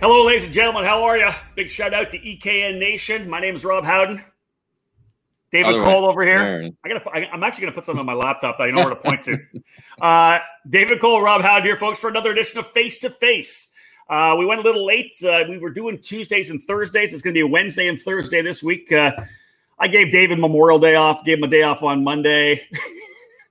Hello, 0.00 0.24
ladies 0.24 0.44
and 0.44 0.52
gentlemen. 0.54 0.86
How 0.86 1.02
are 1.02 1.18
you? 1.18 1.28
Big 1.56 1.70
shout 1.70 1.92
out 1.92 2.10
to 2.12 2.18
EKN 2.18 2.78
Nation. 2.78 3.28
My 3.28 3.38
name 3.38 3.54
is 3.54 3.66
Rob 3.66 3.84
Howden. 3.84 4.24
David 5.52 5.74
Other 5.74 5.84
Cole 5.84 6.06
over 6.06 6.22
here. 6.22 6.70
I 6.82 6.88
gotta. 6.88 7.06
I, 7.10 7.28
I'm 7.30 7.42
actually 7.42 7.64
gonna 7.64 7.74
put 7.74 7.84
something 7.84 8.00
on 8.00 8.06
my 8.06 8.14
laptop 8.14 8.56
that 8.56 8.64
I 8.64 8.70
know 8.70 8.78
where 8.78 8.88
to 8.88 8.96
point 8.96 9.22
to. 9.24 9.38
Uh, 10.00 10.38
David 10.66 10.98
Cole, 10.98 11.20
Rob 11.20 11.42
Howden 11.42 11.66
here, 11.66 11.76
folks, 11.76 12.00
for 12.00 12.08
another 12.08 12.32
edition 12.32 12.58
of 12.58 12.66
Face 12.68 12.96
to 13.00 13.10
Face. 13.10 13.68
Uh, 14.08 14.34
we 14.38 14.46
went 14.46 14.58
a 14.58 14.62
little 14.62 14.86
late. 14.86 15.14
Uh, 15.22 15.44
we 15.46 15.58
were 15.58 15.68
doing 15.68 15.98
Tuesdays 15.98 16.48
and 16.48 16.62
Thursdays. 16.62 17.12
It's 17.12 17.20
going 17.20 17.34
to 17.34 17.36
be 17.36 17.42
a 17.42 17.46
Wednesday 17.46 17.86
and 17.86 18.00
Thursday 18.00 18.40
this 18.40 18.62
week. 18.62 18.90
Uh, 18.90 19.12
I 19.78 19.88
gave 19.88 20.10
David 20.10 20.38
Memorial 20.38 20.78
Day 20.78 20.94
off. 20.94 21.22
Gave 21.26 21.36
him 21.36 21.44
a 21.44 21.48
day 21.48 21.64
off 21.64 21.82
on 21.82 22.02
Monday. 22.02 22.62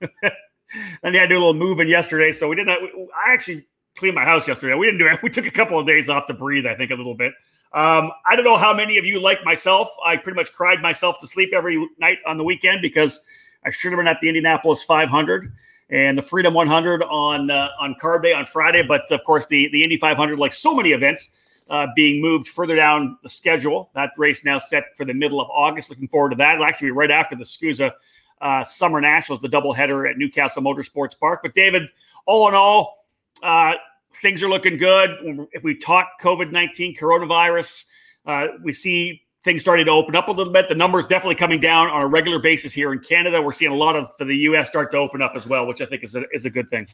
then 0.00 1.12
he 1.12 1.16
had 1.16 1.28
to 1.28 1.28
do 1.28 1.36
a 1.36 1.38
little 1.38 1.54
moving 1.54 1.86
yesterday, 1.86 2.32
so 2.32 2.48
we 2.48 2.56
didn't. 2.56 2.70
I 2.70 3.32
actually 3.32 3.64
cleaned 3.96 4.14
my 4.14 4.24
house 4.24 4.48
yesterday. 4.48 4.74
We 4.74 4.86
didn't 4.86 4.98
do 4.98 5.06
it. 5.06 5.20
We 5.22 5.30
took 5.30 5.46
a 5.46 5.50
couple 5.50 5.78
of 5.78 5.86
days 5.86 6.08
off 6.08 6.26
to 6.26 6.34
breathe. 6.34 6.66
I 6.66 6.74
think 6.74 6.90
a 6.90 6.94
little 6.94 7.14
bit. 7.14 7.32
Um, 7.72 8.10
I 8.28 8.34
don't 8.34 8.44
know 8.44 8.56
how 8.56 8.74
many 8.74 8.98
of 8.98 9.04
you 9.04 9.20
like 9.20 9.44
myself. 9.44 9.88
I 10.04 10.16
pretty 10.16 10.36
much 10.36 10.52
cried 10.52 10.82
myself 10.82 11.18
to 11.20 11.26
sleep 11.26 11.50
every 11.52 11.88
night 11.98 12.18
on 12.26 12.36
the 12.36 12.44
weekend 12.44 12.82
because 12.82 13.20
I 13.64 13.70
should 13.70 13.92
have 13.92 13.98
been 13.98 14.08
at 14.08 14.20
the 14.20 14.28
Indianapolis 14.28 14.82
500 14.82 15.52
and 15.90 16.16
the 16.18 16.22
Freedom 16.22 16.54
100 16.54 17.02
on 17.04 17.50
uh, 17.50 17.68
on 17.78 17.94
Carb 18.00 18.22
Day 18.22 18.32
on 18.32 18.44
Friday. 18.44 18.82
But 18.82 19.10
of 19.10 19.22
course, 19.24 19.46
the 19.46 19.68
the 19.68 19.82
Indy 19.82 19.96
500, 19.96 20.38
like 20.38 20.52
so 20.52 20.74
many 20.74 20.90
events, 20.90 21.30
uh, 21.68 21.86
being 21.94 22.20
moved 22.20 22.48
further 22.48 22.74
down 22.74 23.18
the 23.22 23.28
schedule. 23.28 23.90
That 23.94 24.12
race 24.16 24.44
now 24.44 24.58
set 24.58 24.96
for 24.96 25.04
the 25.04 25.14
middle 25.14 25.40
of 25.40 25.48
August. 25.50 25.90
Looking 25.90 26.08
forward 26.08 26.30
to 26.30 26.36
that. 26.36 26.54
It'll 26.54 26.64
actually 26.64 26.88
be 26.88 26.92
right 26.92 27.10
after 27.10 27.36
the 27.36 27.44
SKUSA 27.44 27.92
uh, 28.40 28.64
Summer 28.64 29.00
Nationals, 29.00 29.40
the 29.40 29.48
doubleheader 29.48 30.10
at 30.10 30.16
Newcastle 30.18 30.62
Motorsports 30.62 31.18
Park. 31.18 31.40
But 31.42 31.54
David, 31.54 31.82
all 32.26 32.48
in 32.48 32.54
all, 32.54 32.99
uh, 33.42 33.74
things 34.20 34.42
are 34.42 34.48
looking 34.48 34.76
good. 34.76 35.10
If 35.52 35.62
we 35.62 35.76
talk 35.76 36.20
COVID 36.20 36.52
19 36.52 36.96
coronavirus, 36.96 37.84
uh, 38.26 38.48
we 38.62 38.72
see 38.72 39.22
things 39.42 39.62
starting 39.62 39.86
to 39.86 39.92
open 39.92 40.14
up 40.14 40.28
a 40.28 40.32
little 40.32 40.52
bit. 40.52 40.68
The 40.68 40.74
numbers 40.74 41.06
definitely 41.06 41.36
coming 41.36 41.60
down 41.60 41.88
on 41.88 42.02
a 42.02 42.06
regular 42.06 42.38
basis 42.38 42.72
here 42.72 42.92
in 42.92 42.98
Canada. 42.98 43.40
We're 43.40 43.52
seeing 43.52 43.72
a 43.72 43.76
lot 43.76 43.96
of 43.96 44.10
the 44.18 44.36
US 44.36 44.68
start 44.68 44.90
to 44.92 44.98
open 44.98 45.22
up 45.22 45.32
as 45.34 45.46
well, 45.46 45.66
which 45.66 45.80
I 45.80 45.86
think 45.86 46.04
is 46.04 46.14
a, 46.14 46.24
is 46.32 46.44
a 46.44 46.50
good 46.50 46.68
thing. 46.68 46.86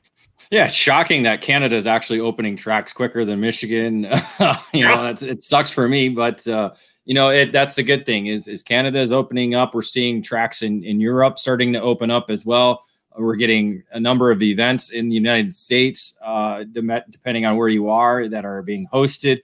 Yeah, 0.50 0.66
it's 0.66 0.74
shocking 0.74 1.24
that 1.24 1.40
Canada 1.40 1.74
is 1.74 1.88
actually 1.88 2.20
opening 2.20 2.54
tracks 2.56 2.92
quicker 2.92 3.24
than 3.24 3.40
Michigan. 3.40 4.04
you 4.72 4.84
know, 4.84 5.12
it 5.20 5.42
sucks 5.42 5.70
for 5.70 5.88
me, 5.88 6.08
but 6.08 6.46
uh, 6.46 6.70
you 7.04 7.14
know, 7.14 7.30
it 7.30 7.52
that's 7.52 7.74
the 7.74 7.82
good 7.82 8.06
thing 8.06 8.26
is 8.26 8.46
is 8.46 8.62
Canada 8.62 9.00
is 9.00 9.10
opening 9.10 9.54
up. 9.54 9.74
We're 9.74 9.82
seeing 9.82 10.22
tracks 10.22 10.62
in 10.62 10.84
in 10.84 11.00
Europe 11.00 11.38
starting 11.38 11.72
to 11.72 11.80
open 11.80 12.12
up 12.12 12.26
as 12.30 12.46
well. 12.46 12.84
We're 13.18 13.36
getting 13.36 13.82
a 13.92 14.00
number 14.00 14.30
of 14.30 14.42
events 14.42 14.90
in 14.90 15.08
the 15.08 15.14
United 15.14 15.54
States, 15.54 16.18
uh, 16.22 16.64
depending 17.10 17.46
on 17.46 17.56
where 17.56 17.68
you 17.68 17.88
are, 17.88 18.28
that 18.28 18.44
are 18.44 18.62
being 18.62 18.86
hosted. 18.92 19.40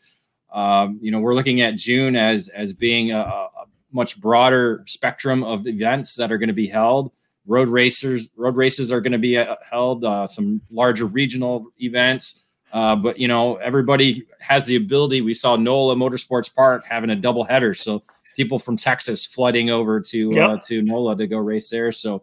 Um, 0.52 0.98
you 1.00 1.10
know, 1.10 1.20
we're 1.20 1.34
looking 1.34 1.62
at 1.62 1.76
June 1.76 2.14
as 2.14 2.48
as 2.48 2.72
being 2.74 3.12
a, 3.12 3.18
a 3.18 3.48
much 3.92 4.20
broader 4.20 4.82
spectrum 4.86 5.42
of 5.44 5.66
events 5.66 6.14
that 6.16 6.30
are 6.30 6.38
going 6.38 6.48
to 6.48 6.52
be 6.54 6.66
held. 6.66 7.12
Road 7.46 7.68
racers, 7.68 8.30
road 8.36 8.56
races 8.56 8.92
are 8.92 9.00
going 9.00 9.12
to 9.12 9.18
be 9.18 9.36
uh, 9.38 9.56
held. 9.68 10.04
Uh, 10.04 10.26
some 10.26 10.60
larger 10.70 11.06
regional 11.06 11.66
events, 11.80 12.44
uh, 12.72 12.94
but 12.94 13.18
you 13.18 13.26
know, 13.28 13.56
everybody 13.56 14.26
has 14.40 14.66
the 14.66 14.76
ability. 14.76 15.22
We 15.22 15.34
saw 15.34 15.56
NOLA 15.56 15.96
Motorsports 15.96 16.54
Park 16.54 16.84
having 16.84 17.10
a 17.10 17.16
double 17.16 17.44
header, 17.44 17.74
so 17.74 18.02
people 18.36 18.58
from 18.58 18.76
Texas 18.76 19.26
flooding 19.26 19.70
over 19.70 20.00
to 20.00 20.30
uh, 20.32 20.52
Yep. 20.52 20.60
to 20.66 20.82
NOLA 20.82 21.16
to 21.16 21.26
go 21.26 21.38
race 21.38 21.68
there. 21.70 21.90
So 21.92 22.22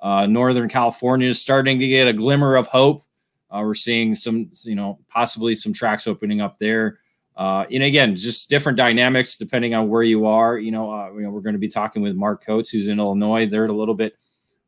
uh, 0.00 0.26
Northern 0.26 0.68
California 0.68 1.28
is 1.28 1.40
starting 1.40 1.78
to 1.78 1.88
get 1.88 2.08
a 2.08 2.12
glimmer 2.12 2.56
of 2.56 2.66
hope. 2.66 3.02
Uh, 3.50 3.62
we're 3.64 3.74
seeing 3.74 4.14
some, 4.14 4.50
you 4.62 4.74
know, 4.74 4.98
possibly 5.08 5.54
some 5.54 5.72
tracks 5.72 6.06
opening 6.06 6.40
up 6.40 6.58
there. 6.58 6.98
Uh, 7.36 7.64
and 7.72 7.82
again, 7.82 8.14
just 8.14 8.50
different 8.50 8.76
dynamics 8.76 9.36
depending 9.36 9.74
on 9.74 9.88
where 9.88 10.02
you 10.02 10.26
are. 10.26 10.58
You 10.58 10.70
know, 10.70 10.92
uh, 10.92 11.10
you 11.14 11.22
know 11.22 11.30
we're 11.30 11.40
going 11.40 11.54
to 11.54 11.58
be 11.58 11.68
talking 11.68 12.02
with 12.02 12.14
Mark 12.14 12.44
Coates, 12.44 12.70
who's 12.70 12.88
in 12.88 12.98
Illinois. 12.98 13.46
They're 13.46 13.66
a 13.66 13.72
little 13.72 13.94
bit 13.94 14.14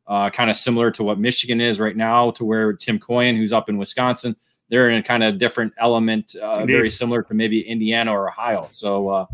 uh, 0.07 0.29
kind 0.29 0.49
of 0.49 0.57
similar 0.57 0.91
to 0.91 1.03
what 1.03 1.19
Michigan 1.19 1.61
is 1.61 1.79
right 1.79 1.95
now, 1.95 2.31
to 2.31 2.43
where 2.43 2.73
Tim 2.73 2.99
Koyen, 2.99 3.37
who's 3.37 3.53
up 3.53 3.69
in 3.69 3.77
Wisconsin, 3.77 4.35
they're 4.69 4.89
in 4.89 4.97
a 4.97 5.03
kind 5.03 5.23
of 5.23 5.37
different 5.37 5.73
element, 5.77 6.35
uh, 6.35 6.65
very 6.65 6.89
similar 6.89 7.21
to 7.23 7.33
maybe 7.33 7.61
Indiana 7.61 8.11
or 8.11 8.27
Ohio. 8.27 8.67
So, 8.71 9.07
uh, 9.09 9.25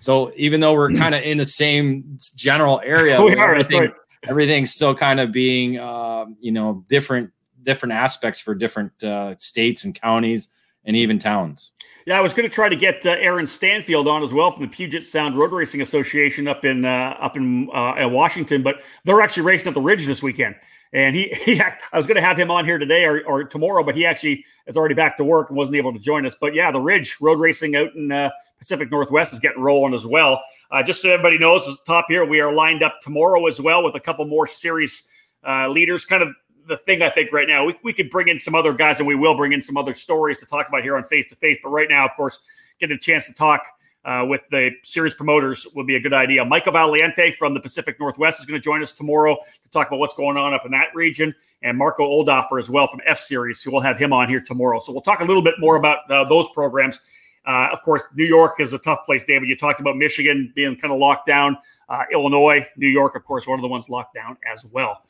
so 0.00 0.32
even 0.36 0.60
though 0.60 0.72
we're 0.72 0.90
kind 0.90 1.14
of 1.14 1.22
in 1.22 1.38
the 1.38 1.44
same 1.44 2.18
general 2.34 2.80
area, 2.84 3.22
We 3.22 3.36
are, 3.36 3.62
that's 3.62 3.72
right. 3.72 3.92
Everything's 4.26 4.72
still 4.72 4.94
kind 4.94 5.20
of 5.20 5.32
being 5.32 5.78
um, 5.78 6.36
you 6.40 6.52
know 6.52 6.84
different 6.88 7.30
different 7.62 7.92
aspects 7.92 8.40
for 8.40 8.54
different 8.54 9.04
uh, 9.04 9.36
states 9.36 9.84
and 9.84 10.00
counties 10.00 10.48
and 10.84 10.96
even 10.96 11.18
towns 11.18 11.72
Yeah, 12.06 12.18
I 12.18 12.20
was 12.20 12.32
going 12.32 12.48
to 12.48 12.54
try 12.54 12.68
to 12.68 12.76
get 12.76 13.04
uh, 13.04 13.16
Aaron 13.18 13.46
Stanfield 13.46 14.08
on 14.08 14.22
as 14.22 14.32
well 14.32 14.50
from 14.50 14.62
the 14.62 14.68
Puget 14.68 15.04
Sound 15.04 15.36
Road 15.36 15.52
Racing 15.52 15.82
Association 15.82 16.48
up 16.48 16.64
in 16.64 16.84
uh, 16.84 17.16
up 17.20 17.36
in 17.36 17.68
uh, 17.72 18.08
Washington, 18.10 18.62
but 18.62 18.80
they're 19.04 19.20
actually 19.20 19.42
racing 19.42 19.68
at 19.68 19.74
the 19.74 19.82
Ridge 19.82 20.06
this 20.06 20.22
weekend. 20.22 20.56
And 20.92 21.14
he, 21.14 21.28
he 21.44 21.60
I 21.60 21.76
was 21.92 22.06
going 22.06 22.16
to 22.16 22.22
have 22.22 22.38
him 22.38 22.50
on 22.50 22.64
here 22.64 22.78
today 22.78 23.04
or, 23.04 23.22
or 23.26 23.44
tomorrow, 23.44 23.82
but 23.82 23.94
he 23.94 24.06
actually 24.06 24.44
is 24.66 24.76
already 24.76 24.94
back 24.94 25.16
to 25.18 25.24
work 25.24 25.50
and 25.50 25.56
wasn't 25.56 25.76
able 25.76 25.92
to 25.92 25.98
join 25.98 26.24
us. 26.24 26.34
But 26.38 26.54
yeah, 26.54 26.70
the 26.70 26.80
Ridge 26.80 27.18
Road 27.20 27.38
Racing 27.38 27.76
out 27.76 27.94
in 27.94 28.10
uh, 28.10 28.30
Pacific 28.58 28.90
Northwest 28.90 29.32
is 29.32 29.38
getting 29.38 29.62
rolling 29.62 29.94
as 29.94 30.04
well. 30.04 30.42
Uh, 30.70 30.82
just 30.82 31.00
so 31.00 31.10
everybody 31.10 31.38
knows, 31.38 31.66
at 31.68 31.74
the 31.74 31.78
top 31.86 32.06
here, 32.08 32.24
we 32.24 32.40
are 32.40 32.52
lined 32.52 32.82
up 32.82 33.00
tomorrow 33.00 33.46
as 33.46 33.60
well 33.60 33.82
with 33.82 33.94
a 33.94 34.00
couple 34.00 34.24
more 34.26 34.46
series 34.46 35.04
uh, 35.46 35.68
leaders. 35.68 36.04
Kind 36.04 36.22
of 36.22 36.30
the 36.66 36.76
thing 36.76 37.02
I 37.02 37.08
think 37.08 37.32
right 37.32 37.48
now. 37.48 37.64
We, 37.64 37.74
we 37.82 37.92
could 37.92 38.10
bring 38.10 38.28
in 38.28 38.38
some 38.38 38.54
other 38.54 38.72
guys, 38.72 38.98
and 38.98 39.06
we 39.06 39.14
will 39.14 39.34
bring 39.34 39.52
in 39.52 39.62
some 39.62 39.76
other 39.76 39.94
stories 39.94 40.38
to 40.38 40.46
talk 40.46 40.68
about 40.68 40.82
here 40.82 40.96
on 40.96 41.04
Face 41.04 41.26
to 41.28 41.36
Face. 41.36 41.58
But 41.62 41.70
right 41.70 41.88
now, 41.88 42.04
of 42.04 42.12
course, 42.14 42.40
getting 42.78 42.96
a 42.96 43.00
chance 43.00 43.26
to 43.26 43.32
talk 43.32 43.62
uh, 44.04 44.24
with 44.28 44.42
the 44.50 44.70
series 44.82 45.14
promoters 45.14 45.66
would 45.74 45.86
be 45.86 45.96
a 45.96 46.00
good 46.00 46.12
idea. 46.12 46.44
Michael 46.44 46.72
Valiente 46.72 47.34
from 47.36 47.54
the 47.54 47.60
Pacific 47.60 47.98
Northwest 47.98 48.38
is 48.38 48.46
going 48.46 48.58
to 48.58 48.64
join 48.64 48.82
us 48.82 48.92
tomorrow 48.92 49.36
to 49.62 49.70
talk 49.70 49.88
about 49.88 49.98
what's 49.98 50.14
going 50.14 50.36
on 50.36 50.54
up 50.54 50.64
in 50.64 50.70
that 50.72 50.94
region, 50.94 51.34
and 51.62 51.76
Marco 51.76 52.04
Oldoffer 52.04 52.58
as 52.58 52.70
well 52.70 52.86
from 52.86 53.00
F 53.04 53.18
Series. 53.18 53.60
So 53.60 53.70
we'll 53.70 53.80
have 53.80 53.98
him 53.98 54.12
on 54.12 54.28
here 54.28 54.40
tomorrow. 54.40 54.78
So 54.78 54.92
we'll 54.92 55.02
talk 55.02 55.20
a 55.20 55.24
little 55.24 55.42
bit 55.42 55.54
more 55.58 55.76
about 55.76 56.10
uh, 56.10 56.24
those 56.24 56.48
programs. 56.50 57.00
Uh, 57.48 57.70
of 57.72 57.80
course, 57.80 58.06
New 58.14 58.26
York 58.26 58.60
is 58.60 58.74
a 58.74 58.78
tough 58.78 59.06
place, 59.06 59.24
David. 59.24 59.48
You 59.48 59.56
talked 59.56 59.80
about 59.80 59.96
Michigan 59.96 60.52
being 60.54 60.76
kind 60.76 60.92
of 60.92 60.98
locked 60.98 61.26
down. 61.26 61.56
Uh, 61.88 62.04
Illinois, 62.12 62.66
New 62.76 62.88
York, 62.88 63.16
of 63.16 63.24
course, 63.24 63.46
one 63.46 63.58
of 63.58 63.62
the 63.62 63.68
ones 63.68 63.88
locked 63.88 64.14
down 64.14 64.36
as 64.52 64.66
well. 64.66 65.02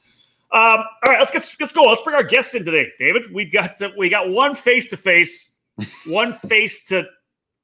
Um, 0.52 0.84
all 1.02 1.10
right, 1.10 1.18
let's 1.18 1.32
get 1.32 1.52
let's 1.58 1.72
go. 1.72 1.82
Let's 1.82 2.00
bring 2.02 2.14
our 2.14 2.22
guests 2.22 2.54
in 2.54 2.64
today, 2.64 2.90
David. 2.96 3.24
We 3.34 3.44
got 3.44 3.82
uh, 3.82 3.90
we 3.98 4.08
got 4.08 4.30
one 4.30 4.54
face 4.54 4.88
to 4.90 4.96
face, 4.96 5.50
one 6.06 6.32
face 6.32 6.84
to 6.84 7.08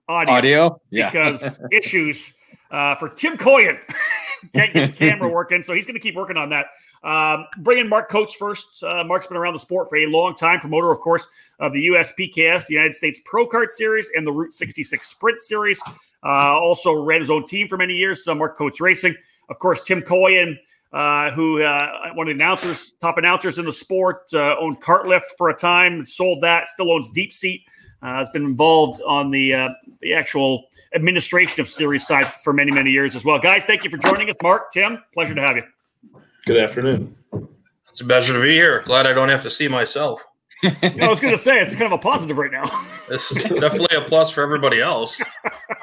audio, 0.09 0.35
audio 0.35 0.81
yeah 0.91 1.09
because 1.09 1.61
issues 1.71 2.35
uh, 2.73 2.97
for 2.97 3.09
Tim 3.09 3.39
Koyen 3.39 3.79
can't 4.55 4.75
get 4.75 4.91
the 4.91 4.97
camera 4.97 5.29
working, 5.29 5.63
so 5.63 5.73
he's 5.73 5.87
going 5.87 5.95
to 5.95 6.01
keep 6.01 6.17
working 6.17 6.37
on 6.37 6.51
that. 6.51 6.67
Um, 7.05 7.47
bring 7.59 7.79
in 7.79 7.89
Mark 7.89 8.09
Coates 8.09 8.35
first. 8.35 8.83
Uh, 8.83 9.05
Mark's 9.05 9.27
been 9.27 9.37
around 9.37 9.53
the 9.53 9.59
sport 9.59 9.91
for 9.91 9.99
a 9.99 10.07
long 10.07 10.35
time, 10.35 10.59
promoter, 10.59 10.91
of 10.91 11.01
course, 11.01 11.29
of 11.61 11.73
the 11.75 11.89
USPKS, 11.89 12.67
the 12.67 12.75
United 12.75 12.95
States 12.95 13.21
Pro 13.27 13.47
Kart 13.47 13.71
Series, 13.71 14.11
and 14.15 14.27
the 14.27 14.33
Route 14.33 14.55
66 14.55 15.07
Sprint 15.07 15.41
Series. 15.41 15.81
Uh, 16.25 16.59
also 16.59 16.95
ran 16.95 17.21
his 17.21 17.29
own 17.29 17.45
team 17.45 17.69
for 17.69 17.77
many 17.77 17.95
years, 17.95 18.25
so 18.25 18.35
Mark 18.35 18.57
Coates 18.57 18.81
Racing. 18.81 19.15
Of 19.51 19.59
course, 19.59 19.83
Tim 19.83 20.01
Koyen, 20.01 20.57
uh, 20.95 21.31
who 21.33 21.63
uh, 21.63 22.15
one 22.15 22.27
of 22.27 22.37
the 22.37 22.43
announcers, 22.43 22.95
top 23.03 23.19
announcers 23.19 23.59
in 23.59 23.67
the 23.67 23.73
sport, 23.73 24.33
uh, 24.33 24.57
owned 24.59 24.81
Cartlift 24.81 25.37
for 25.37 25.51
a 25.51 25.55
time, 25.55 26.03
sold 26.05 26.41
that, 26.41 26.71
still 26.71 26.91
owns 26.91 27.11
Deep 27.11 27.33
Seat. 27.33 27.63
Uh, 28.03 28.19
has 28.19 28.29
been 28.31 28.45
involved 28.45 29.01
on 29.07 29.31
the 29.31 29.55
uh, 29.55 29.71
the 30.03 30.13
actual 30.13 30.67
administration 30.95 31.59
of 31.63 31.67
series 31.67 32.07
side 32.07 32.31
for 32.43 32.53
many 32.53 32.71
many 32.71 32.91
years 32.91 33.17
as 33.17 33.25
well. 33.25 33.39
Guys, 33.39 33.65
thank 33.65 33.83
you 33.83 33.89
for 33.89 33.97
joining 33.97 34.29
us. 34.29 34.37
Mark, 34.43 34.71
Tim, 34.73 35.03
pleasure 35.15 35.35
to 35.35 35.41
have 35.41 35.57
you. 35.57 35.63
Good 36.47 36.59
afternoon. 36.59 37.17
It's 37.91 38.01
a 38.01 38.05
pleasure 38.05 38.35
to 38.35 38.41
be 38.43 38.53
here. 38.53 38.83
Glad 38.83 39.07
I 39.07 39.13
don't 39.15 39.29
have 39.31 39.43
to 39.45 39.51
see 39.51 39.67
myself. 39.69 40.23
I 40.63 41.07
was 41.09 41.21
going 41.21 41.33
to 41.33 41.39
say 41.39 41.61
it's 41.61 41.75
kind 41.75 41.87
of 41.87 41.93
a 41.93 41.99
positive 41.99 42.37
right 42.37 42.53
now. 42.53 42.65
It's 43.11 43.35
definitely 43.35 43.95
a 43.95 44.01
plus 44.01 44.31
for 44.31 44.43
everybody 44.43 44.81
else. 44.81 45.21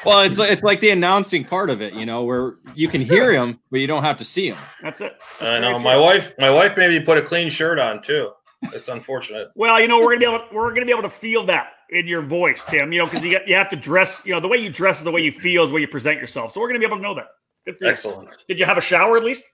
well 0.07 0.21
it's 0.21 0.39
it's 0.39 0.63
like 0.63 0.79
the 0.79 0.89
announcing 0.89 1.45
part 1.45 1.69
of 1.69 1.79
it 1.79 1.93
you 1.93 2.03
know 2.03 2.23
where 2.23 2.55
you 2.73 2.87
can 2.87 2.99
hear 2.99 3.31
him 3.31 3.59
but 3.69 3.79
you 3.79 3.85
don't 3.85 4.01
have 4.01 4.17
to 4.17 4.25
see 4.25 4.47
him 4.47 4.57
That's 4.81 5.01
it. 5.01 5.19
That's 5.39 5.53
I 5.53 5.59
know 5.59 5.75
true. 5.75 5.83
my 5.83 5.95
wife. 5.95 6.33
My 6.39 6.49
wife 6.49 6.75
made 6.77 6.89
me 6.89 6.99
put 6.99 7.19
a 7.19 7.21
clean 7.21 7.51
shirt 7.51 7.77
on 7.77 8.01
too. 8.01 8.31
It's 8.73 8.87
unfortunate. 8.87 9.49
Well, 9.53 9.79
you 9.79 9.87
know 9.87 9.99
we're 9.99 10.15
gonna 10.17 10.19
be 10.19 10.25
able 10.35 10.39
to, 10.49 10.55
we're 10.55 10.73
gonna 10.73 10.87
be 10.87 10.91
able 10.91 11.03
to 11.03 11.11
feel 11.11 11.45
that 11.45 11.73
in 11.91 12.07
your 12.07 12.23
voice, 12.23 12.65
Tim. 12.65 12.91
You 12.91 12.97
know 12.99 13.05
because 13.05 13.23
you 13.23 13.31
got, 13.37 13.47
you 13.47 13.53
have 13.53 13.69
to 13.69 13.75
dress. 13.75 14.23
You 14.25 14.33
know 14.33 14.39
the 14.39 14.47
way 14.47 14.57
you 14.57 14.71
dress 14.71 14.97
is 14.97 15.03
the 15.03 15.11
way 15.11 15.21
you 15.21 15.31
feel 15.31 15.63
is 15.63 15.69
the 15.69 15.75
way 15.75 15.81
you 15.81 15.87
present 15.87 16.19
yourself. 16.19 16.51
So 16.53 16.59
we're 16.59 16.69
gonna 16.69 16.79
be 16.79 16.85
able 16.87 16.97
to 16.97 17.03
know 17.03 17.13
that. 17.13 17.27
Good 17.67 17.77
for 17.77 17.83
you. 17.85 17.91
Excellent. 17.91 18.35
Did 18.47 18.57
you 18.59 18.65
have 18.65 18.79
a 18.79 18.81
shower 18.81 19.15
at 19.15 19.23
least? 19.23 19.45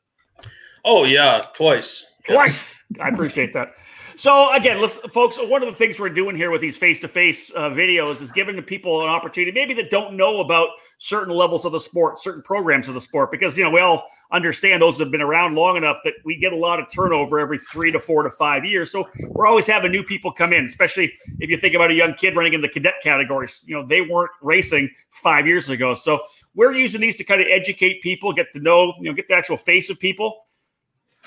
Oh 0.85 1.03
yeah, 1.03 1.45
twice. 1.53 2.05
Twice. 2.23 2.83
I 2.99 3.09
appreciate 3.09 3.53
that. 3.53 3.73
So 4.17 4.51
again, 4.55 4.81
listen, 4.81 5.09
folks. 5.11 5.37
One 5.37 5.61
of 5.61 5.69
the 5.69 5.75
things 5.75 5.99
we're 5.99 6.09
doing 6.09 6.35
here 6.35 6.49
with 6.49 6.59
these 6.59 6.75
face-to-face 6.75 7.51
uh, 7.55 7.69
videos 7.69 8.19
is 8.19 8.31
giving 8.31 8.55
the 8.55 8.63
people 8.63 9.03
an 9.03 9.09
opportunity, 9.09 9.51
maybe 9.51 9.75
that 9.75 9.91
don't 9.91 10.17
know 10.17 10.41
about 10.41 10.69
certain 10.97 11.35
levels 11.35 11.65
of 11.65 11.71
the 11.71 11.79
sport, 11.79 12.19
certain 12.19 12.41
programs 12.41 12.87
of 12.87 12.95
the 12.95 13.01
sport, 13.01 13.29
because 13.29 13.55
you 13.55 13.63
know 13.63 13.69
we 13.69 13.79
all 13.79 14.07
understand 14.31 14.81
those 14.81 14.97
have 14.97 15.11
been 15.11 15.21
around 15.21 15.53
long 15.53 15.77
enough 15.77 15.97
that 16.03 16.15
we 16.25 16.35
get 16.35 16.51
a 16.51 16.55
lot 16.55 16.79
of 16.79 16.87
turnover 16.91 17.39
every 17.39 17.59
three 17.59 17.91
to 17.91 17.99
four 17.99 18.23
to 18.23 18.31
five 18.31 18.65
years. 18.65 18.91
So 18.91 19.07
we're 19.29 19.45
always 19.45 19.67
having 19.67 19.91
new 19.91 20.03
people 20.03 20.31
come 20.31 20.51
in, 20.51 20.65
especially 20.65 21.13
if 21.39 21.51
you 21.51 21.55
think 21.55 21.75
about 21.75 21.91
a 21.91 21.93
young 21.93 22.15
kid 22.15 22.35
running 22.35 22.53
in 22.53 22.61
the 22.61 22.69
cadet 22.69 22.95
categories. 23.03 23.63
You 23.67 23.75
know, 23.75 23.85
they 23.85 24.01
weren't 24.01 24.31
racing 24.41 24.89
five 25.11 25.45
years 25.45 25.69
ago, 25.69 25.93
so 25.93 26.21
we're 26.55 26.73
using 26.73 27.01
these 27.01 27.17
to 27.17 27.23
kind 27.23 27.39
of 27.39 27.47
educate 27.51 28.01
people, 28.01 28.33
get 28.33 28.51
to 28.53 28.59
know, 28.59 28.95
you 28.99 29.11
know, 29.11 29.13
get 29.13 29.27
the 29.27 29.35
actual 29.35 29.57
face 29.57 29.91
of 29.91 29.99
people 29.99 30.41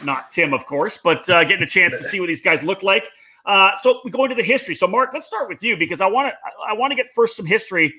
not 0.04 0.32
Tim, 0.32 0.52
of 0.54 0.64
course, 0.66 0.96
but 0.96 1.28
uh, 1.28 1.44
getting 1.44 1.62
a 1.62 1.68
chance 1.68 1.98
to 1.98 2.04
see 2.10 2.20
what 2.20 2.26
these 2.26 2.40
guys 2.40 2.62
look 2.62 2.82
like. 2.82 3.06
Uh, 3.46 3.74
so 3.76 4.00
we 4.04 4.10
go 4.10 4.24
into 4.24 4.36
the 4.36 4.42
history. 4.42 4.74
So 4.74 4.86
Mark, 4.86 5.10
let's 5.12 5.26
start 5.26 5.48
with 5.48 5.62
you 5.62 5.76
because 5.76 6.00
I 6.00 6.06
want 6.06 6.28
to 6.28 6.34
I 6.66 6.74
want 6.74 6.92
to 6.92 6.96
get 6.96 7.06
first 7.14 7.36
some 7.36 7.46
history. 7.46 7.94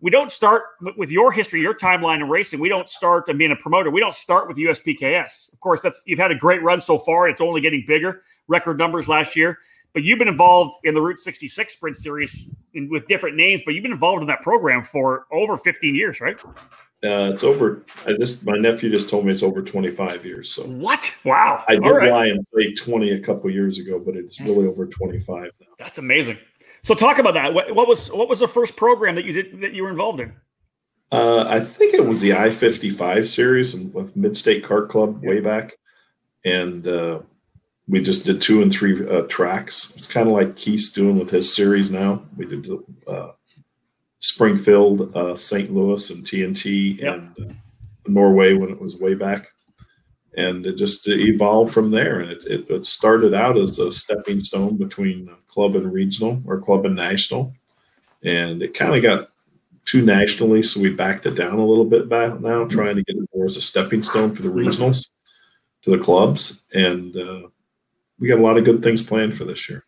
We 0.00 0.10
don't 0.10 0.30
start 0.30 0.62
with 0.96 1.10
your 1.10 1.32
history, 1.32 1.60
your 1.60 1.74
timeline 1.74 2.16
in 2.16 2.28
racing. 2.28 2.60
We 2.60 2.68
don't 2.68 2.88
start 2.88 3.28
and 3.28 3.38
being 3.38 3.52
a 3.52 3.56
promoter. 3.56 3.90
We 3.90 4.00
don't 4.00 4.14
start 4.14 4.46
with 4.46 4.58
USPKS. 4.58 5.52
Of 5.52 5.60
course, 5.60 5.80
that's 5.80 6.02
you've 6.06 6.18
had 6.18 6.30
a 6.30 6.34
great 6.34 6.62
run 6.62 6.80
so 6.80 6.98
far. 6.98 7.28
It's 7.28 7.40
only 7.40 7.60
getting 7.60 7.84
bigger. 7.86 8.22
Record 8.48 8.78
numbers 8.78 9.08
last 9.08 9.34
year, 9.34 9.58
but 9.92 10.02
you've 10.02 10.18
been 10.18 10.28
involved 10.28 10.76
in 10.84 10.94
the 10.94 11.00
Route 11.00 11.18
66 11.18 11.72
Sprint 11.72 11.96
Series 11.96 12.50
in, 12.74 12.88
with 12.90 13.06
different 13.06 13.36
names. 13.36 13.62
But 13.64 13.74
you've 13.74 13.82
been 13.82 13.92
involved 13.92 14.20
in 14.20 14.28
that 14.28 14.42
program 14.42 14.84
for 14.84 15.26
over 15.32 15.56
15 15.56 15.94
years, 15.94 16.20
right? 16.20 16.38
Uh, 17.04 17.30
it's 17.32 17.44
over. 17.44 17.84
I 18.06 18.14
just 18.14 18.46
my 18.46 18.56
nephew 18.56 18.90
just 18.90 19.10
told 19.10 19.26
me 19.26 19.32
it's 19.32 19.42
over 19.42 19.62
25 19.62 20.24
years. 20.24 20.50
So 20.50 20.62
what? 20.64 21.14
Wow! 21.24 21.62
I 21.68 21.74
did 21.74 21.82
right. 21.82 22.10
lie 22.10 22.26
and 22.26 22.44
say 22.46 22.72
20 22.72 23.12
a 23.12 23.20
couple 23.20 23.50
years 23.50 23.78
ago, 23.78 23.98
but 23.98 24.16
it's 24.16 24.40
really 24.40 24.66
over 24.66 24.86
25 24.86 25.50
now. 25.60 25.66
That's 25.78 25.98
amazing. 25.98 26.38
So 26.82 26.94
talk 26.94 27.18
about 27.18 27.34
that. 27.34 27.52
What, 27.52 27.74
what, 27.74 27.86
was 27.86 28.10
what 28.12 28.28
was 28.28 28.40
the 28.40 28.48
first 28.48 28.76
program 28.76 29.14
that 29.16 29.24
you 29.24 29.32
did 29.32 29.60
that 29.60 29.74
you 29.74 29.82
were 29.82 29.90
involved 29.90 30.20
in? 30.20 30.32
Uh, 31.12 31.44
I 31.48 31.60
think 31.60 31.94
it 31.94 32.04
was 32.04 32.20
the 32.20 32.32
I-55 32.32 33.26
series 33.26 33.74
and 33.74 33.92
with 33.92 34.16
Midstate 34.16 34.64
Kart 34.64 34.88
Club 34.88 35.22
way 35.22 35.40
back, 35.40 35.76
and 36.44 36.86
uh, 36.88 37.20
we 37.86 38.00
just 38.00 38.24
did 38.24 38.40
two 38.40 38.62
and 38.62 38.72
three 38.72 39.06
uh, 39.08 39.22
tracks. 39.22 39.94
It's 39.96 40.10
kind 40.10 40.28
of 40.28 40.34
like 40.34 40.56
Keith's 40.56 40.92
doing 40.92 41.18
with 41.18 41.30
his 41.30 41.54
series 41.54 41.92
now. 41.92 42.22
We 42.36 42.46
did 42.46 42.68
uh, 43.06 43.32
Springfield, 44.20 45.14
uh, 45.16 45.36
St. 45.36 45.72
Louis, 45.72 46.10
and 46.10 46.24
TNT, 46.24 46.98
yep. 46.98 47.14
and 47.14 47.50
uh, 47.50 47.52
Norway 48.06 48.54
when 48.54 48.70
it 48.70 48.80
was 48.80 48.96
way 48.96 49.14
back. 49.14 49.48
And 50.36 50.66
it 50.66 50.76
just 50.76 51.08
evolved 51.08 51.72
from 51.72 51.90
there. 51.90 52.20
And 52.20 52.30
it, 52.30 52.44
it, 52.46 52.70
it, 52.70 52.84
started 52.84 53.32
out 53.32 53.56
as 53.56 53.78
a 53.78 53.90
stepping 53.90 54.40
stone 54.40 54.76
between 54.76 55.30
club 55.48 55.76
and 55.76 55.90
regional 55.90 56.42
or 56.44 56.60
club 56.60 56.84
and 56.84 56.94
national. 56.94 57.54
And 58.22 58.62
it 58.62 58.74
kind 58.74 58.94
of 58.94 59.02
got 59.02 59.28
too 59.86 60.04
nationally, 60.04 60.62
so 60.62 60.80
we 60.80 60.92
backed 60.92 61.24
it 61.26 61.36
down 61.36 61.58
a 61.58 61.64
little 61.64 61.84
bit 61.84 62.08
back 62.08 62.40
now, 62.40 62.66
trying 62.66 62.96
to 62.96 63.04
get 63.04 63.16
it 63.16 63.28
more 63.32 63.46
as 63.46 63.56
a 63.56 63.62
stepping 63.62 64.02
stone 64.02 64.34
for 64.34 64.42
the 64.42 64.48
regionals 64.48 65.08
to 65.82 65.96
the 65.96 66.02
clubs. 66.02 66.64
And 66.74 67.16
uh, 67.16 67.48
we 68.18 68.28
got 68.28 68.40
a 68.40 68.42
lot 68.42 68.58
of 68.58 68.64
good 68.64 68.82
things 68.82 69.06
planned 69.06 69.36
for 69.36 69.44
this 69.44 69.70
year. 69.70 69.85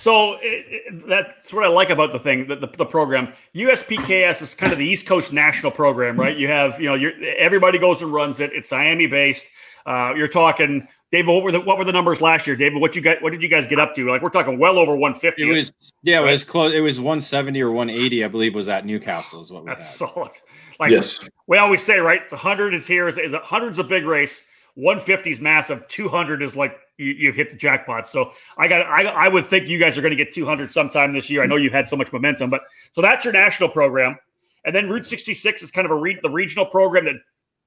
So 0.00 0.36
it, 0.40 0.64
it, 0.66 1.06
that's 1.06 1.52
what 1.52 1.62
I 1.62 1.68
like 1.68 1.90
about 1.90 2.14
the 2.14 2.18
thing, 2.18 2.46
the, 2.46 2.56
the, 2.56 2.68
the, 2.68 2.86
program. 2.86 3.34
USPKS 3.54 4.40
is 4.40 4.54
kind 4.54 4.72
of 4.72 4.78
the 4.78 4.86
East 4.86 5.04
Coast 5.04 5.30
national 5.30 5.72
program, 5.72 6.18
right? 6.18 6.34
You 6.38 6.48
have, 6.48 6.80
you 6.80 6.88
know, 6.88 7.10
everybody 7.36 7.78
goes 7.78 8.00
and 8.00 8.10
runs 8.10 8.40
it. 8.40 8.50
It's 8.54 8.72
Miami 8.72 9.06
based. 9.06 9.50
Uh, 9.84 10.14
you're 10.16 10.26
talking, 10.26 10.88
David. 11.12 11.30
What 11.30 11.42
were 11.42 11.52
the 11.52 11.60
what 11.60 11.76
were 11.76 11.84
the 11.84 11.92
numbers 11.92 12.22
last 12.22 12.46
year, 12.46 12.56
David? 12.56 12.80
What 12.80 12.96
you 12.96 13.02
got? 13.02 13.20
What 13.20 13.32
did 13.32 13.42
you 13.42 13.48
guys 13.50 13.66
get 13.66 13.78
up 13.78 13.94
to? 13.96 14.08
Like 14.08 14.22
we're 14.22 14.30
talking 14.30 14.58
well 14.58 14.78
over 14.78 14.96
150. 14.96 15.42
It 15.42 15.52
was 15.52 15.92
yeah, 16.02 16.16
right? 16.16 16.28
it 16.28 16.30
was 16.30 16.44
close. 16.44 16.72
It 16.72 16.80
was 16.80 16.98
170 16.98 17.60
or 17.60 17.70
180, 17.70 18.24
I 18.24 18.28
believe, 18.28 18.54
was 18.54 18.70
at 18.70 18.86
Newcastle. 18.86 19.42
Is 19.42 19.52
what 19.52 19.64
we 19.64 19.68
that's 19.68 19.98
had. 19.98 20.08
solid. 20.14 20.30
Like 20.78 20.92
yes. 20.92 21.28
we 21.46 21.58
always 21.58 21.82
say, 21.82 21.98
right? 21.98 22.22
It's 22.22 22.32
100 22.32 22.72
is 22.72 22.86
here. 22.86 23.06
Is, 23.06 23.18
is 23.18 23.32
100's 23.32 23.78
a 23.78 23.84
big 23.84 24.06
race. 24.06 24.44
150 24.80 25.30
is 25.30 25.40
massive. 25.40 25.86
200 25.88 26.42
is 26.42 26.56
like 26.56 26.78
you, 26.96 27.26
have 27.26 27.34
hit 27.34 27.50
the 27.50 27.56
jackpot. 27.56 28.06
So 28.06 28.32
I 28.56 28.68
got 28.68 28.86
I, 28.86 29.04
I 29.04 29.28
would 29.28 29.46
think 29.46 29.68
you 29.68 29.78
guys 29.78 29.96
are 29.96 30.00
going 30.00 30.10
to 30.10 30.16
get 30.16 30.32
200 30.32 30.72
sometime 30.72 31.12
this 31.12 31.28
year. 31.30 31.42
I 31.42 31.46
know 31.46 31.56
you 31.56 31.70
had 31.70 31.88
so 31.88 31.96
much 31.96 32.12
momentum, 32.12 32.50
but 32.50 32.62
so 32.92 33.00
that's 33.00 33.24
your 33.24 33.32
national 33.32 33.68
program, 33.68 34.18
and 34.64 34.74
then 34.74 34.88
Route 34.88 35.06
66 35.06 35.62
is 35.62 35.70
kind 35.70 35.84
of 35.84 35.90
a 35.90 35.94
re, 35.96 36.18
the 36.22 36.30
regional 36.30 36.66
program 36.66 37.04
that 37.04 37.16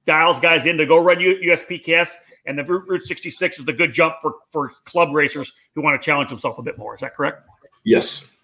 dials 0.06 0.40
guys 0.40 0.66
in 0.66 0.76
to 0.78 0.86
go 0.86 1.02
run 1.02 1.18
USPKS, 1.18 2.14
and 2.46 2.58
the 2.58 2.64
Route, 2.64 2.88
Route 2.88 3.04
66 3.04 3.60
is 3.60 3.64
the 3.64 3.72
good 3.72 3.92
jump 3.92 4.16
for 4.20 4.34
for 4.50 4.72
club 4.84 5.10
racers 5.12 5.52
who 5.74 5.82
want 5.82 6.00
to 6.00 6.04
challenge 6.04 6.30
themselves 6.30 6.58
a 6.58 6.62
bit 6.62 6.78
more. 6.78 6.94
Is 6.94 7.00
that 7.00 7.14
correct? 7.14 7.46
Yes. 7.84 8.36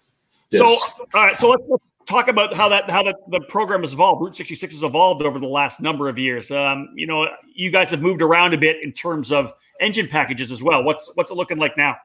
yes. 0.49 0.59
So 0.59 0.65
all 0.65 1.07
right, 1.25 1.37
so 1.37 1.49
let's, 1.49 1.63
let's 1.67 1.83
talk 2.11 2.27
about 2.27 2.53
how 2.53 2.69
that 2.69 2.89
how 2.89 3.03
the, 3.03 3.15
the 3.29 3.41
program 3.41 3.81
has 3.81 3.93
evolved. 3.93 4.21
Route 4.21 4.35
66 4.35 4.73
has 4.73 4.83
evolved 4.83 5.21
over 5.21 5.39
the 5.39 5.47
last 5.47 5.79
number 5.79 6.09
of 6.09 6.17
years. 6.17 6.51
Um, 6.51 6.89
you 6.95 7.07
know, 7.07 7.27
you 7.53 7.71
guys 7.71 7.89
have 7.91 8.01
moved 8.01 8.21
around 8.21 8.53
a 8.53 8.57
bit 8.57 8.83
in 8.83 8.91
terms 8.91 9.31
of 9.31 9.53
engine 9.79 10.07
packages 10.07 10.51
as 10.51 10.61
well. 10.61 10.83
What's 10.83 11.11
what's 11.15 11.31
it 11.31 11.35
looking 11.35 11.57
like 11.57 11.77
now? 11.77 11.95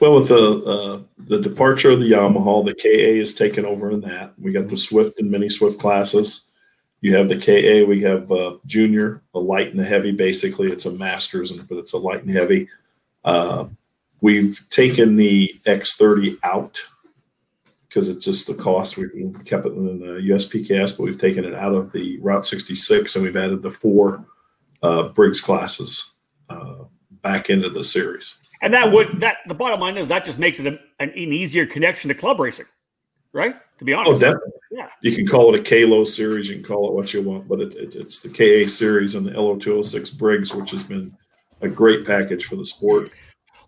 Well, 0.00 0.14
with 0.14 0.28
the 0.28 0.62
uh, 0.64 1.00
the 1.18 1.40
departure 1.40 1.90
of 1.90 2.00
the 2.00 2.10
Yamaha, 2.10 2.66
the 2.66 2.74
KA 2.74 2.88
is 2.88 3.34
taken 3.34 3.64
over 3.64 3.90
in 3.90 4.00
that. 4.02 4.32
We 4.38 4.52
got 4.52 4.68
the 4.68 4.76
Swift 4.76 5.18
and 5.18 5.30
Mini 5.30 5.48
Swift 5.48 5.80
classes. 5.80 6.50
You 7.00 7.14
have 7.16 7.28
the 7.28 7.36
KA. 7.36 7.86
We 7.88 8.02
have 8.02 8.30
uh, 8.32 8.56
Junior, 8.66 9.22
a 9.34 9.38
light 9.38 9.70
and 9.70 9.80
a 9.80 9.84
heavy. 9.84 10.10
Basically, 10.10 10.70
it's 10.70 10.86
a 10.86 10.92
Masters, 10.92 11.52
but 11.52 11.78
it's 11.78 11.92
a 11.92 11.98
light 11.98 12.24
and 12.24 12.30
heavy. 12.34 12.68
Uh, 13.24 13.66
we've 14.20 14.64
taken 14.68 15.14
the 15.14 15.54
X30 15.64 16.38
out 16.42 16.80
because 17.88 18.08
it's 18.08 18.24
just 18.24 18.46
the 18.46 18.54
cost. 18.54 18.96
We, 18.96 19.08
kept 19.44 19.66
it 19.66 19.72
in 19.72 19.98
the 20.00 20.20
USPKS, 20.30 20.96
but 20.96 21.04
we've 21.04 21.18
taken 21.18 21.44
it 21.44 21.54
out 21.54 21.74
of 21.74 21.92
the 21.92 22.18
Route 22.20 22.46
66 22.46 23.16
and 23.16 23.24
we've 23.24 23.36
added 23.36 23.62
the 23.62 23.70
four 23.70 24.24
uh, 24.82 25.08
Briggs 25.08 25.40
classes 25.40 26.14
uh, 26.50 26.84
back 27.22 27.50
into 27.50 27.70
the 27.70 27.82
series. 27.82 28.38
And 28.60 28.74
that 28.74 28.90
would 28.90 29.20
that 29.20 29.38
the 29.46 29.54
bottom 29.54 29.80
line 29.80 29.96
is 29.96 30.08
that 30.08 30.24
just 30.24 30.38
makes 30.38 30.58
it 30.58 30.66
an, 30.66 30.78
an 30.98 31.12
easier 31.14 31.64
connection 31.64 32.08
to 32.08 32.14
club 32.14 32.40
racing, 32.40 32.66
right? 33.32 33.54
To 33.78 33.84
be 33.84 33.94
honest, 33.94 34.20
oh, 34.22 34.26
definitely. 34.26 34.52
Yeah, 34.72 34.88
you 35.00 35.14
can 35.14 35.26
call 35.26 35.54
it 35.54 35.60
a 35.60 35.62
KLO 35.86 36.04
series, 36.04 36.48
you 36.48 36.56
can 36.56 36.64
call 36.64 36.88
it 36.88 36.94
what 36.94 37.14
you 37.14 37.22
want, 37.22 37.48
but 37.48 37.60
it, 37.60 37.74
it, 37.74 37.94
it's 37.94 38.20
the 38.20 38.28
KA 38.28 38.68
series 38.68 39.14
and 39.14 39.24
the 39.24 39.30
LO206 39.30 40.18
Briggs, 40.18 40.52
which 40.52 40.72
has 40.72 40.82
been 40.82 41.16
a 41.60 41.68
great 41.68 42.04
package 42.04 42.46
for 42.46 42.56
the 42.56 42.66
sport. 42.66 43.10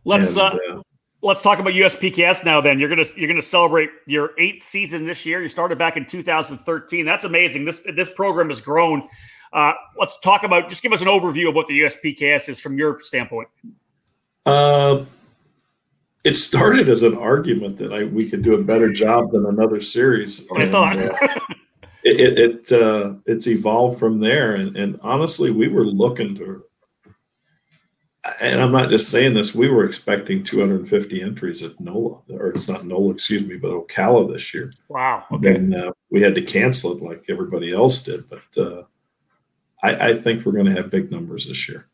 Let's 0.04 0.36
and, 0.36 0.40
uh, 0.40 0.58
uh, 0.78 0.82
let's 1.22 1.42
talk 1.42 1.58
about 1.58 1.72
USPKS 1.72 2.44
now. 2.44 2.60
Then 2.60 2.78
you're 2.78 2.88
gonna 2.88 3.06
you're 3.16 3.28
gonna 3.28 3.42
celebrate 3.42 3.90
your 4.06 4.32
eighth 4.38 4.64
season 4.64 5.04
this 5.04 5.24
year. 5.26 5.42
You 5.42 5.48
started 5.48 5.78
back 5.78 5.96
in 5.96 6.06
2013. 6.06 7.04
That's 7.04 7.24
amazing. 7.24 7.64
This 7.64 7.80
this 7.94 8.10
program 8.10 8.48
has 8.48 8.60
grown. 8.60 9.08
Uh, 9.52 9.72
let's 9.98 10.18
talk 10.20 10.44
about. 10.44 10.68
Just 10.68 10.82
give 10.82 10.92
us 10.92 11.00
an 11.00 11.08
overview 11.08 11.48
of 11.48 11.54
what 11.54 11.66
the 11.66 11.80
USPKS 11.80 12.48
is 12.48 12.60
from 12.60 12.78
your 12.78 13.00
standpoint. 13.02 13.48
Uh, 14.46 15.04
it 16.24 16.34
started 16.34 16.88
as 16.88 17.02
an 17.02 17.16
argument 17.16 17.76
that 17.78 17.92
I, 17.92 18.04
we 18.04 18.28
could 18.28 18.42
do 18.42 18.54
a 18.54 18.62
better 18.62 18.92
job 18.92 19.32
than 19.32 19.46
another 19.46 19.80
series. 19.80 20.48
I 20.52 20.68
thought. 20.68 20.98
uh, 20.98 21.12
it 22.04 22.20
it, 22.20 22.38
it 22.38 22.72
uh, 22.72 23.14
it's 23.26 23.46
evolved 23.46 23.98
from 23.98 24.20
there, 24.20 24.54
and, 24.54 24.76
and 24.76 24.98
honestly, 25.02 25.50
we 25.50 25.68
were 25.68 25.84
looking 25.84 26.34
to 26.36 26.64
and 28.40 28.60
I'm 28.60 28.72
not 28.72 28.90
just 28.90 29.10
saying 29.10 29.34
this, 29.34 29.54
we 29.54 29.68
were 29.68 29.84
expecting 29.84 30.44
250 30.44 31.22
entries 31.22 31.62
at 31.62 31.80
NOLA, 31.80 32.20
or 32.30 32.48
it's 32.48 32.68
not 32.68 32.84
NOLA, 32.84 33.14
excuse 33.14 33.46
me, 33.46 33.56
but 33.56 33.70
Ocala 33.70 34.30
this 34.30 34.52
year. 34.52 34.72
Wow. 34.88 35.24
Okay. 35.32 35.54
And 35.54 35.74
uh, 35.74 35.92
we 36.10 36.20
had 36.20 36.34
to 36.34 36.42
cancel 36.42 36.96
it 36.96 37.02
like 37.02 37.24
everybody 37.28 37.72
else 37.72 38.02
did. 38.02 38.28
But 38.28 38.62
uh, 38.62 38.82
I, 39.82 40.08
I, 40.08 40.14
think 40.14 40.44
we're 40.44 40.52
going 40.52 40.66
to 40.66 40.72
have 40.72 40.90
big 40.90 41.10
numbers 41.10 41.46
this 41.46 41.68
year. 41.68 41.86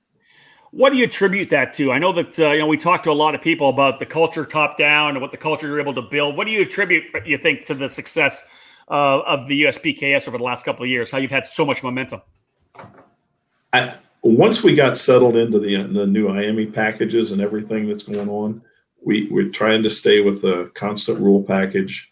What 0.73 0.91
do 0.91 0.99
you 0.99 1.05
attribute 1.05 1.49
that 1.51 1.73
to? 1.75 1.93
I 1.93 1.99
know 1.99 2.13
that 2.13 2.39
uh, 2.39 2.51
you 2.51 2.59
know 2.59 2.67
we 2.67 2.77
talked 2.77 3.05
to 3.05 3.11
a 3.11 3.13
lot 3.13 3.35
of 3.37 3.41
people 3.41 3.69
about 3.69 4.01
the 4.01 4.07
culture 4.07 4.45
top 4.45 4.77
down 4.77 5.11
and 5.11 5.21
what 5.21 5.31
the 5.31 5.37
culture 5.37 5.69
you're 5.69 5.81
able 5.81 5.95
to 5.95 6.03
build. 6.03 6.37
What 6.37 6.47
do 6.47 6.53
you 6.53 6.63
attribute, 6.63 7.05
you 7.25 7.39
think, 7.39 7.67
to 7.67 7.75
the 7.75 7.89
success 7.89 8.43
uh, 8.89 9.21
of 9.21 9.47
the 9.47 9.63
USPKS 9.63 10.27
over 10.27 10.37
the 10.37 10.45
last 10.45 10.65
couple 10.65 10.83
of 10.83 10.91
years? 10.91 11.11
How 11.11 11.19
you've 11.19 11.31
had 11.31 11.47
so 11.47 11.65
much 11.65 11.85
momentum? 11.85 12.21
I, 13.73 13.95
once 14.23 14.63
we 14.63 14.75
got 14.75 14.99
settled 14.99 15.37
into 15.37 15.59
the 15.59 15.83
the 15.85 16.07
new 16.07 16.29
IAME 16.29 16.75
packages 16.75 17.33
and 17.33 17.41
everything 17.41 17.89
that's 17.89 18.05
going 18.05 18.29
on, 18.29 18.63
we 19.05 19.29
we're 19.31 19.51
trying 19.51 19.83
to 19.83 19.91
stay 19.91 20.21
with 20.21 20.45
a 20.45 20.71
constant 20.75 21.19
rule 21.19 21.43
package. 21.43 22.11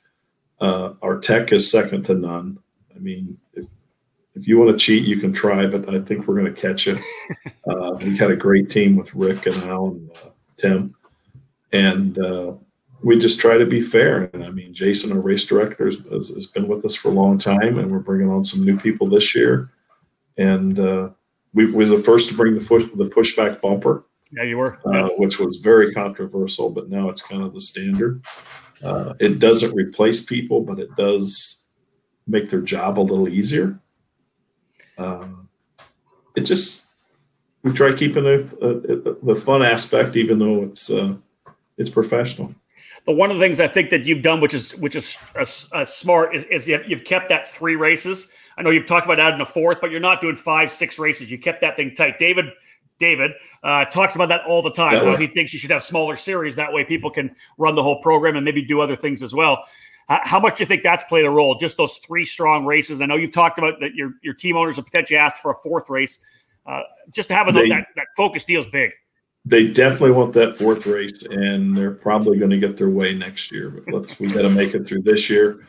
Uh, 0.61 0.95
our 1.03 1.19
tech 1.19 1.53
is 1.53 1.71
second 1.71 2.05
to 2.05 2.15
none. 2.15 2.59
I 2.95 2.99
mean, 2.99 3.39
if 3.55 3.67
if 4.35 4.49
you 4.49 4.59
want 4.59 4.71
to 4.71 4.85
cheat, 4.85 5.05
you 5.05 5.19
can 5.19 5.33
try, 5.33 5.67
but 5.67 5.93
I 5.93 6.01
think 6.01 6.27
we're 6.27 6.41
going 6.41 6.55
to 6.55 6.61
catch 6.61 6.87
it. 6.87 7.01
Uh, 7.67 7.93
we 7.93 8.15
got 8.15 8.31
a 8.31 8.37
great 8.37 8.69
team 8.69 8.95
with 8.95 9.15
Rick 9.15 9.47
and 9.47 9.57
Al 9.63 9.87
and 9.87 10.11
uh, 10.11 10.29
Tim, 10.59 10.95
and 11.73 12.19
uh, 12.19 12.53
we 13.03 13.19
just 13.19 13.41
try 13.41 13.57
to 13.57 13.65
be 13.65 13.81
fair. 13.81 14.29
And 14.35 14.45
I 14.45 14.51
mean, 14.51 14.75
Jason, 14.75 15.13
our 15.13 15.19
race 15.19 15.47
director, 15.47 15.87
has, 15.87 15.99
has, 16.29 16.47
been 16.47 16.69
with 16.69 16.85
us 16.85 16.95
for 16.95 17.09
a 17.09 17.13
long 17.13 17.39
time, 17.39 17.79
and 17.79 17.91
we're 17.91 18.01
bringing 18.01 18.31
on 18.31 18.45
some 18.45 18.63
new 18.63 18.79
people 18.79 19.07
this 19.07 19.35
year. 19.35 19.71
And 20.37 20.79
uh, 20.79 21.11
we 21.55 21.71
was 21.71 21.91
the 21.91 21.99
first 21.99 22.29
to 22.29 22.37
bring 22.37 22.55
the, 22.55 22.91
the 22.95 23.05
pushback 23.09 23.61
bumper. 23.61 24.05
Yeah, 24.33 24.43
you 24.43 24.59
were, 24.59 24.79
uh, 24.85 25.11
which 25.17 25.39
was 25.39 25.59
very 25.59 25.93
controversial, 25.93 26.69
but 26.71 26.91
now 26.91 27.09
it's 27.09 27.23
kind 27.23 27.43
of 27.43 27.55
the 27.55 27.61
standard. 27.61 28.23
Uh, 28.83 29.15
it 29.21 29.39
doesn't 29.39 29.75
replace 29.75 30.25
people, 30.25 30.61
but 30.61 30.81
it 30.81 30.95
does 30.97 31.65
make 32.27 32.51
their 32.51 32.61
job 32.61 32.99
a 32.99 33.01
little 33.01 33.29
easier. 33.29 33.79
Uh, 34.99 35.29
it 36.35 36.41
just 36.41 36.89
we 37.63 37.73
try 37.73 37.93
keeping 37.93 38.25
the, 38.25 39.19
the 39.23 39.35
fun 39.37 39.63
aspect, 39.63 40.17
even 40.17 40.39
though 40.39 40.65
it's 40.65 40.91
uh, 40.91 41.15
it's 41.79 41.91
professional. 41.91 42.55
But 43.07 43.17
one 43.17 43.31
of 43.31 43.37
the 43.37 43.43
things 43.43 43.61
I 43.61 43.69
think 43.69 43.91
that 43.91 44.05
you've 44.05 44.23
done, 44.23 44.41
which 44.41 44.55
is 44.55 44.75
which 44.77 44.97
is 44.97 45.17
a, 45.35 45.47
a 45.81 45.87
smart, 45.87 46.35
is, 46.35 46.45
is, 46.45 46.69
you've 46.69 47.05
kept 47.05 47.29
that 47.29 47.49
three 47.49 47.77
races. 47.77 48.29
I 48.57 48.63
know 48.63 48.71
you've 48.71 48.87
talked 48.87 49.07
about 49.07 49.21
adding 49.21 49.41
a 49.41 49.47
fourth, 49.47 49.81
but 49.81 49.91
you're 49.91 50.01
not 50.01 50.21
doing 50.21 50.37
five, 50.37 50.71
six 50.71 50.99
races. 50.99 51.31
You 51.31 51.39
kept 51.39 51.61
that 51.63 51.77
thing 51.77 51.93
tight. 51.95 52.19
David 52.19 52.47
David 52.99 53.33
uh, 53.63 53.85
talks 53.87 54.15
about 54.15 54.29
that 54.29 54.43
all 54.47 54.63
the 54.63 54.71
time. 54.71 55.05
How 55.05 55.17
he 55.17 55.27
thinks 55.27 55.53
you 55.53 55.59
should 55.59 55.71
have 55.71 55.83
smaller 55.83 56.17
series. 56.17 56.57
That 56.57 56.73
way, 56.73 56.85
people 56.85 57.11
can 57.11 57.35
run 57.59 57.75
the 57.75 57.83
whole 57.83 58.01
program 58.01 58.37
and 58.37 58.45
maybe 58.45 58.63
do 58.63 58.81
other 58.81 58.97
things 58.97 59.23
as 59.23 59.35
well. 59.35 59.65
Uh, 60.09 60.19
how 60.23 60.39
much 60.39 60.59
do 60.59 60.63
you 60.63 60.67
think 60.67 60.83
that's 60.83 61.03
played 61.05 61.25
a 61.25 61.31
role? 61.31 61.55
Just 61.55 61.77
those 61.77 61.97
three 61.99 62.25
strong 62.25 62.67
races. 62.67 63.01
I 63.01 63.07
know 63.07 63.17
you've 63.17 63.33
talked 63.33 63.59
about 63.59 63.81
that. 63.81 63.95
Your 63.95 64.13
your 64.23 64.35
team 64.35 64.57
owners 64.57 64.77
have 64.77 64.85
potentially 64.85 65.17
asked 65.17 65.39
for 65.39 65.51
a 65.51 65.57
fourth 65.57 65.89
race. 65.91 66.21
Uh, 66.67 66.83
just 67.11 67.29
to 67.29 67.35
have 67.35 67.53
they, 67.53 67.69
that 67.69 67.89
that 67.97 68.07
focus 68.17 68.45
deal 68.45 68.61
is 68.61 68.67
big. 68.67 68.93
They 69.47 69.71
definitely 69.71 70.13
want 70.13 70.33
that 70.35 70.57
fourth 70.57 70.87
race, 70.87 71.25
and 71.25 71.77
they're 71.77 71.91
probably 71.91 72.39
going 72.39 72.51
to 72.51 72.59
get 72.59 72.77
their 72.77 72.89
way 72.89 73.15
next 73.15 73.51
year. 73.51 73.71
But 73.71 73.93
let's 73.93 74.21
we 74.21 74.31
got 74.31 74.43
to 74.43 74.51
make 74.51 74.75
it 74.75 74.87
through 74.87 75.03
this 75.03 75.29
year. 75.29 75.67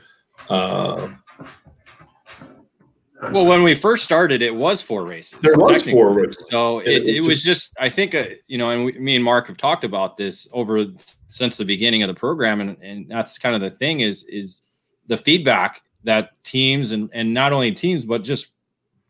Well, 3.31 3.45
when 3.45 3.63
we 3.63 3.75
first 3.75 4.03
started, 4.03 4.41
it 4.41 4.53
was 4.53 4.81
four 4.81 5.05
races. 5.05 5.39
There 5.41 5.57
was 5.57 5.89
four 5.89 6.13
races. 6.13 6.45
So 6.49 6.79
it, 6.79 7.07
it, 7.07 7.21
was, 7.21 7.43
just, 7.43 7.73
I 7.79 7.89
think, 7.89 8.15
uh, 8.15 8.25
you 8.47 8.57
know, 8.57 8.69
and 8.69 8.85
we, 8.85 8.93
me 8.93 9.15
and 9.15 9.23
Mark 9.23 9.47
have 9.47 9.57
talked 9.57 9.83
about 9.83 10.17
this 10.17 10.47
over 10.53 10.85
since 11.27 11.57
the 11.57 11.65
beginning 11.65 12.03
of 12.03 12.07
the 12.07 12.13
program, 12.13 12.61
and, 12.61 12.77
and 12.81 13.09
that's 13.09 13.37
kind 13.37 13.55
of 13.55 13.61
the 13.61 13.71
thing 13.71 13.99
is 13.99 14.23
is 14.23 14.61
the 15.07 15.17
feedback 15.17 15.81
that 16.03 16.31
teams 16.43 16.91
and 16.91 17.09
and 17.13 17.33
not 17.33 17.51
only 17.51 17.71
teams 17.71 18.05
but 18.05 18.23
just 18.23 18.53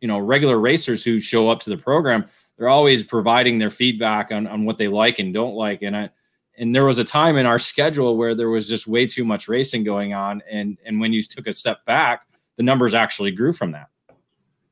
you 0.01 0.07
know 0.07 0.17
regular 0.17 0.59
racers 0.59 1.03
who 1.03 1.19
show 1.19 1.49
up 1.49 1.59
to 1.61 1.69
the 1.69 1.77
program, 1.77 2.25
they're 2.57 2.69
always 2.69 3.03
providing 3.03 3.59
their 3.59 3.69
feedback 3.69 4.31
on 4.31 4.47
on 4.47 4.65
what 4.65 4.77
they 4.77 4.87
like 4.87 5.19
and 5.19 5.33
don't 5.33 5.55
like, 5.55 5.81
and 5.81 5.95
I. 5.95 6.09
And 6.57 6.73
there 6.73 6.85
was 6.85 6.99
a 6.99 7.03
time 7.03 7.35
in 7.35 7.45
our 7.45 7.59
schedule 7.59 8.15
where 8.15 8.33
there 8.33 8.49
was 8.49 8.69
just 8.69 8.87
way 8.87 9.05
too 9.07 9.25
much 9.25 9.49
racing 9.49 9.83
going 9.83 10.13
on, 10.13 10.41
and 10.49 10.77
and 10.85 11.01
when 11.01 11.11
you 11.11 11.21
took 11.21 11.47
a 11.47 11.53
step 11.53 11.83
back, 11.85 12.27
the 12.55 12.63
numbers 12.63 12.93
actually 12.93 13.31
grew 13.31 13.51
from 13.51 13.71
that. 13.71 13.89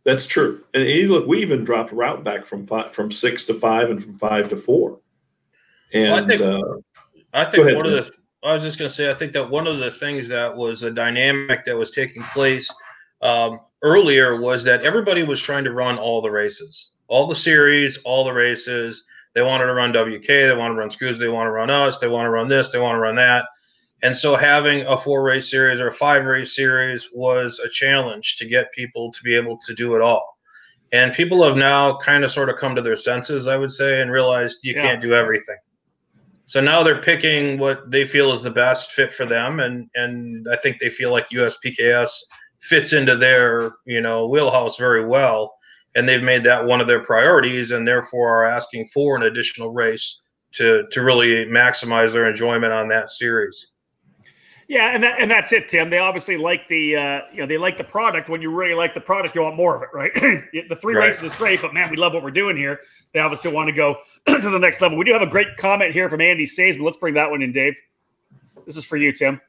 That's 0.06 0.26
true. 0.26 0.64
And 0.74 1.10
look, 1.10 1.28
we 1.28 1.42
even 1.42 1.64
dropped 1.64 1.94
route 1.94 2.24
back 2.24 2.46
from 2.46 2.66
five, 2.66 2.94
from 2.94 3.12
six 3.12 3.46
to 3.46 3.54
five 3.54 3.90
and 3.90 4.04
from 4.04 4.18
five 4.18 4.50
to 4.50 4.58
four. 4.58 5.00
And 5.94 6.12
well, 6.12 6.24
I 6.24 6.28
think, 6.28 6.42
uh, 6.42 6.62
I 7.34 7.46
think 7.46 7.64
ahead, 7.64 7.76
one 7.78 7.86
of 7.86 7.92
the 7.94 8.12
I 8.44 8.54
was 8.54 8.64
just 8.64 8.78
going 8.78 8.90
to 8.90 8.94
say 8.94 9.10
I 9.10 9.14
think 9.14 9.32
that 9.34 9.50
one 9.50 9.68
of 9.68 9.80
the 9.80 9.90
things 9.90 10.28
that 10.28 10.56
was 10.56 10.84
a 10.84 10.92
dynamic 10.92 11.64
that 11.66 11.78
was 11.78 11.92
taking 11.92 12.22
place 12.24 12.74
um, 13.22 13.62
earlier 13.82 14.40
was 14.40 14.66
that 14.66 14.84
everybody 14.84 15.24
was 15.24 15.42
trying 15.42 15.64
to 15.64 15.72
run 15.72 15.98
all 15.98 16.22
the 16.22 16.30
races, 16.30 16.90
all 17.08 17.26
the 17.26 17.36
series, 17.36 17.98
all 18.00 18.26
the 18.26 18.34
races. 18.34 19.06
They 19.34 19.42
wanted 19.42 19.66
to 19.66 19.74
run 19.74 19.92
WK, 19.92 20.28
they 20.28 20.56
want 20.56 20.74
to 20.74 20.76
run 20.76 20.90
SKUSA, 20.90 21.18
they 21.20 21.30
want 21.30 21.48
to 21.48 21.52
run 21.52 21.70
us, 21.70 22.00
they 22.00 22.08
want 22.08 22.26
to 22.26 22.30
run 22.30 22.50
this, 22.50 22.70
they 22.70 22.80
want 22.80 22.96
to 22.96 23.00
run 23.00 23.16
that. 23.16 23.46
And 24.04 24.18
so 24.18 24.36
having 24.36 24.82
a 24.82 24.98
four 24.98 25.24
race 25.24 25.50
series 25.50 25.80
or 25.80 25.88
a 25.88 25.94
five 25.94 26.26
race 26.26 26.54
series 26.54 27.10
was 27.14 27.60
a 27.60 27.70
challenge 27.70 28.36
to 28.36 28.46
get 28.46 28.74
people 28.74 29.14
to 29.14 29.24
be 29.24 29.34
able 29.34 29.58
to 29.66 29.74
do 29.74 29.96
it 29.96 30.02
all. 30.02 30.38
And 30.92 31.14
people 31.14 31.42
have 31.44 31.56
now 31.56 31.98
kind 31.98 32.26
of 32.26 32.32
sort 32.32 32.50
of 32.50 32.58
come 32.58 32.76
to 32.76 32.82
their 32.82 32.98
senses, 32.98 33.48
I 33.48 33.56
would 33.56 33.72
say, 33.72 34.02
and 34.02 34.12
realized 34.12 34.60
you 34.62 34.74
yeah. 34.76 34.82
can't 34.82 35.02
do 35.02 35.14
everything. 35.14 35.56
So 36.46 36.60
now 36.60 36.84
they're 36.84 37.02
picking 37.02 37.58
what 37.58 37.90
they 37.90 38.06
feel 38.06 38.34
is 38.34 38.42
the 38.42 38.52
best 38.52 38.92
fit 38.92 39.14
for 39.14 39.26
them, 39.26 39.62
and 39.62 39.90
and 39.96 40.46
I 40.52 40.58
think 40.58 40.80
they 40.80 40.90
feel 40.90 41.12
like 41.12 41.30
USPKS 41.30 42.10
fits 42.60 42.92
into 42.92 43.16
their 43.16 43.72
you 43.86 44.02
know 44.02 44.28
wheelhouse 44.28 44.78
very 44.78 45.06
well, 45.06 45.56
and 45.96 46.08
they've 46.08 46.22
made 46.22 46.44
that 46.44 46.66
one 46.66 46.82
of 46.82 46.88
their 46.88 47.04
priorities, 47.04 47.72
and 47.72 47.88
therefore 47.88 48.44
are 48.44 48.46
asking 48.46 48.90
for 48.94 49.16
an 49.16 49.24
additional 49.24 49.72
race 49.72 50.20
to 50.52 50.84
to 50.92 51.02
really 51.02 51.46
maximize 51.46 52.12
their 52.12 52.30
enjoyment 52.30 52.74
on 52.74 52.90
that 52.90 53.10
series. 53.10 53.68
Yeah, 54.68 54.92
and 54.94 55.04
that, 55.04 55.20
and 55.20 55.30
that's 55.30 55.52
it, 55.52 55.68
Tim. 55.68 55.90
They 55.90 56.00
obviously 56.00 56.38
like 56.38 56.68
the 56.68 56.96
uh, 56.96 57.22
you 57.32 57.40
know 57.40 57.46
they 57.46 57.58
like 57.58 57.78
the 57.78 57.84
product. 57.84 58.30
When 58.30 58.42
you 58.42 58.50
really 58.50 58.74
like 58.74 58.94
the 58.94 59.02
product, 59.02 59.36
you 59.36 59.42
want 59.42 59.56
more 59.56 59.76
of 59.76 59.82
it, 59.82 59.90
right? 59.94 60.14
the 60.70 60.76
three 60.76 60.96
right. 60.96 61.06
races 61.06 61.24
is 61.24 61.34
great, 61.34 61.62
but 61.62 61.74
man, 61.74 61.90
we 61.90 61.98
love 61.98 62.14
what 62.14 62.24
we're 62.24 62.32
doing 62.32 62.56
here. 62.56 62.80
They 63.14 63.20
obviously 63.20 63.52
want 63.52 63.68
to 63.68 63.74
go 63.74 63.98
to 64.28 64.40
the 64.40 64.60
next 64.60 64.82
level. 64.82 64.98
We 64.98 65.06
do 65.06 65.14
have 65.14 65.22
a 65.22 65.28
great 65.28 65.58
comment 65.58 65.92
here 65.92 66.10
from 66.10 66.22
Andy 66.22 66.46
Says, 66.46 66.78
but 66.78 66.84
let's 66.84 66.98
bring 66.98 67.14
that 67.16 67.30
one 67.30 67.42
in, 67.42 67.52
Dave. 67.52 67.76
This 68.66 68.78
is 68.78 68.86
for 68.86 68.98
you, 68.98 69.12
Tim 69.12 69.42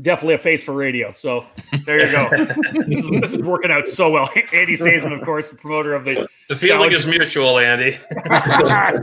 definitely 0.00 0.34
a 0.34 0.38
face 0.38 0.62
for 0.62 0.72
radio. 0.72 1.12
So 1.12 1.46
there 1.84 2.04
you 2.04 2.12
go. 2.12 2.28
this, 2.86 3.04
is, 3.04 3.10
this, 3.20 3.32
is, 3.32 3.42
working 3.42 3.70
out 3.70 3.88
so 3.88 4.10
well. 4.10 4.28
Andy 4.52 4.74
Saisman, 4.74 5.12
of 5.12 5.24
course, 5.24 5.50
the 5.50 5.56
promoter 5.56 5.94
of 5.94 6.04
the. 6.04 6.28
The 6.48 6.56
feeling 6.56 6.90
challenge. 6.90 6.94
is 6.94 7.06
mutual, 7.06 7.58
Andy. 7.58 7.96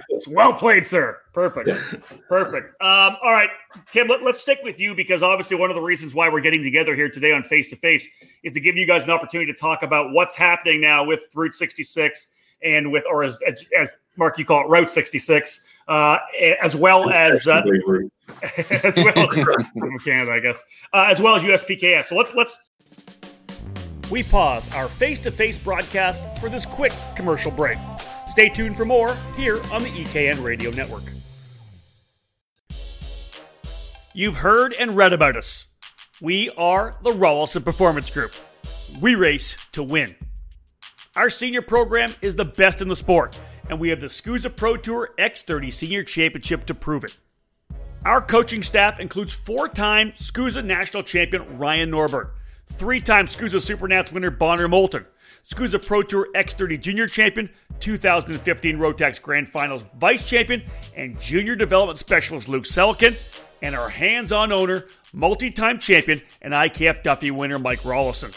it's 0.09 0.27
well 0.27 0.53
played, 0.53 0.85
sir. 0.85 1.17
Perfect. 1.33 1.69
Perfect. 2.29 2.69
Um, 2.81 3.15
all 3.23 3.31
right, 3.31 3.49
Tim, 3.89 4.07
let, 4.07 4.21
us 4.21 4.41
stick 4.41 4.59
with 4.63 4.79
you 4.79 4.93
because 4.93 5.23
obviously 5.23 5.57
one 5.57 5.71
of 5.71 5.75
the 5.75 5.81
reasons 5.81 6.13
why 6.13 6.29
we're 6.29 6.41
getting 6.41 6.61
together 6.61 6.95
here 6.95 7.09
today 7.09 7.31
on 7.31 7.41
Face 7.41 7.67
to 7.69 7.75
Face 7.77 8.05
is 8.43 8.53
to 8.53 8.59
give 8.59 8.75
you 8.77 8.85
guys 8.85 9.05
an 9.05 9.09
opportunity 9.09 9.51
to 9.51 9.57
talk 9.57 9.81
about 9.81 10.11
what's 10.11 10.35
happening 10.35 10.81
now 10.81 11.03
with 11.03 11.21
Route 11.33 11.55
66 11.55 12.27
and 12.63 12.91
with, 12.91 13.03
or 13.09 13.23
as, 13.23 13.39
as, 13.47 13.63
as 13.77 13.93
Mark, 14.17 14.37
you 14.37 14.45
call 14.45 14.65
it 14.65 14.69
Route 14.69 14.89
66, 14.89 15.65
uh, 15.87 16.17
as 16.61 16.75
well 16.75 17.09
as. 17.09 17.47
Uh, 17.47 17.63
as 18.85 18.97
well 18.97 19.17
as 19.17 20.03
Canada, 20.05 20.31
I 20.31 20.39
guess, 20.39 20.63
uh, 20.93 21.05
as 21.09 21.19
well 21.19 21.35
as 21.35 21.43
USPKS. 21.43 22.05
So 22.05 22.15
let's 22.15 22.33
let's 22.33 22.57
we 24.09 24.23
pause 24.23 24.73
our 24.73 24.87
face-to-face 24.87 25.57
broadcast 25.57 26.25
for 26.39 26.49
this 26.49 26.65
quick 26.65 26.91
commercial 27.15 27.51
break. 27.51 27.77
Stay 28.27 28.49
tuned 28.49 28.75
for 28.75 28.85
more 28.85 29.15
here 29.35 29.57
on 29.71 29.83
the 29.83 29.89
EKN 29.89 30.43
Radio 30.43 30.69
Network. 30.71 31.03
You've 34.13 34.35
heard 34.35 34.73
and 34.77 34.97
read 34.97 35.13
about 35.13 35.37
us. 35.37 35.67
We 36.19 36.49
are 36.57 36.97
the 37.03 37.11
Rolison 37.11 37.63
Performance 37.63 38.09
Group. 38.09 38.33
We 38.99 39.15
race 39.15 39.57
to 39.71 39.83
win. 39.83 40.15
Our 41.13 41.29
senior 41.29 41.61
program 41.61 42.15
is 42.21 42.37
the 42.37 42.45
best 42.45 42.81
in 42.81 42.87
the 42.87 42.95
sport, 42.95 43.37
and 43.69 43.81
we 43.81 43.89
have 43.89 43.99
the 43.99 44.07
SKUSA 44.07 44.55
Pro 44.55 44.77
Tour 44.77 45.09
X30 45.19 45.73
Senior 45.73 46.03
Championship 46.05 46.65
to 46.67 46.73
prove 46.73 47.03
it. 47.03 47.17
Our 48.05 48.21
coaching 48.21 48.63
staff 48.63 48.97
includes 48.97 49.33
four 49.33 49.67
time 49.67 50.13
SKUSA 50.13 50.63
national 50.63 51.03
champion 51.03 51.57
Ryan 51.57 51.91
Norberg, 51.91 52.29
three 52.67 53.01
time 53.01 53.25
SKUSA 53.25 53.59
Supernats 53.59 54.13
winner 54.13 54.31
Bonner 54.31 54.69
Moulton, 54.69 55.05
SKUSA 55.43 55.85
Pro 55.85 56.01
Tour 56.01 56.29
X30 56.33 56.79
Junior 56.79 57.07
Champion, 57.07 57.49
2015 57.81 58.77
Rotax 58.77 59.21
Grand 59.21 59.49
Finals 59.49 59.83
Vice 59.99 60.25
Champion, 60.25 60.63
and 60.95 61.19
Junior 61.19 61.57
Development 61.57 61.97
Specialist 61.97 62.47
Luke 62.47 62.63
Selliken, 62.63 63.17
and 63.61 63.75
our 63.75 63.89
hands 63.89 64.31
on 64.31 64.53
owner, 64.53 64.85
multi 65.11 65.51
time 65.51 65.77
champion, 65.77 66.21
and 66.41 66.53
IKF 66.53 67.03
Duffy 67.03 67.31
winner 67.31 67.59
Mike 67.59 67.81
Rolison. 67.81 68.33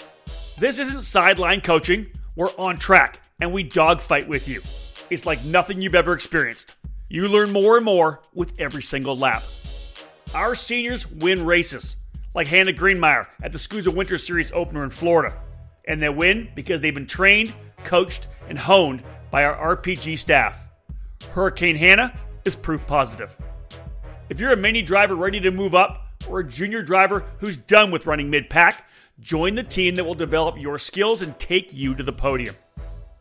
This 0.59 0.81
isn't 0.81 1.03
sideline 1.03 1.61
coaching, 1.61 2.09
we're 2.37 2.55
on 2.57 2.79
track, 2.79 3.21
and 3.41 3.53
we 3.53 3.63
dogfight 3.63 4.29
with 4.29 4.49
you. 4.49 4.63
It's 5.11 5.27
like 5.27 5.45
nothing 5.45 5.81
you've 5.81 5.95
ever 5.95 6.13
experienced. 6.13 6.75
You 7.09 7.29
learn 7.29 7.53
more 7.53 7.77
and 7.77 7.85
more 7.85 8.21
with 8.33 8.59
every 8.59 8.83
single 8.83 9.17
lap. 9.17 9.43
Our 10.35 10.55
seniors 10.55 11.07
win 11.07 11.45
races, 11.45 11.97
like 12.35 12.47
Hannah 12.47 12.73
Greenemeier 12.73 13.29
at 13.43 13.53
the 13.53 13.59
SKUSA 13.59 13.95
Winter 13.95 14.19
Series 14.19 14.51
opener 14.53 14.83
in 14.83 14.91
Florida. 14.91 15.37
And 15.87 16.03
they 16.03 16.09
win 16.09 16.49
because 16.55 16.81
they've 16.81 16.95
been 16.95 17.07
trained, 17.07 17.55
coached, 17.85 18.27
and 18.49 18.59
honed 18.59 19.03
by 19.31 19.45
our 19.45 19.77
RPG 19.77 20.19
staff. 20.19 20.67
Hurricane 21.31 21.77
Hannah 21.77 22.19
is 22.45 22.57
proof 22.57 22.87
positive. 22.87 23.37
If 24.29 24.41
you're 24.41 24.53
a 24.53 24.57
mini 24.57 24.83
driver 24.83 25.15
ready 25.15 25.41
to 25.41 25.51
move 25.51 25.75
up, 25.75 26.01
or 26.29 26.41
a 26.41 26.49
junior 26.49 26.83
driver 26.83 27.21
who's 27.39 27.57
done 27.57 27.91
with 27.91 28.07
running 28.07 28.31
mid 28.31 28.49
pack, 28.49 28.89
join 29.21 29.55
the 29.55 29.63
team 29.63 29.95
that 29.95 30.05
will 30.05 30.15
develop 30.15 30.59
your 30.59 30.79
skills 30.79 31.23
and 31.23 31.39
take 31.39 31.73
you 31.73 31.95
to 31.95 32.03
the 32.03 32.13
podium. 32.13 32.57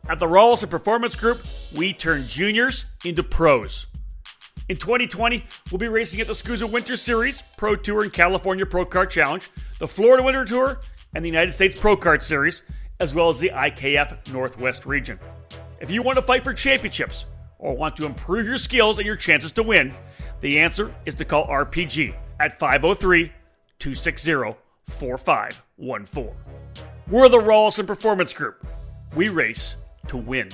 At 0.08 0.18
the 0.18 0.26
Rolison 0.26 0.68
Performance 0.68 1.16
Group, 1.16 1.40
we 1.74 1.92
turn 1.92 2.26
juniors 2.26 2.86
into 3.04 3.22
pros. 3.22 3.86
In 4.68 4.76
2020, 4.76 5.44
we'll 5.70 5.78
be 5.78 5.88
racing 5.88 6.20
at 6.20 6.26
the 6.26 6.32
SKUSA 6.32 6.70
Winter 6.70 6.96
Series, 6.96 7.42
Pro 7.56 7.76
Tour, 7.76 8.02
and 8.02 8.12
California 8.12 8.64
Pro 8.64 8.86
Kart 8.86 9.10
Challenge, 9.10 9.50
the 9.78 9.88
Florida 9.88 10.22
Winter 10.22 10.44
Tour, 10.44 10.80
and 11.14 11.24
the 11.24 11.28
United 11.28 11.52
States 11.52 11.74
Pro 11.74 11.96
Kart 11.96 12.22
Series, 12.22 12.62
as 13.00 13.14
well 13.14 13.28
as 13.28 13.38
the 13.38 13.50
IKF 13.50 14.32
Northwest 14.32 14.86
region. 14.86 15.18
If 15.80 15.90
you 15.90 16.02
want 16.02 16.16
to 16.16 16.22
fight 16.22 16.44
for 16.44 16.54
championships 16.54 17.26
or 17.58 17.76
want 17.76 17.96
to 17.96 18.06
improve 18.06 18.46
your 18.46 18.58
skills 18.58 18.98
and 18.98 19.06
your 19.06 19.16
chances 19.16 19.52
to 19.52 19.62
win, 19.62 19.94
the 20.40 20.58
answer 20.60 20.94
is 21.06 21.14
to 21.16 21.24
call 21.24 21.46
RPG 21.46 22.14
at 22.40 22.58
503 22.58 23.32
260 23.78 25.63
one 25.76 26.04
4 26.04 26.32
We're 27.10 27.28
the 27.28 27.38
Rolison 27.38 27.86
Performance 27.86 28.32
Group. 28.32 28.66
We 29.14 29.28
race 29.28 29.76
to 30.08 30.16
win. 30.16 30.50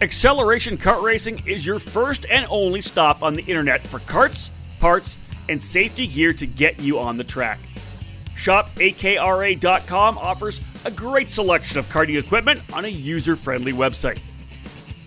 Acceleration 0.00 0.76
Kart 0.76 1.02
Racing 1.02 1.46
is 1.46 1.64
your 1.64 1.78
first 1.78 2.26
and 2.28 2.44
only 2.50 2.80
stop 2.80 3.22
on 3.22 3.34
the 3.34 3.42
internet 3.42 3.80
for 3.86 4.00
carts, 4.00 4.50
parts, 4.80 5.16
and 5.48 5.62
safety 5.62 6.08
gear 6.08 6.32
to 6.32 6.46
get 6.46 6.80
you 6.80 6.98
on 6.98 7.16
the 7.16 7.24
track. 7.24 7.60
ShopAKRA.com 8.36 10.18
offers 10.18 10.60
a 10.84 10.90
great 10.90 11.30
selection 11.30 11.78
of 11.78 11.88
karting 11.88 12.18
equipment 12.18 12.60
on 12.72 12.84
a 12.84 12.88
user 12.88 13.36
friendly 13.36 13.72
website. 13.72 14.18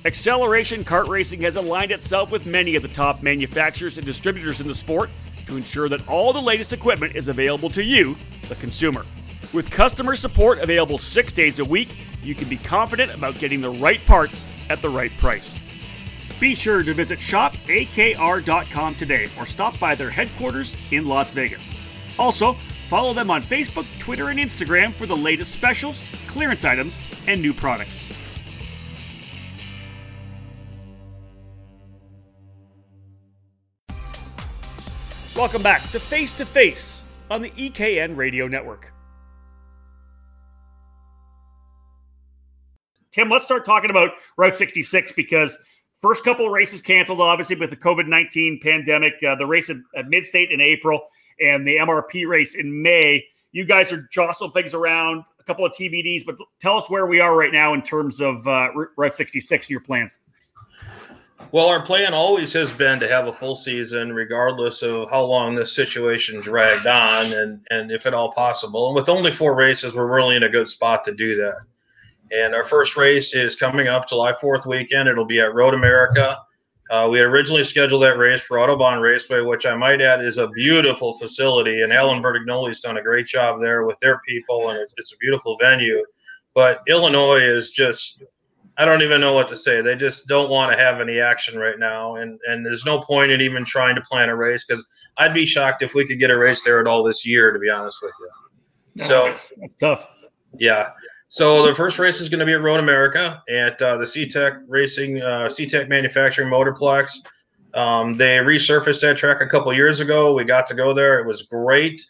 Acceleration 0.05 0.83
Kart 0.83 1.07
Racing 1.07 1.41
has 1.41 1.55
aligned 1.55 1.89
itself 1.89 2.31
with 2.31 2.45
many 2.45 2.75
of 2.75 2.83
the 2.83 2.87
top 2.87 3.23
manufacturers 3.23 3.97
and 3.97 4.05
distributors 4.05 4.59
in 4.59 4.67
the 4.67 4.75
sport 4.75 5.09
to 5.47 5.57
ensure 5.57 5.89
that 5.89 6.07
all 6.07 6.31
the 6.31 6.41
latest 6.41 6.73
equipment 6.73 7.15
is 7.15 7.27
available 7.27 7.71
to 7.71 7.83
you, 7.83 8.15
the 8.47 8.53
consumer. 8.55 9.03
With 9.51 9.71
customer 9.71 10.15
support 10.15 10.59
available 10.59 10.99
six 10.99 11.31
days 11.31 11.57
a 11.57 11.65
week, 11.65 11.89
you 12.21 12.35
can 12.35 12.47
be 12.47 12.57
confident 12.57 13.15
about 13.15 13.39
getting 13.39 13.61
the 13.61 13.69
right 13.71 14.03
parts 14.05 14.45
at 14.69 14.79
the 14.79 14.89
right 14.89 15.11
price. 15.17 15.55
Be 16.39 16.53
sure 16.53 16.83
to 16.83 16.93
visit 16.93 17.17
shopakr.com 17.17 18.95
today 18.95 19.27
or 19.39 19.47
stop 19.47 19.79
by 19.79 19.95
their 19.95 20.11
headquarters 20.11 20.75
in 20.91 21.07
Las 21.07 21.31
Vegas. 21.31 21.73
Also, 22.19 22.53
follow 22.89 23.15
them 23.15 23.31
on 23.31 23.41
Facebook, 23.41 23.87
Twitter, 23.97 24.29
and 24.29 24.37
Instagram 24.37 24.93
for 24.93 25.07
the 25.07 25.17
latest 25.17 25.51
specials, 25.51 26.03
clearance 26.27 26.63
items, 26.63 26.99
and 27.25 27.41
new 27.41 27.55
products. 27.55 28.07
Welcome 35.35 35.63
back 35.63 35.81
to 35.91 35.99
Face 35.99 36.31
to 36.37 36.45
Face 36.45 37.03
on 37.29 37.41
the 37.41 37.49
EKN 37.49 38.15
Radio 38.15 38.47
Network. 38.47 38.93
Tim, 43.11 43.29
let's 43.29 43.43
start 43.43 43.65
talking 43.65 43.89
about 43.89 44.11
Route 44.37 44.55
66 44.55 45.11
because 45.11 45.57
first 46.01 46.23
couple 46.23 46.45
of 46.45 46.53
races 46.53 46.81
canceled, 46.81 47.19
obviously, 47.19 47.57
with 47.57 47.69
the 47.69 47.75
COVID 47.75 48.07
19 48.07 48.61
pandemic. 48.63 49.15
Uh, 49.27 49.35
the 49.35 49.45
race 49.45 49.69
at, 49.69 49.75
at 49.93 50.07
Mid 50.07 50.23
State 50.23 50.51
in 50.51 50.61
April 50.61 51.01
and 51.41 51.67
the 51.67 51.75
MRP 51.75 52.25
race 52.25 52.55
in 52.55 52.81
May. 52.81 53.21
You 53.51 53.65
guys 53.65 53.91
are 53.91 54.07
jostling 54.13 54.51
things 54.51 54.73
around, 54.73 55.25
a 55.37 55.43
couple 55.43 55.65
of 55.65 55.73
TBDs, 55.73 56.25
but 56.25 56.37
tell 56.61 56.77
us 56.77 56.89
where 56.89 57.07
we 57.07 57.19
are 57.19 57.35
right 57.35 57.51
now 57.51 57.73
in 57.73 57.81
terms 57.81 58.21
of 58.21 58.47
uh, 58.47 58.69
Route 58.95 59.15
66 59.15 59.65
and 59.65 59.69
your 59.69 59.81
plans. 59.81 60.19
Well, 61.51 61.67
our 61.67 61.81
plan 61.81 62.13
always 62.13 62.51
has 62.53 62.73
been 62.73 62.99
to 62.99 63.07
have 63.07 63.27
a 63.27 63.33
full 63.33 63.55
season, 63.55 64.13
regardless 64.13 64.81
of 64.81 65.09
how 65.09 65.23
long 65.23 65.55
this 65.55 65.73
situation 65.73 66.41
dragged 66.41 66.87
on, 66.87 67.33
and 67.33 67.65
and 67.71 67.91
if 67.91 68.05
at 68.05 68.13
all 68.13 68.31
possible. 68.31 68.87
And 68.87 68.95
with 68.95 69.09
only 69.09 69.31
four 69.31 69.55
races, 69.55 69.95
we're 69.95 70.13
really 70.13 70.35
in 70.35 70.43
a 70.43 70.49
good 70.49 70.67
spot 70.67 71.03
to 71.05 71.13
do 71.13 71.35
that. 71.37 71.61
And 72.31 72.55
our 72.55 72.65
first 72.65 72.97
race 72.97 73.33
is 73.35 73.55
coming 73.55 73.87
up 73.87 74.09
July 74.09 74.33
4th 74.33 74.65
weekend. 74.65 75.07
It'll 75.07 75.25
be 75.25 75.39
at 75.39 75.53
Road 75.53 75.73
America. 75.73 76.39
Uh, 76.89 77.07
we 77.09 77.19
originally 77.19 77.63
scheduled 77.63 78.03
that 78.03 78.17
race 78.17 78.41
for 78.41 78.57
Autobahn 78.57 79.01
Raceway, 79.01 79.41
which 79.41 79.65
I 79.65 79.75
might 79.75 80.01
add 80.01 80.23
is 80.23 80.37
a 80.37 80.47
beautiful 80.49 81.17
facility. 81.17 81.81
And 81.81 81.93
Alan 81.93 82.21
Bertignolli's 82.21 82.79
done 82.79 82.97
a 82.97 83.03
great 83.03 83.25
job 83.27 83.59
there 83.59 83.85
with 83.85 83.97
their 83.99 84.21
people, 84.27 84.69
and 84.69 84.79
it's, 84.79 84.93
it's 84.97 85.13
a 85.13 85.17
beautiful 85.17 85.57
venue. 85.59 86.03
But 86.53 86.81
Illinois 86.87 87.41
is 87.41 87.71
just 87.71 88.23
I 88.77 88.85
don't 88.85 89.01
even 89.01 89.21
know 89.21 89.33
what 89.33 89.47
to 89.49 89.57
say. 89.57 89.81
They 89.81 89.95
just 89.95 90.27
don't 90.27 90.49
want 90.49 90.71
to 90.71 90.77
have 90.77 90.99
any 90.99 91.19
action 91.19 91.57
right 91.57 91.79
now, 91.79 92.15
and 92.15 92.39
and 92.47 92.65
there's 92.65 92.85
no 92.85 92.99
point 93.01 93.31
in 93.31 93.41
even 93.41 93.65
trying 93.65 93.95
to 93.95 94.01
plan 94.01 94.29
a 94.29 94.35
race 94.35 94.65
because 94.65 94.83
I'd 95.17 95.33
be 95.33 95.45
shocked 95.45 95.81
if 95.81 95.93
we 95.93 96.05
could 96.05 96.19
get 96.19 96.29
a 96.29 96.37
race 96.37 96.61
there 96.63 96.79
at 96.79 96.87
all 96.87 97.03
this 97.03 97.25
year. 97.25 97.51
To 97.51 97.59
be 97.59 97.69
honest 97.69 97.99
with 98.01 98.13
you, 98.19 99.05
so 99.05 99.23
that's, 99.23 99.53
that's 99.57 99.73
tough. 99.75 100.09
Yeah. 100.57 100.89
So 101.27 101.65
the 101.65 101.75
first 101.75 101.99
race 101.99 102.21
is 102.21 102.29
going 102.29 102.39
to 102.39 102.45
be 102.45 102.53
at 102.53 102.61
Road 102.61 102.79
America 102.79 103.41
at 103.49 103.81
uh, 103.81 103.97
the 103.97 104.05
CTECH 104.05 104.63
Racing, 104.67 105.21
uh, 105.21 105.49
CTECH 105.49 105.89
Manufacturing 105.89 106.49
Motorplex. 106.49 107.25
Um, 107.73 108.15
they 108.15 108.37
resurfaced 108.37 109.01
that 109.01 109.17
track 109.17 109.41
a 109.41 109.47
couple 109.47 109.73
years 109.73 109.99
ago. 109.99 110.33
We 110.33 110.45
got 110.45 110.67
to 110.67 110.73
go 110.75 110.93
there. 110.93 111.19
It 111.19 111.27
was 111.27 111.41
great. 111.41 112.01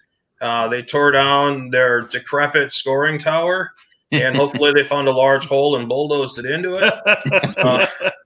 Uh, 0.42 0.68
they 0.68 0.84
tore 0.84 1.12
down 1.12 1.70
their 1.70 2.02
decrepit 2.02 2.72
scoring 2.72 3.18
tower 3.18 3.72
and 4.12 4.36
hopefully 4.36 4.72
they 4.74 4.84
found 4.84 5.08
a 5.08 5.12
large 5.12 5.46
hole 5.46 5.78
and 5.78 5.88
bulldozed 5.88 6.40
it 6.40 6.46
into 6.46 6.78
it. 6.78 8.14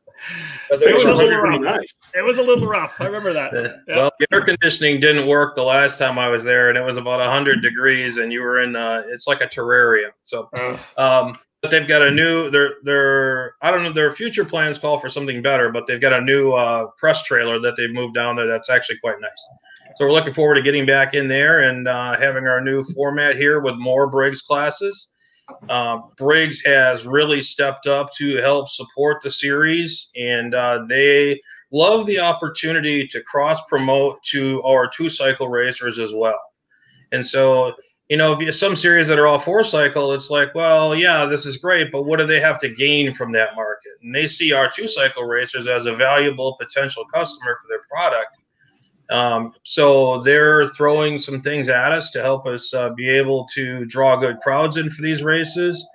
Uh, 0.72 0.76
it, 0.76 0.94
was 0.94 1.06
a 1.06 1.14
little 1.14 1.42
rough. 1.42 1.62
Nice. 1.62 2.00
it 2.14 2.24
was 2.24 2.38
a 2.38 2.44
little 2.44 2.68
rough. 2.68 3.00
I 3.00 3.06
remember 3.06 3.34
that. 3.34 3.54
Uh, 3.54 3.62
yep. 3.62 3.82
Well, 3.88 4.12
the 4.20 4.28
air 4.32 4.42
conditioning 4.42 5.00
didn't 5.00 5.28
work 5.28 5.56
the 5.56 5.64
last 5.64 5.98
time 5.98 6.20
I 6.20 6.28
was 6.28 6.44
there, 6.44 6.70
and 6.70 6.78
it 6.78 6.84
was 6.84 6.98
about 6.98 7.22
hundred 7.22 7.62
degrees, 7.62 8.18
and 8.18 8.32
you 8.32 8.42
were 8.42 8.60
in. 8.60 8.76
Uh, 8.76 9.04
it's 9.08 9.28
like 9.28 9.42
a 9.42 9.48
terrarium. 9.48 10.12
So, 10.26 10.50
um, 10.98 11.36
but 11.62 11.72
they've 11.72 11.88
got 11.88 12.02
a 12.02 12.12
new. 12.12 12.50
Their 12.52 12.74
their 12.84 13.56
I 13.62 13.72
don't 13.72 13.84
know. 13.84 13.94
Their 13.94 14.12
future 14.14 14.46
plans 14.46 14.78
call 14.78 15.00
for 15.00 15.10
something 15.10 15.42
better, 15.42 15.72
but 15.72 15.88
they've 15.88 16.02
got 16.02 16.14
a 16.14 16.22
new 16.22 16.52
uh, 16.52 16.88
press 16.98 17.24
trailer 17.24 17.60
that 17.60 17.76
they've 17.78 17.94
moved 17.94 18.16
down 18.16 18.36
there. 18.36 18.48
That's 18.48 18.70
actually 18.70 19.00
quite 19.00 19.20
nice. 19.22 19.48
So 19.98 20.06
we're 20.06 20.14
looking 20.14 20.34
forward 20.34 20.56
to 20.56 20.62
getting 20.62 20.86
back 20.86 21.14
in 21.14 21.28
there 21.28 21.62
and 21.62 21.88
uh, 21.88 22.18
having 22.18 22.46
our 22.46 22.62
new 22.62 22.84
format 22.84 23.38
here 23.38 23.60
with 23.60 23.76
more 23.76 24.08
Briggs 24.08 24.42
classes. 24.42 25.10
Uh, 25.70 26.00
Briggs 26.18 26.62
has 26.66 27.06
really 27.06 27.42
stepped 27.42 27.88
up 27.88 28.12
to 28.18 28.38
help 28.38 28.70
support 28.70 29.22
the 29.22 29.32
series, 29.32 30.10
and 30.16 30.56
uh, 30.56 30.86
they 30.88 31.40
love 31.72 32.06
the 32.06 32.20
opportunity 32.20 33.08
to 33.08 33.22
cross 33.24 33.62
promote 33.68 34.22
to 34.24 34.62
our 34.64 34.90
two 34.90 35.10
cycle 35.10 35.48
racers 35.48 36.00
as 36.00 36.14
well. 36.14 36.42
And 37.12 37.26
so, 37.26 37.76
you 38.10 38.18
know, 38.18 38.34
if 38.34 38.40
you, 38.40 38.52
some 38.52 38.76
series 38.76 39.08
that 39.08 39.20
are 39.20 39.28
all 39.28 39.40
four 39.40 39.64
cycle, 39.64 40.14
it's 40.14 40.30
like, 40.30 40.56
well, 40.56 40.96
yeah, 40.96 41.26
this 41.26 41.46
is 41.46 41.58
great, 41.58 41.92
but 41.92 42.04
what 42.04 42.20
do 42.20 42.26
they 42.26 42.40
have 42.40 42.60
to 42.62 42.70
gain 42.70 43.14
from 43.14 43.32
that 43.34 43.56
market? 43.56 43.92
And 44.02 44.14
they 44.14 44.28
see 44.28 44.52
our 44.52 44.70
two 44.70 44.88
cycle 44.88 45.26
racers 45.26 45.68
as 45.68 45.86
a 45.86 45.96
valuable 45.96 46.56
potential 46.60 47.06
customer 47.14 47.58
for 47.62 47.68
their 47.68 47.84
product. 47.90 48.39
Um, 49.10 49.54
so 49.64 50.22
they're 50.22 50.68
throwing 50.68 51.18
some 51.18 51.42
things 51.42 51.70
at 51.70 51.92
us 51.92 52.12
to 52.12 52.22
help 52.22 52.46
us 52.46 52.74
uh, 52.74 52.92
be 52.92 53.10
able 53.10 53.46
to 53.54 53.86
draw 53.86 54.16
good 54.16 54.40
crowds 54.42 54.78
in 54.78 54.90
for 54.90 55.02
these 55.02 55.24
races. 55.24 55.88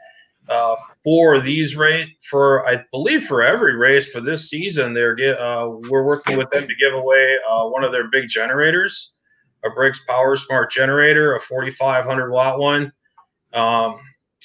Uh, 0.49 0.77
for 1.03 1.41
these 1.41 1.75
race, 1.75 2.09
for 2.29 2.69
I 2.69 2.85
believe 2.91 3.25
for 3.25 3.43
every 3.43 3.77
race 3.77 4.11
for 4.11 4.21
this 4.21 4.51
season, 4.51 4.93
they're 4.93 5.17
uh, 5.41 5.69
we're 5.89 6.05
working 6.05 6.37
with 6.37 6.51
them 6.51 6.69
to 6.69 6.75
give 6.75 6.93
away 6.93 7.39
uh, 7.49 7.67
one 7.69 7.83
of 7.83 7.93
their 7.93 8.09
big 8.09 8.29
generators, 8.29 9.13
a 9.65 9.71
Briggs 9.71 10.01
Power 10.07 10.37
Smart 10.37 10.71
generator, 10.71 11.35
a 11.35 11.41
4,500 11.41 12.31
watt 12.31 12.59
one. 12.59 12.93
Um, 13.55 14.01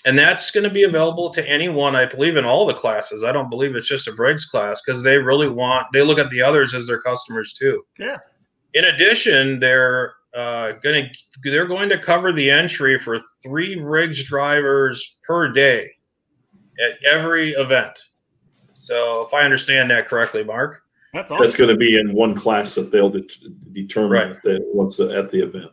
and 0.05 0.17
that's 0.17 0.51
going 0.51 0.63
to 0.63 0.69
be 0.69 0.83
available 0.83 1.29
to 1.29 1.47
anyone 1.47 1.95
i 1.95 2.05
believe 2.05 2.37
in 2.37 2.45
all 2.45 2.65
the 2.65 2.73
classes 2.73 3.23
i 3.23 3.31
don't 3.31 3.49
believe 3.49 3.75
it's 3.75 3.87
just 3.87 4.07
a 4.07 4.13
briggs 4.13 4.45
class 4.45 4.81
because 4.85 5.03
they 5.03 5.17
really 5.17 5.49
want 5.49 5.85
they 5.91 6.01
look 6.01 6.19
at 6.19 6.29
the 6.29 6.41
others 6.41 6.73
as 6.73 6.87
their 6.87 7.01
customers 7.01 7.53
too 7.53 7.83
yeah 7.97 8.17
in 8.73 8.85
addition, 8.85 9.59
they're 9.59 10.13
uh, 10.35 10.73
going 10.83 11.05
to 11.05 11.49
they're 11.49 11.65
going 11.65 11.89
to 11.89 11.97
cover 11.97 12.31
the 12.31 12.49
entry 12.49 12.99
for 12.99 13.19
three 13.41 13.75
Briggs 13.75 14.23
drivers 14.23 15.17
per 15.23 15.51
day 15.51 15.91
at 16.79 17.03
every 17.05 17.51
event. 17.51 17.97
So, 18.73 19.25
if 19.27 19.33
I 19.33 19.41
understand 19.41 19.91
that 19.91 20.07
correctly, 20.07 20.43
Mark, 20.43 20.83
that's 21.13 21.31
awesome. 21.31 21.43
that's 21.43 21.55
going 21.55 21.69
to 21.69 21.77
be 21.77 21.99
in 21.99 22.13
one 22.13 22.35
class 22.35 22.75
that 22.75 22.91
they'll 22.91 23.09
de- 23.09 23.27
determine 23.73 24.11
right. 24.11 24.41
the, 24.43 24.59
once 24.73 24.99
at 24.99 25.29
the 25.29 25.43
event. 25.43 25.71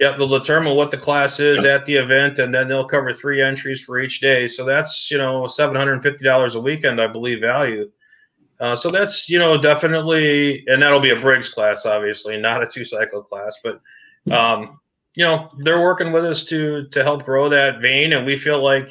Yep, 0.00 0.18
they'll 0.18 0.38
determine 0.38 0.76
what 0.76 0.90
the 0.90 0.96
class 0.96 1.38
is 1.40 1.62
yep. 1.62 1.80
at 1.80 1.86
the 1.86 1.94
event, 1.94 2.38
and 2.38 2.52
then 2.52 2.68
they'll 2.68 2.86
cover 2.86 3.12
three 3.12 3.40
entries 3.40 3.82
for 3.82 4.00
each 4.00 4.20
day. 4.20 4.48
So 4.48 4.64
that's 4.64 5.10
you 5.10 5.18
know 5.18 5.46
seven 5.46 5.76
hundred 5.76 5.94
and 5.94 6.02
fifty 6.02 6.24
dollars 6.24 6.54
a 6.54 6.60
weekend, 6.60 7.00
I 7.00 7.06
believe, 7.06 7.40
value. 7.40 7.90
Uh, 8.60 8.76
so 8.76 8.90
that's 8.90 9.28
you 9.28 9.38
know 9.38 9.60
definitely, 9.60 10.64
and 10.66 10.82
that'll 10.82 11.00
be 11.00 11.10
a 11.10 11.20
Briggs 11.20 11.48
class, 11.48 11.86
obviously, 11.86 12.40
not 12.40 12.62
a 12.62 12.66
two 12.66 12.84
cycle 12.84 13.22
class, 13.22 13.58
but 13.62 13.80
um, 14.30 14.80
you 15.16 15.24
know 15.24 15.48
they're 15.58 15.80
working 15.80 16.12
with 16.12 16.24
us 16.24 16.44
to 16.44 16.86
to 16.88 17.02
help 17.02 17.24
grow 17.24 17.48
that 17.48 17.80
vein, 17.80 18.12
and 18.12 18.24
we 18.24 18.36
feel 18.36 18.62
like 18.62 18.88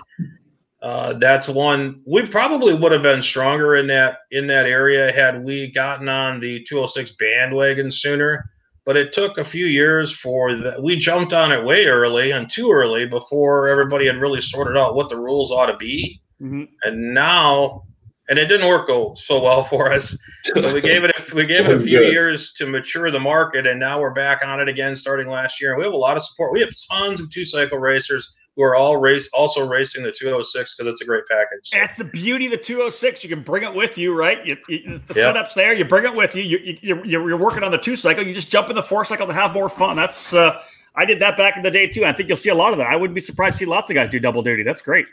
uh, 0.81 1.13
that's 1.13 1.47
one 1.47 2.01
we 2.05 2.25
probably 2.25 2.73
would 2.73 2.91
have 2.91 3.01
been 3.01 3.21
stronger 3.21 3.77
in 3.77 3.87
that 3.87 4.17
in 4.31 4.47
that 4.47 4.65
area 4.65 5.13
had 5.13 5.43
we 5.43 5.71
gotten 5.71 6.09
on 6.09 6.41
the 6.41 6.63
206 6.67 7.13
bandwagon 7.13 7.89
sooner. 7.89 8.49
But 8.85 8.97
it 8.97 9.13
took 9.13 9.37
a 9.37 9.45
few 9.45 9.67
years 9.67 10.13
for 10.13 10.53
that. 10.57 10.83
We 10.83 10.97
jumped 10.97 11.31
on 11.31 11.53
it 11.53 11.63
way 11.63 11.85
early 11.85 12.31
and 12.31 12.49
too 12.49 12.69
early 12.69 13.05
before 13.05 13.69
everybody 13.69 14.07
had 14.07 14.19
really 14.19 14.41
sorted 14.41 14.75
out 14.75 14.93
what 14.93 15.07
the 15.07 15.17
rules 15.17 15.53
ought 15.53 15.67
to 15.67 15.77
be. 15.77 16.21
Mm-hmm. 16.41 16.63
And 16.83 17.13
now 17.13 17.83
and 18.29 18.39
it 18.39 18.45
didn't 18.45 18.67
work 18.67 18.89
so 19.17 19.41
well 19.41 19.63
for 19.69 19.91
us. 19.91 20.17
So 20.55 20.73
we 20.73 20.81
gave 20.81 21.03
it 21.03 21.11
a, 21.11 21.35
we 21.35 21.45
gave 21.45 21.65
it 21.65 21.71
a 21.71 21.79
few 21.79 21.99
Good. 21.99 22.11
years 22.11 22.53
to 22.53 22.65
mature 22.65 23.11
the 23.11 23.19
market, 23.19 23.67
and 23.67 23.79
now 23.79 23.99
we're 23.99 24.13
back 24.13 24.41
on 24.45 24.59
it 24.59 24.67
again 24.67 24.95
starting 24.95 25.27
last 25.27 25.61
year. 25.61 25.71
And 25.71 25.79
We 25.79 25.85
have 25.85 25.93
a 25.93 25.97
lot 25.97 26.17
of 26.17 26.23
support. 26.23 26.53
We 26.53 26.61
have 26.61 26.73
tons 26.91 27.19
of 27.19 27.29
two 27.29 27.45
cycle 27.45 27.79
racers 27.79 28.33
who 28.55 28.63
are 28.63 28.75
all 28.75 28.97
race 28.97 29.29
also 29.33 29.67
racing 29.67 30.03
the 30.03 30.11
206 30.11 30.75
because 30.75 30.91
it's 30.91 31.01
a 31.01 31.05
great 31.05 31.23
package. 31.27 31.59
So. 31.63 31.77
That's 31.79 31.97
the 31.97 32.03
beauty 32.03 32.45
of 32.45 32.51
the 32.51 32.57
206. 32.57 33.23
You 33.23 33.29
can 33.29 33.41
bring 33.41 33.63
it 33.63 33.73
with 33.73 33.97
you, 33.97 34.15
right? 34.15 34.45
You, 34.45 34.57
you, 34.69 34.99
the 35.07 35.15
yep. 35.15 35.35
setup's 35.35 35.55
there. 35.55 35.73
You 35.73 35.85
bring 35.85 36.05
it 36.05 36.13
with 36.13 36.35
you. 36.35 36.43
You, 36.43 36.77
you. 36.81 37.03
You're 37.03 37.37
working 37.37 37.63
on 37.63 37.71
the 37.71 37.79
two 37.79 37.95
cycle. 37.95 38.23
You 38.23 38.33
just 38.33 38.51
jump 38.51 38.69
in 38.69 38.75
the 38.75 38.83
four 38.83 39.05
cycle 39.05 39.25
to 39.25 39.33
have 39.33 39.53
more 39.53 39.69
fun. 39.69 39.95
That's 39.95 40.33
uh, 40.33 40.61
I 40.95 41.05
did 41.05 41.19
that 41.19 41.35
back 41.35 41.57
in 41.57 41.63
the 41.63 41.71
day 41.71 41.87
too. 41.87 42.05
I 42.05 42.13
think 42.13 42.29
you'll 42.29 42.37
see 42.37 42.49
a 42.49 42.55
lot 42.55 42.71
of 42.73 42.77
that. 42.77 42.91
I 42.91 42.95
wouldn't 42.95 43.15
be 43.15 43.21
surprised 43.21 43.57
to 43.57 43.65
see 43.65 43.65
lots 43.65 43.89
of 43.89 43.95
guys 43.95 44.09
do 44.09 44.19
double 44.19 44.43
duty. 44.43 44.63
That's 44.63 44.81
great. 44.81 45.07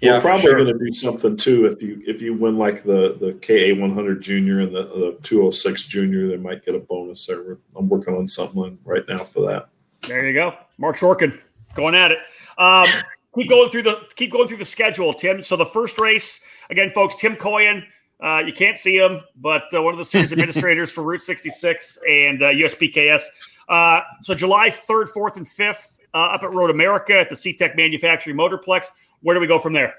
Yeah, 0.00 0.14
we're 0.14 0.20
probably 0.20 0.42
sure. 0.42 0.64
going 0.64 0.78
to 0.78 0.84
do 0.84 0.92
something 0.92 1.36
too. 1.36 1.66
If 1.66 1.80
you 1.80 2.02
if 2.06 2.20
you 2.20 2.34
win 2.34 2.58
like 2.58 2.82
the 2.82 3.16
the 3.18 3.32
KA 3.40 3.80
100 3.80 4.20
Junior 4.20 4.60
and 4.60 4.74
the, 4.74 4.84
the 4.84 5.18
206 5.22 5.84
Junior, 5.84 6.28
they 6.28 6.36
might 6.36 6.64
get 6.64 6.74
a 6.74 6.78
bonus 6.78 7.26
there. 7.26 7.58
I'm 7.74 7.88
working 7.88 8.14
on 8.14 8.28
something 8.28 8.78
right 8.84 9.04
now 9.08 9.24
for 9.24 9.40
that. 9.46 9.68
There 10.06 10.26
you 10.26 10.34
go. 10.34 10.54
Mark's 10.78 11.00
working, 11.00 11.38
going 11.74 11.94
at 11.94 12.12
it. 12.12 12.18
Um, 12.58 12.88
keep 13.34 13.48
going 13.48 13.70
through 13.70 13.82
the 13.82 14.06
keep 14.16 14.32
going 14.32 14.48
through 14.48 14.58
the 14.58 14.66
schedule, 14.66 15.14
Tim. 15.14 15.42
So 15.42 15.56
the 15.56 15.66
first 15.66 15.98
race 15.98 16.40
again, 16.70 16.90
folks. 16.90 17.14
Tim 17.14 17.36
Koyen. 17.36 17.84
Uh, 18.18 18.42
you 18.46 18.52
can't 18.52 18.78
see 18.78 18.96
him, 18.96 19.20
but 19.36 19.64
uh, 19.74 19.82
one 19.82 19.92
of 19.92 19.98
the 19.98 20.04
series 20.04 20.32
administrators 20.32 20.90
for 20.90 21.02
Route 21.02 21.20
66 21.20 21.98
and 22.08 22.42
uh, 22.42 22.46
USPKS. 22.46 23.22
Uh, 23.68 24.00
so 24.22 24.32
July 24.32 24.70
3rd, 24.70 25.12
4th, 25.12 25.36
and 25.36 25.44
5th 25.44 25.95
uh, 26.16 26.28
up 26.32 26.42
at 26.42 26.54
Road 26.54 26.70
America 26.70 27.18
at 27.18 27.28
the 27.28 27.34
CTECH 27.34 27.76
Manufacturing 27.76 28.36
Motorplex. 28.36 28.86
Where 29.20 29.34
do 29.34 29.40
we 29.40 29.46
go 29.46 29.58
from 29.58 29.74
there? 29.74 29.94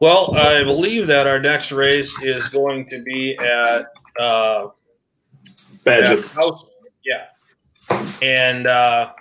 Well, 0.00 0.36
I 0.36 0.62
believe 0.62 1.06
that 1.06 1.26
our 1.26 1.40
next 1.40 1.72
race 1.72 2.14
is 2.22 2.48
going 2.50 2.88
to 2.90 3.02
be 3.02 3.38
at 3.38 3.86
uh, 4.20 4.68
Badger. 5.84 6.20
House. 6.28 6.66
Yeah. 7.02 7.28
And 8.20 8.66
uh, 8.66 9.12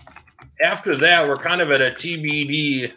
after 0.62 0.98
that, 0.98 1.26
we're 1.26 1.38
kind 1.38 1.62
of 1.62 1.72
at 1.72 1.80
a 1.80 1.92
TBD 1.92 2.92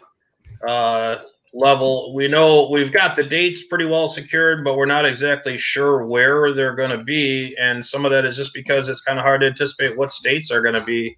uh, 0.67 1.17
level. 1.53 2.13
We 2.13 2.27
know 2.27 2.69
we've 2.69 2.91
got 2.91 3.15
the 3.15 3.23
dates 3.23 3.63
pretty 3.63 3.85
well 3.85 4.09
secured, 4.09 4.65
but 4.65 4.75
we're 4.75 4.85
not 4.85 5.05
exactly 5.05 5.57
sure 5.57 6.05
where 6.05 6.53
they're 6.53 6.75
going 6.75 6.91
to 6.91 7.03
be. 7.03 7.55
And 7.59 7.85
some 7.85 8.03
of 8.03 8.11
that 8.11 8.25
is 8.25 8.35
just 8.35 8.53
because 8.53 8.89
it's 8.89 9.01
kind 9.01 9.19
of 9.19 9.23
hard 9.23 9.41
to 9.41 9.47
anticipate 9.47 9.97
what 9.97 10.11
states 10.11 10.51
are 10.51 10.61
going 10.61 10.75
to 10.75 10.83
be, 10.83 11.17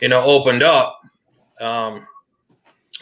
you 0.00 0.08
know, 0.08 0.22
opened 0.24 0.62
up. 0.62 1.00
Um, 1.60 2.06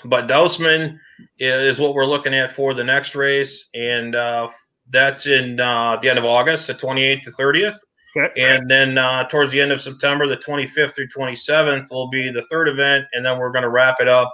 but 0.04 0.28
Dousman 0.28 0.98
is 1.38 1.78
what 1.78 1.94
we're 1.94 2.06
looking 2.06 2.34
at 2.34 2.52
for 2.52 2.74
the 2.74 2.84
next 2.84 3.14
race, 3.14 3.68
and 3.74 4.14
uh, 4.14 4.48
that's 4.90 5.26
in 5.26 5.60
uh, 5.60 5.98
the 6.00 6.08
end 6.08 6.18
of 6.18 6.24
August, 6.24 6.66
the 6.66 6.74
28th 6.74 7.22
to 7.22 7.30
30th. 7.32 7.76
Okay. 8.16 8.40
And 8.40 8.70
then 8.70 8.96
uh, 8.96 9.26
towards 9.28 9.50
the 9.50 9.60
end 9.60 9.72
of 9.72 9.80
September, 9.80 10.28
the 10.28 10.36
25th 10.36 10.94
through 10.94 11.08
27th 11.08 11.90
will 11.90 12.08
be 12.08 12.30
the 12.30 12.42
third 12.42 12.68
event, 12.68 13.06
and 13.12 13.24
then 13.26 13.38
we're 13.38 13.50
going 13.50 13.62
to 13.62 13.70
wrap 13.70 13.96
it 14.00 14.08
up 14.08 14.32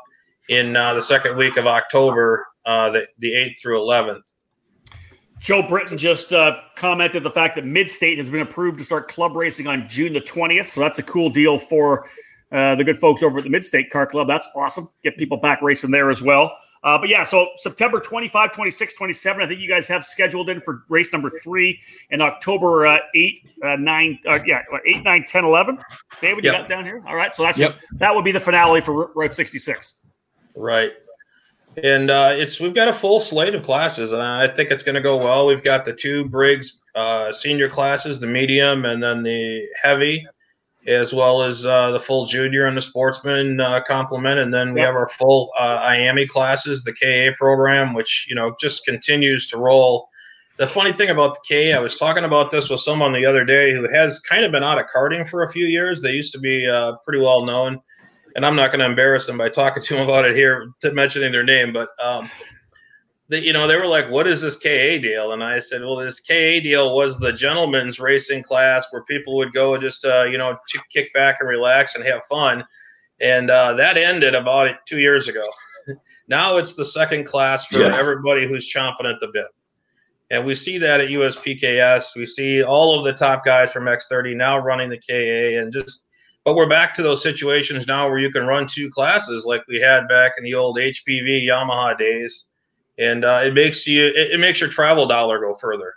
in 0.48 0.76
uh, 0.76 0.94
the 0.94 1.02
second 1.02 1.36
week 1.36 1.56
of 1.56 1.66
October, 1.66 2.46
uh, 2.66 2.90
the, 2.90 3.06
the 3.18 3.32
8th 3.32 3.60
through 3.60 3.78
11th. 3.78 4.22
Joe 5.38 5.66
Britton 5.66 5.96
just 5.96 6.32
uh, 6.34 6.58
commented 6.76 7.22
the 7.22 7.30
fact 7.30 7.56
that 7.56 7.64
Midstate 7.64 8.18
has 8.18 8.28
been 8.28 8.42
approved 8.42 8.78
to 8.78 8.84
start 8.84 9.08
club 9.08 9.34
racing 9.34 9.66
on 9.66 9.88
June 9.88 10.12
the 10.12 10.20
20th. 10.20 10.68
So 10.68 10.82
that's 10.82 10.98
a 10.98 11.02
cool 11.02 11.30
deal 11.30 11.58
for 11.58 12.06
uh, 12.52 12.74
the 12.74 12.84
good 12.84 12.98
folks 12.98 13.22
over 13.22 13.38
at 13.38 13.44
the 13.44 13.50
Midstate 13.50 13.90
Kart 13.90 14.10
Club. 14.10 14.28
That's 14.28 14.48
awesome. 14.54 14.88
Get 15.02 15.16
people 15.16 15.36
back 15.36 15.62
racing 15.62 15.90
there 15.90 16.10
as 16.10 16.22
well. 16.22 16.56
Uh, 16.82 16.98
but 16.98 17.10
yeah, 17.10 17.22
so 17.24 17.48
September 17.56 18.00
25, 18.00 18.52
26, 18.52 18.94
27, 18.94 19.42
I 19.42 19.46
think 19.46 19.60
you 19.60 19.68
guys 19.68 19.86
have 19.86 20.02
scheduled 20.02 20.48
in 20.48 20.62
for 20.62 20.84
race 20.88 21.12
number 21.12 21.28
three 21.28 21.78
and 22.10 22.22
October 22.22 22.86
uh, 22.86 22.98
8, 23.14 23.46
uh, 23.62 23.76
9, 23.76 24.18
uh, 24.26 24.38
yeah, 24.46 24.62
8, 24.86 25.02
9, 25.02 25.24
10, 25.26 25.44
11. 25.44 25.78
David, 26.22 26.44
you 26.44 26.50
yep. 26.50 26.62
got 26.62 26.68
down 26.70 26.84
here? 26.86 27.02
All 27.06 27.16
right. 27.16 27.34
So 27.34 27.42
that's 27.42 27.58
yep. 27.58 27.78
that 27.96 28.14
would 28.14 28.24
be 28.24 28.32
the 28.32 28.40
finale 28.40 28.80
for 28.80 29.12
Road 29.14 29.32
66. 29.32 29.94
Right. 30.56 30.92
And 31.82 32.10
uh, 32.10 32.32
it's 32.32 32.58
we've 32.58 32.74
got 32.74 32.88
a 32.88 32.92
full 32.92 33.20
slate 33.20 33.54
of 33.54 33.62
classes, 33.62 34.12
and 34.12 34.20
I 34.20 34.48
think 34.48 34.70
it's 34.70 34.82
going 34.82 34.96
to 34.96 35.00
go 35.00 35.16
well. 35.16 35.46
We've 35.46 35.62
got 35.62 35.84
the 35.84 35.92
two 35.92 36.24
Briggs 36.24 36.80
uh, 36.94 37.30
senior 37.32 37.68
classes, 37.68 38.18
the 38.18 38.26
medium, 38.26 38.86
and 38.86 39.00
then 39.00 39.22
the 39.22 39.66
heavy 39.80 40.26
as 40.86 41.12
well 41.12 41.42
as 41.42 41.66
uh, 41.66 41.90
the 41.90 42.00
full 42.00 42.26
junior 42.26 42.66
and 42.66 42.76
the 42.76 42.82
sportsman 42.82 43.60
uh, 43.60 43.80
complement. 43.86 44.40
And 44.40 44.52
then 44.52 44.72
we 44.72 44.80
yep. 44.80 44.88
have 44.88 44.96
our 44.96 45.08
full 45.08 45.50
uh, 45.58 45.80
IAME 45.80 46.28
classes, 46.28 46.82
the 46.82 46.92
KA 46.92 47.36
program, 47.36 47.92
which, 47.92 48.26
you 48.28 48.34
know, 48.34 48.54
just 48.60 48.84
continues 48.84 49.46
to 49.48 49.58
roll. 49.58 50.08
The 50.56 50.66
funny 50.66 50.92
thing 50.92 51.10
about 51.10 51.36
the 51.36 51.40
KA, 51.48 51.78
I 51.78 51.80
was 51.80 51.96
talking 51.96 52.24
about 52.24 52.50
this 52.50 52.68
with 52.68 52.80
someone 52.80 53.12
the 53.12 53.26
other 53.26 53.44
day 53.44 53.72
who 53.72 53.88
has 53.90 54.20
kind 54.20 54.44
of 54.44 54.52
been 54.52 54.62
out 54.62 54.78
of 54.78 54.86
karting 54.94 55.28
for 55.28 55.42
a 55.42 55.52
few 55.52 55.66
years. 55.66 56.02
They 56.02 56.12
used 56.12 56.32
to 56.32 56.38
be 56.38 56.68
uh, 56.68 56.96
pretty 57.04 57.20
well 57.20 57.44
known. 57.44 57.80
And 58.36 58.46
I'm 58.46 58.56
not 58.56 58.70
going 58.70 58.80
to 58.80 58.86
embarrass 58.86 59.26
them 59.26 59.38
by 59.38 59.48
talking 59.48 59.82
to 59.82 59.94
them 59.94 60.04
about 60.08 60.24
it 60.24 60.36
here, 60.36 60.72
mentioning 60.84 61.32
their 61.32 61.42
name, 61.42 61.72
but 61.72 61.88
um, 62.02 62.30
that 63.30 63.42
you 63.42 63.52
know 63.52 63.66
they 63.66 63.76
were 63.76 63.86
like, 63.86 64.10
"What 64.10 64.26
is 64.26 64.42
this 64.42 64.56
KA 64.56 64.98
deal?" 65.00 65.32
And 65.32 65.42
I 65.42 65.60
said, 65.60 65.82
"Well, 65.82 65.96
this 65.96 66.20
KA 66.20 66.60
deal 66.60 66.94
was 66.94 67.18
the 67.18 67.32
gentleman's 67.32 68.00
racing 68.00 68.42
class 68.42 68.86
where 68.90 69.04
people 69.04 69.36
would 69.36 69.54
go 69.54 69.74
and 69.74 69.82
just 69.82 70.04
uh, 70.04 70.24
you 70.24 70.36
know 70.36 70.58
kick 70.92 71.12
back 71.14 71.36
and 71.40 71.48
relax 71.48 71.94
and 71.94 72.04
have 72.04 72.26
fun." 72.26 72.64
And 73.20 73.50
uh, 73.50 73.74
that 73.74 73.96
ended 73.96 74.34
about 74.34 74.68
two 74.86 74.98
years 74.98 75.28
ago. 75.28 75.44
now 76.28 76.56
it's 76.56 76.74
the 76.74 76.84
second 76.84 77.24
class 77.24 77.66
for 77.66 77.78
yeah. 77.78 77.96
everybody 77.96 78.48
who's 78.48 78.72
chomping 78.72 79.10
at 79.10 79.20
the 79.20 79.28
bit. 79.32 79.46
And 80.32 80.44
we 80.44 80.54
see 80.54 80.78
that 80.78 81.00
at 81.00 81.08
USPKS. 81.08 82.16
We 82.16 82.24
see 82.24 82.62
all 82.62 82.98
of 82.98 83.04
the 83.04 83.12
top 83.12 83.44
guys 83.44 83.72
from 83.72 83.84
X30 83.84 84.36
now 84.36 84.58
running 84.58 84.88
the 84.88 84.98
KA 84.98 85.60
and 85.60 85.72
just 85.72 86.04
but 86.44 86.54
we're 86.54 86.68
back 86.68 86.94
to 86.94 87.02
those 87.02 87.22
situations 87.22 87.86
now 87.86 88.08
where 88.08 88.18
you 88.18 88.30
can 88.30 88.46
run 88.46 88.66
two 88.66 88.88
classes 88.90 89.44
like 89.44 89.60
we 89.68 89.78
had 89.78 90.08
back 90.08 90.32
in 90.38 90.44
the 90.44 90.54
old 90.54 90.78
HPV 90.78 91.46
Yamaha 91.46 91.98
days 91.98 92.46
and 93.00 93.24
uh, 93.24 93.40
it 93.44 93.54
makes 93.54 93.86
you 93.86 94.06
it, 94.06 94.32
it, 94.32 94.40
makes 94.40 94.60
your 94.60 94.68
travel 94.68 95.06
dollar 95.06 95.40
go 95.40 95.54
further. 95.54 95.94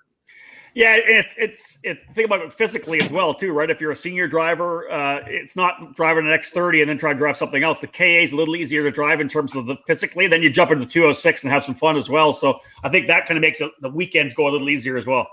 Yeah, 0.73 0.95
it's 0.97 1.35
it's 1.37 1.77
it, 1.83 1.99
think 2.13 2.25
about 2.25 2.41
it 2.41 2.51
physically 2.51 2.99
as 3.01 3.11
well 3.11 3.33
too, 3.33 3.51
right? 3.51 3.69
If 3.69 3.79
you're 3.79 3.91
a 3.91 3.95
senior 3.95 4.27
driver, 4.27 4.89
uh, 4.89 5.19
it's 5.27 5.55
not 5.55 5.95
driving 5.95 6.25
an 6.25 6.31
X30 6.31 6.81
and 6.81 6.89
then 6.89 6.97
try 6.97 7.13
to 7.13 7.19
drive 7.19 7.37
something 7.37 7.61
else. 7.61 7.79
The 7.79 7.87
KA 7.87 8.03
is 8.03 8.31
a 8.31 8.35
little 8.35 8.55
easier 8.55 8.81
to 8.81 8.89
drive 8.89 9.21
in 9.21 9.27
terms 9.27 9.55
of 9.55 9.67
the 9.67 9.75
physically. 9.85 10.27
Then 10.27 10.41
you 10.41 10.49
jump 10.49 10.71
into 10.71 10.83
the 10.83 10.91
206 10.91 11.43
and 11.43 11.53
have 11.53 11.63
some 11.63 11.75
fun 11.75 11.95
as 11.95 12.09
well. 12.09 12.33
So 12.33 12.59
I 12.83 12.89
think 12.89 13.07
that 13.07 13.27
kind 13.27 13.37
of 13.37 13.41
makes 13.41 13.61
it, 13.61 13.71
the 13.81 13.89
weekends 13.89 14.33
go 14.33 14.47
a 14.47 14.51
little 14.51 14.69
easier 14.69 14.97
as 14.97 15.05
well. 15.05 15.27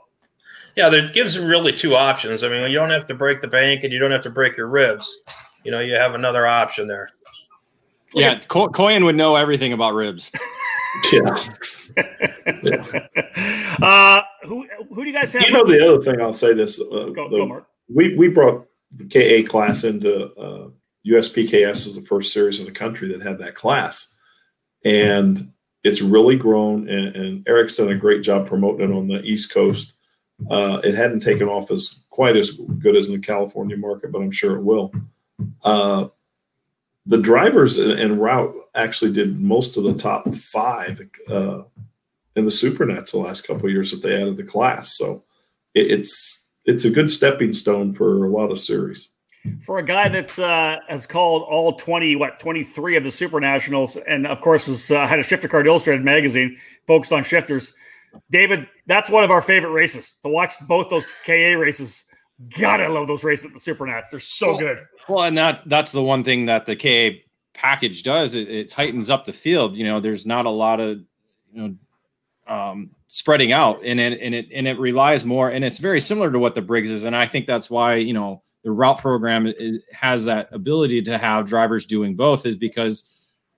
Yeah, 0.77 0.91
there 0.91 1.09
gives 1.09 1.35
them 1.35 1.47
really 1.47 1.73
two 1.73 1.97
options. 1.97 2.45
I 2.45 2.49
mean, 2.49 2.71
you 2.71 2.77
don't 2.77 2.91
have 2.91 3.07
to 3.07 3.15
break 3.15 3.41
the 3.41 3.49
bank 3.49 3.83
and 3.83 3.93
you 3.93 3.99
don't 3.99 4.11
have 4.11 4.23
to 4.25 4.31
break 4.31 4.59
your 4.59 4.69
ribs. 4.69 5.23
You 5.65 5.71
know, 5.71 5.81
you 5.81 5.95
have 5.95 6.15
another 6.15 6.47
option 6.47 6.87
there. 6.87 7.09
Yeah, 8.15 8.41
Koyen 8.41 9.05
would 9.05 9.17
know 9.17 9.37
everything 9.37 9.73
about 9.73 9.95
ribs. 9.95 10.31
Yeah. 11.13 11.45
yeah. 12.63 13.07
Uh, 13.81 14.23
who 14.43 14.67
who 14.89 15.05
do 15.05 15.11
you 15.11 15.13
guys 15.13 15.33
have? 15.33 15.43
You 15.43 15.53
know 15.53 15.65
the 15.65 15.87
other 15.87 16.03
thing 16.03 16.21
I'll 16.21 16.33
say 16.33 16.55
this. 16.55 16.81
Uh, 16.81 17.11
go, 17.11 17.29
the, 17.29 17.37
go, 17.37 17.47
Mark. 17.47 17.67
We 17.93 18.15
we 18.17 18.29
brought 18.29 18.67
the 18.91 19.07
KA 19.07 19.49
class 19.49 19.85
into 19.85 20.33
uh, 20.35 20.69
USPKS 21.07 21.87
as 21.87 21.95
the 21.95 22.03
first 22.03 22.33
series 22.33 22.59
in 22.59 22.67
the 22.67 22.73
country 22.73 23.09
that 23.09 23.23
had 23.23 23.39
that 23.39 23.55
class, 23.55 24.17
and 24.85 25.53
it's 25.85 26.03
really 26.03 26.37
grown. 26.37 26.89
And, 26.89 27.17
and 27.17 27.49
Eric's 27.49 27.77
done 27.77 27.91
a 27.91 27.97
great 27.97 28.23
job 28.23 28.47
promoting 28.47 28.91
it 28.91 28.95
on 28.95 29.09
the 29.09 29.23
East 29.23 29.53
Coast. 29.53 29.95
Uh, 30.51 30.81
it 30.83 30.95
hadn't 30.95 31.21
taken 31.21 31.49
off 31.49 31.71
as 31.71 32.05
quite 32.11 32.37
as 32.37 32.53
good 32.79 32.97
as 32.97 33.09
in 33.09 33.15
the 33.15 33.21
California 33.21 33.77
market, 33.77 34.11
but 34.11 34.23
I'm 34.23 34.31
sure 34.31 34.57
it 34.57 34.63
will. 34.63 34.93
Uh, 35.63 36.09
the 37.11 37.19
drivers 37.19 37.77
en 37.77 38.21
route 38.21 38.55
actually 38.77 39.13
did 39.13 39.41
most 39.41 39.77
of 39.77 39.83
the 39.83 39.95
top 39.95 40.33
five 40.33 41.03
uh, 41.29 41.63
in 42.37 42.45
the 42.45 42.53
supernats 42.53 43.11
the 43.11 43.19
last 43.19 43.47
couple 43.49 43.67
of 43.67 43.73
years 43.73 43.91
that 43.91 44.07
they 44.07 44.15
added 44.15 44.37
the 44.37 44.45
class. 44.45 44.97
So 44.97 45.25
it, 45.75 45.91
it's 45.91 46.49
it's 46.65 46.85
a 46.85 46.91
good 46.91 47.11
stepping 47.11 47.53
stone 47.53 47.93
for 47.93 48.25
a 48.25 48.29
lot 48.29 48.53
of 48.53 48.61
series. 48.61 49.09
For 49.63 49.79
a 49.79 49.83
guy 49.83 50.09
that 50.09 50.39
uh, 50.39 50.79
has 50.89 51.05
called 51.05 51.43
all 51.51 51.73
twenty, 51.73 52.15
what 52.15 52.39
twenty 52.39 52.63
three 52.63 52.97
of 52.97 53.03
the 53.03 53.11
Super 53.11 53.41
Nationals, 53.41 53.97
and 53.97 54.25
of 54.25 54.41
course 54.41 54.69
was 54.69 54.89
uh, 54.93 55.05
had 55.05 55.19
a 55.19 55.25
Shifter 55.25 55.49
Kart 55.49 55.67
Illustrated 55.67 56.05
magazine 56.05 56.57
focused 56.87 57.13
on 57.13 57.25
shifters. 57.25 57.73
David, 58.31 58.69
that's 58.87 59.11
one 59.11 59.25
of 59.25 59.33
our 59.33 59.43
favorite 59.43 59.73
races 59.73 60.15
to 60.23 60.29
watch. 60.29 60.55
Both 60.69 60.91
those 60.91 61.13
KA 61.25 61.59
races 61.59 62.05
God, 62.59 62.81
I 62.81 62.87
love 62.87 63.07
those 63.07 63.23
races 63.23 63.47
at 63.47 63.53
the 63.53 63.59
Supernats. 63.59 64.11
They're 64.11 64.21
so 64.21 64.53
well, 64.53 64.59
good. 64.59 64.87
Well, 65.09 65.25
and 65.25 65.37
that 65.37 65.63
that's 65.67 65.93
the 65.93 66.03
one 66.03 66.25
thing 66.25 66.47
that 66.47 66.65
the 66.65 66.75
KA 66.75 67.19
package 67.53 68.03
does. 68.03 68.35
It, 68.35 68.49
it, 68.49 68.69
tightens 68.71 69.11
up 69.11 69.25
the 69.25 69.33
field. 69.33 69.77
You 69.77 69.85
know, 69.85 70.01
there's 70.01 70.25
not 70.27 70.47
a 70.47 70.51
lot 70.51 70.81
of 70.81 71.01
you 71.53 71.63
know 72.49 72.55
um, 72.55 72.91
spreading 73.09 73.53
out, 73.53 73.85
and 73.85 74.01
it 74.01 74.21
and 74.21 74.35
it 74.35 74.49
and 74.53 74.67
it 74.67 74.79
relies 74.79 75.25
more, 75.25 75.51
and 75.51 75.65
it's 75.65 75.79
very 75.79 76.01
similar 76.01 76.33
to 76.33 76.39
what 76.39 76.55
the 76.55 76.63
Briggs 76.63 76.91
is, 76.91 77.05
and 77.05 77.15
I 77.15 77.27
think 77.27 77.47
that's 77.47 77.69
why 77.69 77.97
you 77.97 78.15
know 78.15 78.43
the 78.65 78.71
route 78.71 78.99
program 78.99 79.47
is, 79.47 79.83
has 79.93 80.25
that 80.25 80.53
ability 80.53 81.03
to 81.03 81.19
have 81.19 81.47
drivers 81.47 81.85
doing 81.85 82.17
both, 82.17 82.47
is 82.47 82.57
because 82.57 83.05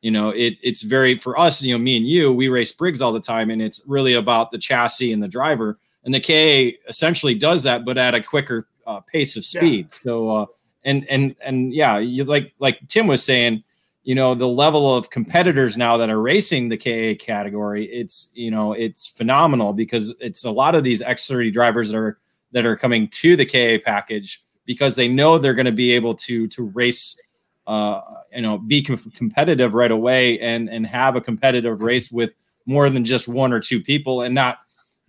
you 0.00 0.10
know 0.10 0.30
it 0.30 0.58
it's 0.62 0.82
very 0.82 1.16
for 1.18 1.38
us, 1.38 1.62
you 1.62 1.72
know, 1.72 1.78
me 1.78 1.96
and 1.96 2.06
you, 2.06 2.32
we 2.32 2.48
race 2.48 2.72
Briggs 2.72 3.00
all 3.00 3.12
the 3.12 3.20
time, 3.20 3.50
and 3.50 3.62
it's 3.62 3.80
really 3.86 4.14
about 4.14 4.50
the 4.50 4.58
chassis 4.58 5.12
and 5.12 5.22
the 5.22 5.28
driver. 5.28 5.78
And 6.04 6.12
the 6.12 6.18
KA 6.18 6.76
essentially 6.88 7.36
does 7.36 7.62
that, 7.62 7.84
but 7.84 7.96
at 7.96 8.12
a 8.12 8.20
quicker 8.20 8.66
uh, 8.86 9.00
pace 9.00 9.36
of 9.36 9.44
speed. 9.44 9.86
Yeah. 9.86 9.98
So 10.02 10.30
uh, 10.30 10.46
and 10.84 11.06
and 11.08 11.36
and 11.44 11.72
yeah, 11.74 11.98
you 11.98 12.24
like 12.24 12.52
like 12.58 12.86
Tim 12.88 13.06
was 13.06 13.24
saying, 13.24 13.62
you 14.04 14.14
know, 14.14 14.34
the 14.34 14.48
level 14.48 14.94
of 14.96 15.10
competitors 15.10 15.76
now 15.76 15.96
that 15.96 16.10
are 16.10 16.20
racing 16.20 16.68
the 16.68 16.76
KA 16.76 17.22
category, 17.22 17.86
it's 17.86 18.30
you 18.34 18.50
know 18.50 18.72
it's 18.72 19.06
phenomenal 19.06 19.72
because 19.72 20.14
it's 20.20 20.44
a 20.44 20.50
lot 20.50 20.74
of 20.74 20.84
these 20.84 21.02
X30 21.02 21.52
drivers 21.52 21.90
that 21.90 21.98
are 21.98 22.18
that 22.52 22.66
are 22.66 22.76
coming 22.76 23.08
to 23.08 23.36
the 23.36 23.46
KA 23.46 23.82
package 23.84 24.42
because 24.66 24.96
they 24.96 25.08
know 25.08 25.38
they're 25.38 25.54
going 25.54 25.66
to 25.66 25.72
be 25.72 25.92
able 25.92 26.14
to 26.14 26.46
to 26.48 26.64
race 26.64 27.16
uh, 27.66 28.00
you 28.34 28.42
know, 28.42 28.58
be 28.58 28.82
com- 28.82 29.12
competitive 29.14 29.74
right 29.74 29.90
away 29.90 30.38
and 30.40 30.68
and 30.68 30.86
have 30.86 31.16
a 31.16 31.20
competitive 31.20 31.80
race 31.80 32.10
with 32.10 32.34
more 32.66 32.90
than 32.90 33.04
just 33.04 33.28
one 33.28 33.52
or 33.52 33.60
two 33.60 33.80
people, 33.80 34.22
and 34.22 34.34
not 34.34 34.58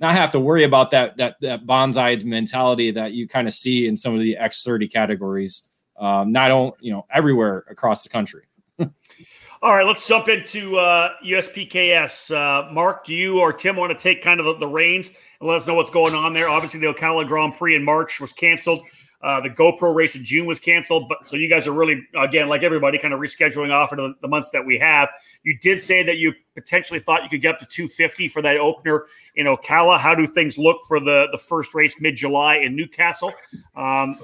not 0.03 0.15
have 0.15 0.31
to 0.31 0.39
worry 0.39 0.65
about 0.65 0.91
that 0.91 1.17
that 1.17 1.39
that 1.39 1.65
bonsai 1.65 2.23
mentality 2.25 2.91
that 2.91 3.13
you 3.13 3.27
kind 3.27 3.47
of 3.47 3.53
see 3.53 3.87
in 3.87 3.95
some 3.95 4.13
of 4.13 4.19
the 4.19 4.37
X30 4.39 4.91
categories, 4.91 5.69
um, 5.97 6.31
not 6.31 6.51
only 6.51 6.73
you 6.81 6.91
know 6.91 7.05
everywhere 7.09 7.63
across 7.69 8.03
the 8.03 8.09
country. 8.09 8.43
All 8.79 9.73
right, 9.73 9.85
let's 9.85 10.05
jump 10.05 10.27
into 10.27 10.75
uh, 10.75 11.11
USPKS. 11.25 12.35
Uh, 12.35 12.69
Mark, 12.73 13.05
do 13.05 13.13
you 13.13 13.39
or 13.39 13.53
Tim 13.53 13.77
want 13.77 13.97
to 13.97 13.97
take 13.97 14.21
kind 14.21 14.41
of 14.41 14.45
the, 14.45 14.57
the 14.57 14.67
reins 14.67 15.13
and 15.39 15.47
let 15.47 15.55
us 15.55 15.65
know 15.65 15.73
what's 15.73 15.89
going 15.89 16.13
on 16.13 16.33
there? 16.33 16.49
Obviously, 16.49 16.81
the 16.81 16.93
Ocala 16.93 17.25
Grand 17.25 17.53
Prix 17.53 17.73
in 17.73 17.83
March 17.83 18.19
was 18.19 18.33
canceled. 18.33 18.81
Uh, 19.23 19.39
the 19.39 19.49
GoPro 19.49 19.95
race 19.95 20.15
in 20.15 20.25
June 20.25 20.45
was 20.45 20.59
canceled, 20.59 21.07
but 21.07 21.25
so 21.25 21.37
you 21.37 21.49
guys 21.49 21.65
are 21.65 21.71
really 21.71 22.05
again, 22.15 22.49
like 22.49 22.61
everybody, 22.61 22.97
kind 22.97 23.13
of 23.13 23.21
rescheduling 23.21 23.71
off 23.71 23.93
into 23.93 24.03
the, 24.03 24.13
the 24.21 24.27
months 24.27 24.49
that 24.49 24.65
we 24.65 24.77
have. 24.77 25.07
You 25.43 25.57
did 25.59 25.79
say 25.79 26.03
that 26.03 26.17
you 26.17 26.33
potentially 26.55 26.99
thought 26.99 27.23
you 27.23 27.29
could 27.29 27.41
get 27.41 27.55
up 27.55 27.59
to 27.59 27.65
250 27.65 28.27
for 28.27 28.41
that 28.41 28.57
opener 28.57 29.05
in 29.35 29.47
Ocala. 29.47 29.97
How 29.97 30.13
do 30.13 30.27
things 30.27 30.57
look 30.57 30.83
for 30.85 30.99
the 30.99 31.27
the 31.31 31.37
first 31.37 31.73
race 31.73 31.95
mid 32.01 32.17
July 32.17 32.57
in 32.57 32.75
Newcastle? 32.75 33.31
Um, 33.77 34.17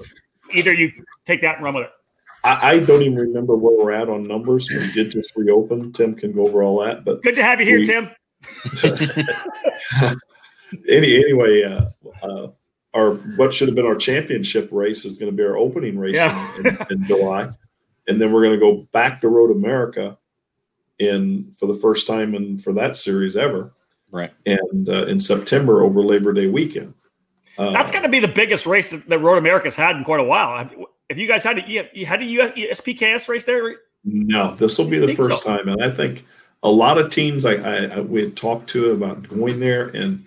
either 0.52 0.72
you 0.72 0.92
take 1.24 1.40
that 1.40 1.56
and 1.56 1.64
run 1.64 1.74
with 1.74 1.84
it. 1.84 1.90
I, 2.44 2.72
I, 2.72 2.78
don't 2.80 3.02
even 3.02 3.16
remember 3.16 3.54
where 3.56 3.76
we're 3.76 3.92
at 3.92 4.08
on 4.08 4.22
numbers. 4.22 4.68
We 4.70 4.90
did 4.92 5.12
just 5.12 5.34
reopen. 5.36 5.92
Tim 5.92 6.14
can 6.14 6.32
go 6.32 6.46
over 6.46 6.62
all 6.62 6.82
that. 6.84 7.04
But 7.04 7.22
good 7.22 7.34
to 7.34 7.42
have 7.42 7.60
you 7.60 7.66
here, 7.66 7.78
we, 7.78 7.84
Tim. 7.84 8.10
any 10.88 11.16
anyway, 11.16 11.62
uh, 11.64 11.84
uh, 12.22 12.48
our 12.94 13.12
what 13.36 13.54
should 13.54 13.68
have 13.68 13.74
been 13.74 13.86
our 13.86 13.96
championship 13.96 14.68
race 14.72 15.04
is 15.04 15.18
going 15.18 15.30
to 15.30 15.36
be 15.36 15.44
our 15.44 15.56
opening 15.56 15.98
race 15.98 16.16
yeah. 16.16 16.56
in, 16.58 16.66
in, 16.66 16.78
in, 16.90 17.04
July, 17.04 17.50
and 18.08 18.20
then 18.20 18.32
we're 18.32 18.42
going 18.42 18.58
to 18.58 18.60
go 18.60 18.88
back 18.92 19.20
to 19.20 19.28
Road 19.28 19.50
America 19.50 20.18
in 20.98 21.54
for 21.56 21.66
the 21.66 21.74
first 21.74 22.06
time 22.06 22.34
in 22.34 22.58
for 22.58 22.72
that 22.72 22.96
series 22.96 23.36
ever. 23.36 23.72
Right, 24.10 24.32
and 24.44 24.88
uh, 24.88 25.06
in 25.06 25.20
September 25.20 25.82
over 25.82 26.02
Labor 26.02 26.32
Day 26.32 26.48
weekend. 26.48 26.94
Uh, 27.56 27.70
That's 27.72 27.92
going 27.92 28.04
to 28.04 28.08
be 28.08 28.20
the 28.20 28.28
biggest 28.28 28.66
race 28.66 28.90
that, 28.90 29.06
that 29.08 29.18
Road 29.18 29.36
America's 29.36 29.76
had 29.76 29.96
in 29.96 30.02
quite 30.02 30.20
a 30.20 30.24
while. 30.24 30.56
Have 30.56 31.18
you 31.18 31.28
guys 31.28 31.44
had 31.44 31.58
a, 31.58 31.68
you 31.68 32.06
had 32.06 32.22
a 32.22 32.24
USPKS 32.24 33.28
race 33.28 33.44
there? 33.44 33.76
No, 34.04 34.54
this 34.54 34.78
will 34.78 34.88
be 34.88 34.98
the 34.98 35.14
first 35.14 35.42
so. 35.42 35.56
time, 35.56 35.68
and 35.68 35.84
I 35.84 35.90
think 35.90 36.24
a 36.62 36.70
lot 36.70 36.98
of 36.98 37.12
teams 37.12 37.46
I, 37.46 37.54
I, 37.54 37.76
I 37.84 38.00
we 38.00 38.22
had 38.22 38.36
talked 38.36 38.68
to 38.70 38.92
about 38.92 39.28
going 39.28 39.60
there 39.60 39.88
and 39.88 40.24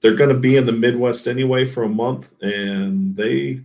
they're 0.00 0.14
going 0.14 0.30
to 0.30 0.38
be 0.38 0.56
in 0.56 0.66
the 0.66 0.72
Midwest 0.72 1.26
anyway 1.26 1.64
for 1.64 1.82
a 1.82 1.88
month, 1.88 2.32
and 2.42 3.16
they, 3.16 3.60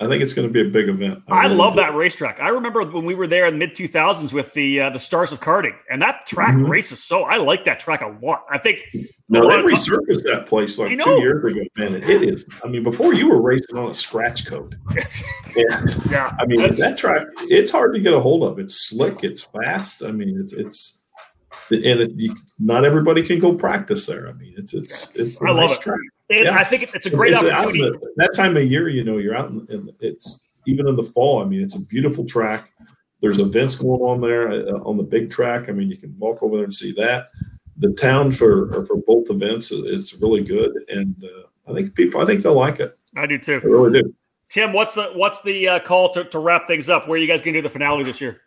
I 0.00 0.08
think 0.08 0.22
it's 0.22 0.32
going 0.32 0.48
to 0.48 0.52
be 0.52 0.62
a 0.62 0.70
big 0.70 0.88
event. 0.88 1.22
I, 1.28 1.40
I 1.40 1.42
really 1.44 1.56
love 1.56 1.74
do. 1.74 1.80
that 1.80 1.94
racetrack. 1.94 2.40
I 2.40 2.48
remember 2.48 2.82
when 2.84 3.04
we 3.04 3.14
were 3.14 3.26
there 3.26 3.46
in 3.46 3.54
the 3.54 3.58
mid 3.58 3.74
two 3.74 3.86
thousands 3.86 4.32
with 4.32 4.52
the 4.54 4.80
uh, 4.80 4.90
the 4.90 4.98
Stars 4.98 5.32
of 5.32 5.40
Karting, 5.40 5.76
and 5.90 6.00
that 6.00 6.26
track 6.26 6.54
mm-hmm. 6.54 6.70
races 6.70 7.04
so. 7.04 7.24
I 7.24 7.36
like 7.36 7.64
that 7.66 7.80
track 7.80 8.00
a 8.00 8.16
lot. 8.22 8.44
I 8.50 8.58
think. 8.58 8.86
No, 9.32 9.46
they 9.46 9.62
resurfaced 9.62 10.24
that 10.24 10.46
place 10.46 10.76
like 10.76 10.98
two 10.98 11.20
years 11.20 11.44
ago, 11.44 11.60
man. 11.76 11.94
It 11.94 12.04
is. 12.04 12.48
I 12.64 12.68
mean, 12.68 12.82
before 12.82 13.14
you 13.14 13.28
were 13.28 13.40
racing 13.40 13.78
on 13.78 13.88
a 13.88 13.94
scratch 13.94 14.44
code. 14.44 14.76
yeah, 15.54 15.84
yeah. 16.10 16.36
I 16.40 16.46
mean, 16.46 16.60
that 16.62 16.96
track, 16.98 17.28
it's 17.42 17.70
hard 17.70 17.94
to 17.94 18.00
get 18.00 18.12
a 18.12 18.18
hold 18.20 18.42
of. 18.42 18.58
It's 18.58 18.88
slick. 18.88 19.22
It's 19.22 19.44
fast. 19.44 20.02
I 20.02 20.10
mean, 20.10 20.36
it's 20.40 20.52
it's 20.52 20.99
and 21.70 22.00
it, 22.00 22.12
you, 22.16 22.34
not 22.58 22.84
everybody 22.84 23.22
can 23.22 23.38
go 23.38 23.54
practice 23.54 24.06
there. 24.06 24.28
I 24.28 24.32
mean, 24.32 24.54
it's 24.56 24.74
it's 24.74 25.18
it's. 25.18 25.42
I 25.42 25.50
love 25.50 25.72
it. 25.72 25.80
Track. 25.80 25.98
yeah. 26.28 26.56
I 26.56 26.64
think 26.64 26.94
it's 26.94 27.06
a 27.06 27.10
great 27.10 27.32
it's 27.32 27.42
opportunity. 27.42 27.80
The, 27.80 28.12
that 28.16 28.34
time 28.34 28.56
of 28.56 28.64
year, 28.64 28.88
you 28.88 29.04
know, 29.04 29.18
you're 29.18 29.36
out 29.36 29.50
in, 29.50 29.66
in, 29.70 29.92
it's 30.00 30.58
even 30.66 30.86
in 30.88 30.96
the 30.96 31.02
fall. 31.02 31.42
I 31.42 31.46
mean, 31.46 31.62
it's 31.62 31.76
a 31.76 31.84
beautiful 31.86 32.24
track. 32.24 32.72
There's 33.20 33.38
events 33.38 33.76
going 33.76 34.00
on 34.00 34.20
there 34.20 34.50
uh, 34.50 34.80
on 34.80 34.96
the 34.96 35.02
big 35.02 35.30
track. 35.30 35.68
I 35.68 35.72
mean, 35.72 35.90
you 35.90 35.96
can 35.96 36.16
walk 36.18 36.42
over 36.42 36.56
there 36.56 36.64
and 36.64 36.74
see 36.74 36.92
that. 36.92 37.28
The 37.76 37.92
town 37.92 38.32
for 38.32 38.84
for 38.86 38.96
both 38.96 39.30
events, 39.30 39.70
it's 39.72 40.14
really 40.14 40.42
good, 40.42 40.72
and 40.88 41.16
uh, 41.24 41.70
I 41.70 41.74
think 41.74 41.94
people, 41.94 42.20
I 42.20 42.26
think 42.26 42.42
they'll 42.42 42.54
like 42.54 42.80
it. 42.80 42.98
I 43.16 43.26
do 43.26 43.38
too. 43.38 43.60
I 43.62 43.66
really 43.66 44.02
do. 44.02 44.14
Tim, 44.48 44.72
what's 44.72 44.94
the 44.94 45.12
what's 45.14 45.40
the 45.42 45.68
uh, 45.68 45.78
call 45.78 46.12
to, 46.12 46.24
to 46.24 46.38
wrap 46.38 46.66
things 46.66 46.88
up? 46.88 47.08
Where 47.08 47.16
are 47.16 47.22
you 47.22 47.28
guys 47.28 47.40
going 47.40 47.54
to 47.54 47.60
do 47.60 47.62
the 47.62 47.70
finale 47.70 48.04
this 48.04 48.20
year? 48.20 48.40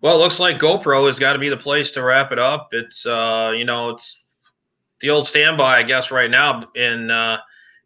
Well, 0.00 0.16
it 0.16 0.18
looks 0.18 0.38
like 0.38 0.58
GoPro 0.58 1.06
has 1.06 1.18
got 1.18 1.32
to 1.34 1.38
be 1.38 1.48
the 1.48 1.56
place 1.56 1.90
to 1.92 2.02
wrap 2.02 2.32
it 2.32 2.38
up. 2.38 2.68
It's 2.72 3.06
uh, 3.06 3.52
you 3.54 3.64
know, 3.64 3.90
it's 3.90 4.24
the 5.00 5.10
old 5.10 5.26
standby, 5.26 5.78
I 5.78 5.82
guess, 5.82 6.10
right 6.10 6.30
now. 6.30 6.68
And 6.74 7.10
uh, 7.10 7.38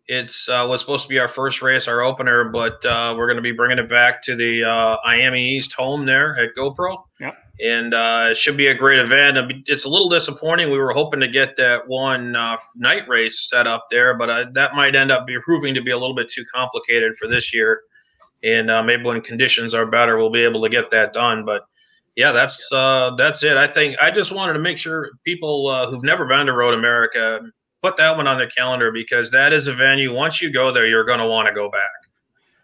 it's 0.08 0.48
uh, 0.48 0.64
was 0.68 0.80
supposed 0.80 1.02
to 1.02 1.08
be 1.08 1.18
our 1.18 1.28
first 1.28 1.62
race, 1.62 1.88
our 1.88 2.00
opener, 2.00 2.44
but 2.44 2.84
uh, 2.84 3.14
we're 3.16 3.26
going 3.26 3.36
to 3.36 3.42
be 3.42 3.52
bringing 3.52 3.78
it 3.78 3.90
back 3.90 4.22
to 4.22 4.36
the 4.36 4.62
uh, 4.62 4.96
Miami 5.04 5.56
East 5.56 5.72
home 5.72 6.06
there 6.06 6.38
at 6.38 6.54
GoPro. 6.56 7.02
Yeah. 7.18 7.32
And 7.60 7.94
uh, 7.94 8.28
it 8.30 8.36
should 8.36 8.56
be 8.56 8.68
a 8.68 8.74
great 8.74 8.98
event. 8.98 9.38
It's 9.66 9.84
a 9.84 9.88
little 9.88 10.10
disappointing. 10.10 10.70
We 10.70 10.78
were 10.78 10.92
hoping 10.92 11.20
to 11.20 11.28
get 11.28 11.56
that 11.56 11.88
one 11.88 12.36
uh, 12.36 12.58
night 12.76 13.08
race 13.08 13.48
set 13.48 13.66
up 13.66 13.86
there, 13.90 14.14
but 14.14 14.28
uh, 14.28 14.44
that 14.52 14.74
might 14.74 14.94
end 14.94 15.10
up 15.10 15.26
be 15.26 15.38
proving 15.40 15.74
to 15.74 15.80
be 15.80 15.90
a 15.90 15.98
little 15.98 16.14
bit 16.14 16.30
too 16.30 16.44
complicated 16.54 17.16
for 17.16 17.26
this 17.26 17.54
year. 17.54 17.80
And 18.44 18.70
uh, 18.70 18.82
maybe 18.82 19.04
when 19.04 19.22
conditions 19.22 19.72
are 19.72 19.86
better, 19.86 20.18
we'll 20.18 20.30
be 20.30 20.44
able 20.44 20.62
to 20.62 20.68
get 20.68 20.90
that 20.90 21.14
done. 21.14 21.44
But 21.46 21.66
yeah, 22.16 22.32
that's 22.32 22.72
uh, 22.72 23.14
that's 23.16 23.42
it. 23.42 23.58
I 23.58 23.66
think 23.66 23.98
I 24.00 24.10
just 24.10 24.32
wanted 24.32 24.54
to 24.54 24.58
make 24.58 24.78
sure 24.78 25.10
people 25.24 25.68
uh, 25.68 25.88
who've 25.88 26.02
never 26.02 26.26
been 26.26 26.46
to 26.46 26.52
Road 26.52 26.74
America 26.74 27.40
put 27.82 27.96
that 27.98 28.16
one 28.16 28.26
on 28.26 28.38
their 28.38 28.48
calendar 28.48 28.90
because 28.90 29.30
that 29.30 29.52
is 29.52 29.66
a 29.66 29.74
venue. 29.74 30.12
Once 30.12 30.40
you 30.40 30.50
go 30.50 30.72
there, 30.72 30.86
you're 30.86 31.04
going 31.04 31.18
to 31.18 31.26
want 31.26 31.46
to 31.46 31.54
go 31.54 31.70
back. 31.70 31.82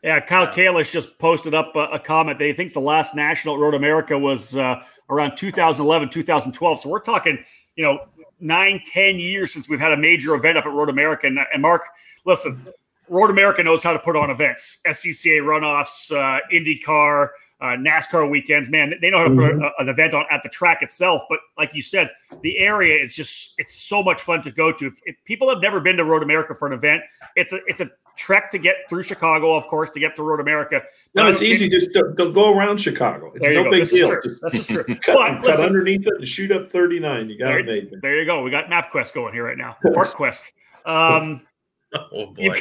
Yeah, 0.02 0.18
Kyle 0.18 0.48
Kalish 0.48 0.90
just 0.90 1.16
posted 1.18 1.54
up 1.54 1.76
a, 1.76 1.80
a, 1.92 1.98
comment 1.98 2.38
that 2.38 2.44
he 2.44 2.52
thinks 2.54 2.74
the 2.74 2.80
last 2.80 3.14
national 3.14 3.56
Road 3.56 3.74
America 3.74 4.18
was 4.18 4.56
uh, 4.56 4.82
around 5.10 5.36
2011, 5.36 6.08
2012. 6.08 6.80
So 6.80 6.88
we're 6.88 6.98
talking, 6.98 7.38
you 7.76 7.84
know, 7.84 8.06
nine, 8.40 8.82
ten 8.84 9.20
years 9.20 9.52
since 9.52 9.68
we've 9.68 9.78
had 9.78 9.92
a 9.92 9.96
major 9.96 10.34
event 10.34 10.58
up 10.58 10.66
at 10.66 10.72
Road 10.72 10.88
America. 10.88 11.28
And, 11.28 11.38
and 11.52 11.62
Mark, 11.62 11.82
listen, 12.24 12.66
Road 13.08 13.30
America 13.30 13.62
knows 13.62 13.84
how 13.84 13.92
to 13.92 13.98
put 13.98 14.16
on 14.16 14.30
events, 14.30 14.78
SCCA 14.88 15.40
runoffs, 15.40 16.10
uh, 16.10 16.40
IndyCar 16.52 17.28
uh, 17.62 17.76
NASCAR 17.76 18.28
weekends, 18.28 18.68
man, 18.68 18.92
they 19.00 19.08
know 19.08 19.18
how 19.18 19.28
to 19.28 19.34
put 19.34 19.52
mm-hmm. 19.52 19.62
a, 19.62 19.70
an 19.78 19.88
event 19.88 20.14
on 20.14 20.24
at 20.30 20.42
the 20.42 20.48
track 20.48 20.82
itself. 20.82 21.22
But 21.28 21.38
like 21.56 21.72
you 21.74 21.80
said, 21.80 22.10
the 22.42 22.58
area 22.58 23.00
is 23.00 23.14
just 23.14 23.54
it's 23.56 23.72
so 23.74 24.02
much 24.02 24.20
fun 24.20 24.42
to 24.42 24.50
go 24.50 24.72
to. 24.72 24.86
If, 24.86 24.94
if, 25.04 25.16
people 25.24 25.48
have 25.48 25.62
never 25.62 25.80
been 25.80 25.96
to 25.96 26.04
Road 26.04 26.24
America 26.24 26.56
for 26.56 26.66
an 26.66 26.74
event, 26.74 27.02
it's 27.36 27.52
a 27.52 27.60
it's 27.66 27.80
a 27.80 27.88
trek 28.16 28.50
to 28.50 28.58
get 28.58 28.76
through 28.88 29.04
Chicago, 29.04 29.54
of 29.54 29.68
course, 29.68 29.90
to 29.90 30.00
get 30.00 30.16
to 30.16 30.24
Road 30.24 30.40
America. 30.40 30.82
No, 31.14 31.28
it's 31.28 31.40
easy. 31.40 31.68
Just 31.68 31.92
to, 31.92 32.12
to 32.16 32.32
go 32.32 32.52
around 32.52 32.80
Chicago. 32.80 33.32
It's 33.36 33.46
no 33.46 33.62
go. 33.62 33.70
big 33.70 33.80
this 33.82 33.90
deal. 33.90 34.10
Is 34.10 34.40
true. 34.40 34.50
Just 34.50 34.68
true. 34.68 34.84
cut, 35.02 35.42
but, 35.42 35.54
cut 35.54 35.60
underneath 35.60 36.04
it 36.04 36.14
and 36.16 36.26
shoot 36.26 36.50
up 36.50 36.68
39. 36.68 37.30
You 37.30 37.38
got 37.38 37.46
there, 37.46 37.58
it 37.60 37.66
made. 37.66 38.00
There 38.02 38.18
you 38.18 38.26
go. 38.26 38.42
We 38.42 38.50
got 38.50 38.66
MapQuest 38.66 39.14
going 39.14 39.32
here 39.34 39.44
right 39.44 39.56
now. 39.56 39.76
ParkQuest. 39.84 40.50
Um, 40.84 41.46
oh, 41.94 42.34
you, 42.36 42.52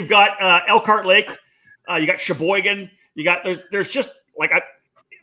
have 0.00 0.08
got 0.08 0.40
uh, 0.40 0.60
Elkhart 0.66 1.04
Lake. 1.04 1.30
Uh, 1.90 1.96
you 1.96 2.06
got 2.06 2.18
Sheboygan. 2.18 2.90
You 3.14 3.24
got 3.24 3.44
there's 3.44 3.58
there's 3.70 3.88
just 3.88 4.10
like 4.38 4.52
I, 4.52 4.62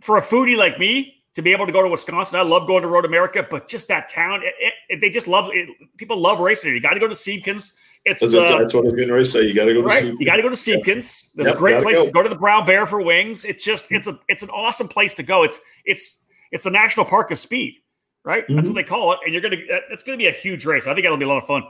for 0.02 0.18
a 0.18 0.22
foodie 0.22 0.58
like 0.58 0.80
me 0.80 1.24
to 1.36 1.42
be 1.42 1.52
able 1.52 1.66
to 1.66 1.72
go 1.72 1.82
to 1.82 1.88
Wisconsin, 1.88 2.40
I 2.40 2.44
love 2.44 2.68
going 2.68 2.84
to 2.84 2.88
Road 2.88 3.06
America, 3.06 3.46
but 3.50 3.68
just 3.68 3.88
that 3.88 4.10
town, 4.10 4.42
it, 4.44 4.74
it, 4.90 5.02
they 5.02 5.10
just 5.10 5.28
love 5.28 5.50
it. 5.52 5.70
People 5.98 6.18
love 6.18 6.40
racing 6.40 6.70
here. 6.70 6.76
You 6.76 6.82
got 6.82 6.94
to 6.94 7.00
go 7.00 7.08
to 7.08 7.16
Siebkens. 7.16 7.72
It's 8.06 8.20
that's, 8.20 8.34
uh, 8.34 8.60
that's 8.60 8.74
what 8.74 8.82
I 8.82 8.86
was 8.86 8.94
going 8.96 9.08
to 9.08 9.26
say. 9.26 9.44
You 9.44 9.54
got 9.54 9.66
to 9.66 9.74
go 9.74 9.82
to 9.82 9.88
right? 9.88 10.04
You 10.04 10.26
got 10.26 10.36
to 10.36 10.42
go 10.42 10.50
to 10.50 10.56
Siebkens. 10.56 11.30
There's 11.36 11.48
yep, 11.48 11.56
a 11.56 11.58
great 11.58 11.82
place 11.82 11.98
go. 11.98 12.06
to 12.06 12.12
go 12.12 12.22
to 12.22 12.30
the 12.30 12.36
Brown 12.36 12.66
Bear 12.66 12.86
for 12.86 13.02
wings. 13.02 13.46
It's 13.46 13.64
just 13.64 13.86
it's 13.92 14.08
a 14.08 14.20
it's 14.28 14.44
an 14.44 14.50
awesome 14.50 14.90
place 14.90 15.14
to 15.14 15.24
go. 15.24 15.44
It's 15.44 15.60
it's 15.86 16.20
it's 16.52 16.66
the 16.66 16.70
national 16.70 17.06
park 17.06 17.32
of 17.32 17.40
speed, 17.40 17.76
right? 18.26 18.44
Mm-hmm. 18.44 18.56
That's 18.58 18.68
what 18.68 18.76
they 18.76 18.84
call 18.84 19.14
it. 19.14 19.20
And 19.24 19.34
you're 19.34 19.42
gonna 19.42 19.56
it's 19.90 20.04
gonna 20.04 20.18
be 20.18 20.28
a 20.28 20.32
huge 20.32 20.66
race. 20.66 20.86
I 20.86 20.94
think 20.94 21.06
that'll 21.06 21.18
be 21.18 21.24
a 21.24 21.30
lot 21.30 21.38
of 21.38 21.46
fun. 21.46 21.64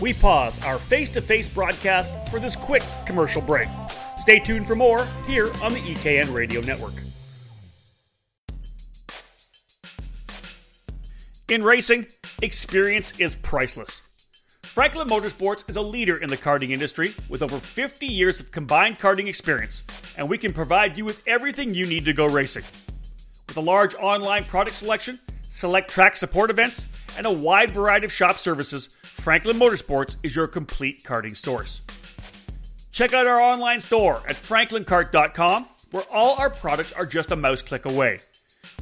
We 0.00 0.14
pause 0.14 0.64
our 0.64 0.78
face-to-face 0.78 1.48
broadcast 1.48 2.16
for 2.30 2.40
this 2.40 2.56
quick 2.56 2.82
commercial 3.04 3.42
break. 3.42 3.68
Stay 4.20 4.38
tuned 4.38 4.66
for 4.66 4.74
more 4.74 5.06
here 5.26 5.46
on 5.62 5.72
the 5.72 5.80
EKN 5.80 6.34
Radio 6.34 6.60
Network. 6.60 6.92
In 11.48 11.64
racing, 11.64 12.06
experience 12.42 13.18
is 13.18 13.34
priceless. 13.34 14.28
Franklin 14.62 15.08
Motorsports 15.08 15.70
is 15.70 15.76
a 15.76 15.80
leader 15.80 16.22
in 16.22 16.28
the 16.28 16.36
karting 16.36 16.70
industry 16.70 17.12
with 17.30 17.40
over 17.40 17.56
50 17.56 18.06
years 18.06 18.40
of 18.40 18.50
combined 18.52 18.98
karting 18.98 19.26
experience, 19.26 19.84
and 20.18 20.28
we 20.28 20.36
can 20.36 20.52
provide 20.52 20.98
you 20.98 21.06
with 21.06 21.26
everything 21.26 21.72
you 21.72 21.86
need 21.86 22.04
to 22.04 22.12
go 22.12 22.26
racing. 22.26 22.64
With 23.48 23.56
a 23.56 23.62
large 23.62 23.94
online 23.94 24.44
product 24.44 24.76
selection, 24.76 25.18
select 25.40 25.90
track 25.90 26.14
support 26.16 26.50
events, 26.50 26.86
and 27.16 27.26
a 27.26 27.32
wide 27.32 27.70
variety 27.70 28.04
of 28.04 28.12
shop 28.12 28.36
services, 28.36 28.98
Franklin 29.02 29.58
Motorsports 29.58 30.18
is 30.22 30.36
your 30.36 30.46
complete 30.46 31.02
karting 31.04 31.34
source. 31.34 31.86
Check 33.00 33.14
out 33.14 33.26
our 33.26 33.40
online 33.40 33.80
store 33.80 34.20
at 34.28 34.36
franklinkart.com, 34.36 35.64
where 35.92 36.04
all 36.12 36.38
our 36.38 36.50
products 36.50 36.92
are 36.92 37.06
just 37.06 37.30
a 37.30 37.36
mouse 37.36 37.62
click 37.62 37.86
away. 37.86 38.18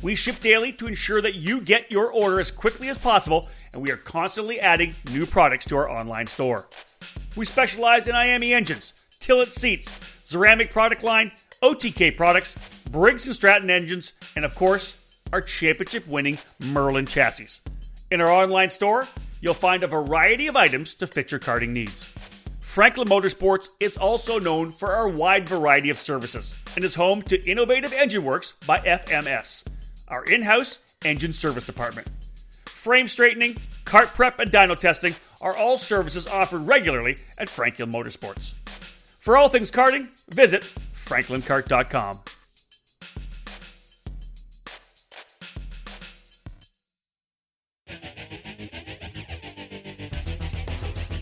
We 0.03 0.17
ship 0.17 0.41
daily 0.41 0.73
to 0.73 0.89
ensure 0.89 1.23
that 1.23 1.37
you 1.37 1.61
get 1.61 1.93
your 1.93 2.13
order 2.13 2.41
as 2.41 2.51
quickly 2.51 2.89
as 2.89 2.99
possible, 2.99 3.49
and 3.73 3.81
we 3.81 3.93
are 3.93 3.97
constantly 3.97 4.59
adding 4.59 4.93
new 5.13 5.25
products 5.25 5.67
to 5.67 5.77
our 5.77 5.89
online 5.89 6.27
store. 6.27 6.67
We 7.37 7.45
specialize 7.45 8.09
in 8.09 8.17
IAME 8.17 8.51
engines, 8.51 9.07
Tillett 9.21 9.53
seats, 9.53 10.01
ceramic 10.17 10.73
product 10.73 11.05
line, 11.05 11.31
OTK 11.63 12.17
products, 12.17 12.89
Briggs 12.89 13.33
& 13.33 13.37
Stratton 13.37 13.71
engines, 13.71 14.15
and 14.35 14.45
of 14.45 14.53
course, 14.57 15.29
our 15.33 15.41
championship-winning 15.41 16.39
Merlin 16.73 17.07
chassis. 17.07 17.61
In 18.11 18.21
our 18.21 18.33
online 18.33 18.71
store, 18.71 19.07
you'll 19.41 19.55
find 19.55 19.85
a 19.85 19.87
variety 19.87 20.49
of 20.49 20.57
items 20.57 20.97
to 20.97 21.07
fit 21.07 21.31
your 21.31 21.39
karting 21.39 21.69
needs. 21.69 22.13
Franklin 22.69 23.09
Motorsports 23.09 23.71
is 23.81 23.97
also 23.97 24.39
known 24.39 24.71
for 24.71 24.93
our 24.93 25.09
wide 25.09 25.49
variety 25.49 25.89
of 25.89 25.97
services 25.97 26.55
and 26.77 26.85
is 26.85 26.95
home 26.95 27.23
to 27.23 27.51
Innovative 27.51 27.95
Engine 27.95 28.23
Works 28.23 28.53
by 28.67 28.79
FMS, 28.81 29.67
our 30.09 30.23
in 30.27 30.43
house 30.43 30.95
engine 31.03 31.33
service 31.33 31.65
department. 31.65 32.07
Frame 32.67 33.09
straightening, 33.09 33.57
cart 33.87 34.09
prep, 34.09 34.39
and 34.39 34.53
dyno 34.53 34.79
testing 34.79 35.15
are 35.41 35.57
all 35.57 35.79
services 35.79 36.27
offered 36.27 36.61
regularly 36.61 37.17
at 37.39 37.49
Franklin 37.49 37.91
Motorsports. 37.91 38.53
For 39.23 39.39
all 39.39 39.49
things 39.49 39.71
karting, 39.71 40.07
visit 40.35 40.63
franklinkart.com. 40.63 42.21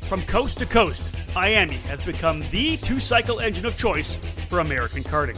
From 0.09 0.23
coast 0.23 0.59
to 0.59 0.67
coast, 0.67 1.16
IAME 1.37 1.73
has 1.89 2.03
become 2.03 2.41
the 2.51 2.79
two 2.79 2.99
cycle 2.99 3.41
engine 3.41 3.67
of 3.67 3.77
choice 3.77 4.15
for 4.49 4.61
American 4.61 5.03
karting. 5.03 5.37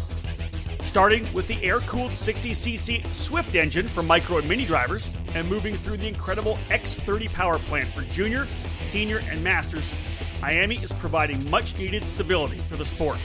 Starting 0.80 1.26
with 1.32 1.48
the 1.48 1.60
air 1.64 1.80
cooled 1.80 2.12
60cc 2.12 3.04
Swift 3.08 3.56
engine 3.56 3.88
for 3.88 4.04
micro 4.04 4.38
and 4.38 4.48
mini 4.48 4.64
drivers, 4.64 5.10
and 5.34 5.50
moving 5.50 5.74
through 5.74 5.96
the 5.96 6.06
incredible 6.06 6.56
X30 6.70 7.32
power 7.32 7.58
plant 7.58 7.88
for 7.88 8.02
junior, 8.02 8.46
senior, 8.78 9.18
and 9.28 9.42
masters, 9.42 9.92
IAME 10.40 10.80
is 10.84 10.92
providing 10.92 11.50
much 11.50 11.76
needed 11.78 12.04
stability 12.04 12.58
for 12.58 12.76
the 12.76 12.86
sport. 12.86 13.18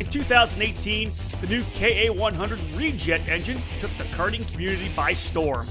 In 0.00 0.06
2018, 0.06 1.12
the 1.42 1.46
new 1.46 1.62
KA100 1.62 2.56
Rejet 2.72 3.28
engine 3.28 3.60
took 3.80 3.90
the 3.98 4.04
karting 4.04 4.50
community 4.50 4.90
by 4.96 5.12
storm, 5.12 5.66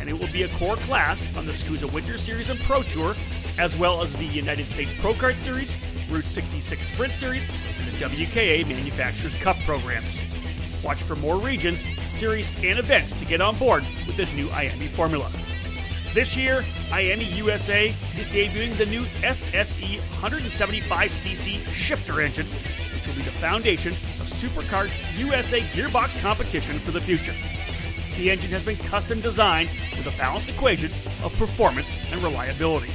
and 0.00 0.08
it 0.08 0.18
will 0.18 0.30
be 0.32 0.42
a 0.42 0.48
core 0.50 0.76
class 0.76 1.26
on 1.36 1.46
the 1.46 1.52
SKUSA 1.52 1.92
Winter 1.92 2.18
Series 2.18 2.48
and 2.48 2.58
Pro 2.60 2.82
Tour, 2.82 3.14
as 3.58 3.76
well 3.76 4.02
as 4.02 4.14
the 4.16 4.24
United 4.24 4.68
States 4.68 4.92
Pro 4.98 5.14
Kart 5.14 5.36
Series, 5.36 5.74
Route 6.10 6.24
66 6.24 6.86
Sprint 6.86 7.12
Series, 7.12 7.48
and 7.78 7.86
the 7.88 8.04
WKA 8.04 8.66
Manufacturers 8.68 9.34
Cup 9.36 9.56
programs. 9.60 10.06
Watch 10.84 11.02
for 11.02 11.16
more 11.16 11.36
regions, 11.36 11.84
series, 12.06 12.50
and 12.62 12.78
events 12.78 13.12
to 13.14 13.24
get 13.24 13.40
on 13.40 13.56
board 13.56 13.84
with 14.06 14.16
the 14.16 14.26
new 14.36 14.48
IAME 14.48 14.88
formula. 14.90 15.30
This 16.14 16.36
year, 16.36 16.64
IAME 16.90 17.36
USA 17.36 17.88
is 17.88 18.26
debuting 18.28 18.76
the 18.78 18.86
new 18.86 19.02
SSE 19.22 19.98
175cc 20.20 21.66
shifter 21.68 22.20
engine, 22.20 22.46
which 22.94 23.06
will 23.06 23.14
be 23.14 23.22
the 23.22 23.30
foundation 23.32 23.92
of 23.92 24.26
Superkart's 24.30 25.18
USA 25.18 25.60
gearbox 25.60 26.18
competition 26.22 26.78
for 26.78 26.92
the 26.92 27.00
future. 27.00 27.34
The 28.16 28.30
engine 28.30 28.50
has 28.52 28.64
been 28.64 28.76
custom 28.76 29.20
designed 29.20 29.68
with 29.94 30.06
a 30.06 30.16
balanced 30.16 30.48
equation 30.48 30.90
of 31.22 31.34
performance 31.38 31.98
and 32.10 32.22
reliability. 32.22 32.92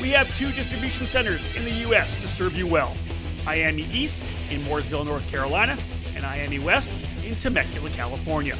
We 0.00 0.10
have 0.10 0.34
two 0.36 0.52
distribution 0.52 1.06
centers 1.06 1.46
in 1.56 1.64
the 1.64 1.72
U.S. 1.88 2.18
to 2.20 2.28
serve 2.28 2.56
you 2.56 2.66
well 2.66 2.94
IAME 3.46 3.90
East 3.94 4.24
in 4.50 4.60
Mooresville, 4.62 5.06
North 5.06 5.26
Carolina, 5.30 5.78
and 6.14 6.24
IAME 6.24 6.62
West 6.62 6.90
in 7.24 7.34
Temecula, 7.34 7.88
California. 7.90 8.54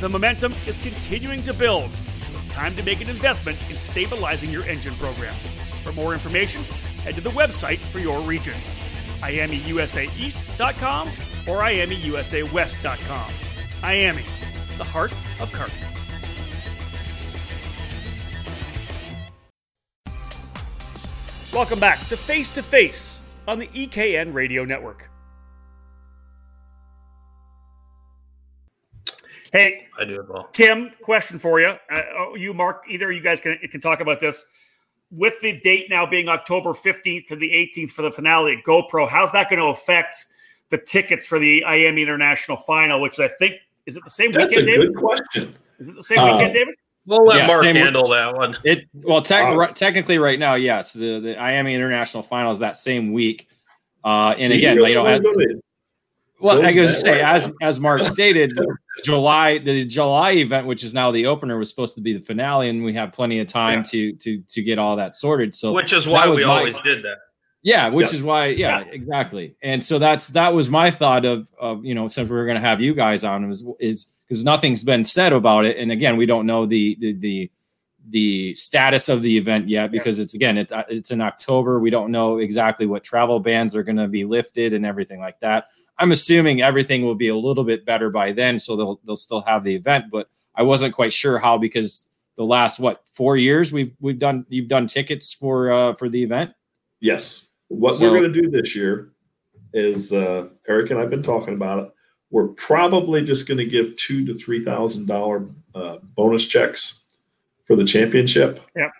The 0.00 0.08
momentum 0.08 0.52
is 0.66 0.80
continuing 0.80 1.42
to 1.44 1.54
build. 1.54 1.90
It's 2.34 2.48
time 2.48 2.74
to 2.74 2.82
make 2.82 3.00
an 3.00 3.08
investment 3.08 3.58
in 3.70 3.76
stabilizing 3.76 4.50
your 4.50 4.64
engine 4.64 4.96
program. 4.96 5.34
For 5.84 5.92
more 5.92 6.12
information, 6.12 6.64
head 7.04 7.14
to 7.14 7.20
the 7.20 7.30
website 7.30 7.78
for 7.78 8.00
your 8.00 8.20
region 8.20 8.54
IAMEUSAEast.com 9.22 11.08
or 11.46 11.62
IAMEUSAWest.com. 11.62 13.32
IAME, 13.82 14.24
the 14.80 14.84
heart 14.84 15.12
of 15.40 15.52
Kirk. 15.52 15.70
Welcome 21.52 21.78
back 21.78 21.98
to 22.08 22.16
Face 22.16 22.48
to 22.48 22.62
Face 22.62 23.20
on 23.46 23.58
the 23.58 23.66
EKN 23.66 24.32
Radio 24.32 24.64
Network. 24.64 25.10
Hey, 29.52 29.88
I 29.98 30.06
do 30.06 30.20
it 30.20 30.30
well. 30.30 30.48
Tim, 30.52 30.92
question 31.02 31.38
for 31.38 31.60
you. 31.60 31.66
Uh, 31.66 32.00
oh, 32.16 32.34
you, 32.36 32.54
Mark, 32.54 32.84
either 32.88 33.12
you 33.12 33.20
guys 33.20 33.42
can, 33.42 33.58
can 33.58 33.82
talk 33.82 34.00
about 34.00 34.18
this. 34.18 34.46
With 35.10 35.38
the 35.40 35.60
date 35.60 35.90
now 35.90 36.06
being 36.06 36.30
October 36.30 36.70
15th 36.70 37.26
to 37.26 37.36
the 37.36 37.50
18th 37.50 37.90
for 37.90 38.00
the 38.00 38.12
finale 38.12 38.56
at 38.56 38.64
GoPro, 38.64 39.06
how's 39.06 39.32
that 39.32 39.50
going 39.50 39.60
to 39.60 39.66
affect 39.66 40.24
the 40.70 40.78
tickets 40.78 41.26
for 41.26 41.38
the 41.38 41.64
IAME 41.66 42.00
International 42.00 42.56
Final, 42.56 43.02
which 43.02 43.20
I 43.20 43.28
think 43.28 43.56
is 43.86 43.96
it 43.96 44.04
the 44.04 44.10
same 44.10 44.32
That's 44.32 44.48
weekend, 44.50 44.68
a 44.68 44.72
David? 44.72 44.94
good 44.94 44.96
question. 44.96 45.54
Is 45.78 45.88
it 45.88 45.94
the 45.96 46.02
same 46.02 46.18
Uh, 46.18 46.36
weekend, 46.36 46.54
David? 46.54 46.74
We'll 47.06 47.24
let 47.24 47.38
Yeah, 47.38 47.46
Mark 47.46 47.62
same- 47.62 47.76
handle 47.76 48.04
that 48.08 48.34
one. 48.34 48.56
It 48.64 48.84
well, 48.94 49.22
tec- 49.22 49.46
Uh, 49.46 49.56
ri- 49.56 49.72
technically, 49.74 50.18
right 50.18 50.38
now, 50.38 50.54
yes, 50.54 50.92
the 50.92 51.18
the 51.18 51.34
IAME 51.34 51.72
International 51.74 52.22
Final 52.22 52.52
is 52.52 52.58
that 52.60 52.76
same 52.76 53.12
week. 53.12 53.48
Uh, 54.04 54.34
and 54.38 54.50
Do 54.52 54.56
again, 54.58 54.76
really 54.76 54.90
you 54.90 54.96
know, 54.96 55.04
wanna 55.04 55.16
as- 55.16 55.22
to- 55.22 55.60
well, 56.40 56.64
I 56.64 56.72
guess 56.72 56.86
to 56.88 56.92
say 56.94 57.12
way? 57.12 57.22
as 57.22 57.52
as 57.62 57.80
Mark 57.80 58.00
stated, 58.04 58.52
July 59.04 59.58
the 59.58 59.84
July 59.84 60.32
event, 60.32 60.66
which 60.66 60.84
is 60.84 60.94
now 60.94 61.10
the 61.10 61.26
opener, 61.26 61.58
was 61.58 61.68
supposed 61.70 61.96
to 61.96 62.02
be 62.02 62.12
the 62.12 62.20
finale, 62.20 62.68
and 62.68 62.84
we 62.84 62.92
have 62.94 63.12
plenty 63.12 63.40
of 63.40 63.46
time 63.46 63.78
Yeah. 63.78 63.82
to 63.84 64.12
to 64.12 64.42
to 64.48 64.62
get 64.62 64.78
all 64.78 64.96
that 64.96 65.16
sorted. 65.16 65.54
So 65.54 65.72
Which 65.72 65.92
is 65.92 66.06
why 66.06 66.26
was 66.26 66.40
we 66.40 66.46
my- 66.46 66.58
always 66.58 66.78
did 66.80 67.02
that. 67.04 67.18
Yeah, 67.62 67.88
which 67.88 68.08
Yeah. 68.12 68.14
is 68.16 68.22
why, 68.22 68.46
yeah, 68.46 68.80
exactly. 68.90 69.54
And 69.62 69.84
so 69.84 69.98
that's 69.98 70.28
that 70.28 70.54
was 70.54 70.70
my 70.70 70.90
thought 70.90 71.24
of 71.24 71.48
of 71.58 71.84
you 71.84 71.94
know 71.94 72.08
since 72.08 72.28
we 72.28 72.36
were 72.36 72.46
going 72.46 72.54
to 72.60 72.66
have 72.66 72.80
you 72.80 72.94
guys 72.94 73.22
on 73.24 73.48
was 73.48 73.64
is 73.78 74.12
because 74.26 74.44
nothing's 74.44 74.84
been 74.84 75.04
said 75.04 75.32
about 75.32 75.64
it, 75.66 75.76
and 75.76 75.92
again 75.92 76.16
we 76.16 76.24
don't 76.26 76.46
know 76.46 76.64
the 76.66 76.96
the 77.00 77.12
the, 77.14 77.50
the 78.08 78.54
status 78.54 79.08
of 79.10 79.22
the 79.22 79.36
event 79.36 79.68
yet 79.68 79.90
because 79.90 80.20
it's 80.20 80.32
again 80.34 80.56
it, 80.56 80.72
it's 80.88 81.10
in 81.10 81.20
October. 81.20 81.80
We 81.80 81.90
don't 81.90 82.10
know 82.10 82.38
exactly 82.38 82.86
what 82.86 83.04
travel 83.04 83.40
bans 83.40 83.76
are 83.76 83.82
going 83.82 83.96
to 83.96 84.08
be 84.08 84.24
lifted 84.24 84.72
and 84.72 84.86
everything 84.86 85.20
like 85.20 85.38
that. 85.40 85.66
I'm 85.98 86.12
assuming 86.12 86.62
everything 86.62 87.04
will 87.04 87.14
be 87.14 87.28
a 87.28 87.36
little 87.36 87.62
bit 87.64 87.84
better 87.84 88.08
by 88.08 88.32
then, 88.32 88.58
so 88.58 88.74
they'll 88.74 89.00
they'll 89.04 89.16
still 89.16 89.42
have 89.42 89.64
the 89.64 89.74
event, 89.74 90.06
but 90.10 90.30
I 90.54 90.62
wasn't 90.62 90.94
quite 90.94 91.12
sure 91.12 91.38
how 91.38 91.58
because 91.58 92.06
the 92.36 92.44
last 92.44 92.78
what 92.80 93.02
four 93.12 93.36
years 93.36 93.70
we've 93.70 93.92
we've 94.00 94.18
done 94.18 94.46
you've 94.48 94.68
done 94.68 94.86
tickets 94.86 95.34
for 95.34 95.70
uh 95.70 95.92
for 95.92 96.08
the 96.08 96.22
event. 96.22 96.52
Yes. 97.00 97.48
What 97.70 97.94
So- 97.94 98.10
we're 98.10 98.18
going 98.20 98.32
to 98.32 98.42
do 98.42 98.50
this 98.50 98.74
year 98.74 99.10
is 99.72 100.12
uh, 100.12 100.48
Eric 100.68 100.90
and 100.90 100.98
I've 101.00 101.08
been 101.10 101.22
talking 101.22 101.54
about 101.54 101.84
it. 101.84 101.90
We're 102.30 102.48
probably 102.48 103.24
just 103.24 103.46
going 103.48 103.58
to 103.58 103.64
give 103.64 103.96
two 103.96 104.24
to 104.26 104.34
three 104.34 104.64
thousand 104.64 105.06
dollar 105.06 105.46
uh, 105.74 105.98
bonus 106.16 106.46
checks 106.46 107.06
for 107.64 107.76
the 107.76 107.84
championship. 107.84 108.60
Yep. 108.76 108.90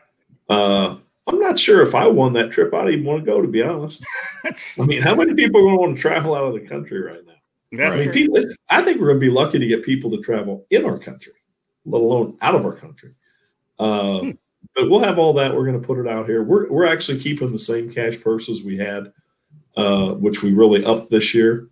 Uh, 0.48 0.96
I'm 1.26 1.38
not 1.40 1.58
sure 1.58 1.82
if 1.82 1.94
I 1.94 2.06
won 2.08 2.32
that 2.34 2.50
trip, 2.52 2.72
I'd 2.74 2.90
even 2.90 3.04
want 3.04 3.24
to 3.24 3.26
go. 3.26 3.40
To 3.42 3.46
be 3.48 3.62
honest, 3.62 4.04
I 4.44 4.82
mean, 4.84 5.02
how 5.02 5.14
many 5.14 5.34
people 5.34 5.60
are 5.60 5.64
going 5.64 5.74
to 5.76 5.80
want 5.80 5.96
to 5.96 6.00
travel 6.02 6.34
out 6.34 6.44
of 6.44 6.54
the 6.54 6.66
country 6.66 7.00
right 7.00 7.24
now? 7.26 7.34
that's 7.72 7.96
I 7.96 7.98
mean, 8.00 8.04
true. 8.06 8.12
people, 8.12 8.36
it's- 8.36 8.56
I 8.68 8.82
think 8.82 9.00
we're 9.00 9.08
going 9.08 9.20
to 9.20 9.26
be 9.26 9.30
lucky 9.32 9.58
to 9.60 9.66
get 9.66 9.84
people 9.84 10.10
to 10.12 10.18
travel 10.22 10.66
in 10.70 10.84
our 10.84 10.98
country, 10.98 11.34
let 11.84 12.00
alone 12.00 12.36
out 12.40 12.54
of 12.56 12.64
our 12.64 12.72
country. 12.74 13.14
Uh, 13.78 14.18
Hmm. 14.20 14.30
But 14.74 14.88
we'll 14.88 15.00
have 15.00 15.18
all 15.18 15.32
that. 15.34 15.54
We're 15.54 15.66
going 15.66 15.80
to 15.80 15.86
put 15.86 15.98
it 15.98 16.06
out 16.06 16.26
here. 16.26 16.42
We're 16.42 16.70
we're 16.70 16.86
actually 16.86 17.18
keeping 17.18 17.52
the 17.52 17.58
same 17.58 17.90
cash 17.90 18.20
purses 18.20 18.62
we 18.62 18.76
had, 18.76 19.12
uh, 19.76 20.12
which 20.12 20.42
we 20.42 20.52
really 20.52 20.84
upped 20.84 21.10
this 21.10 21.34
year. 21.34 21.68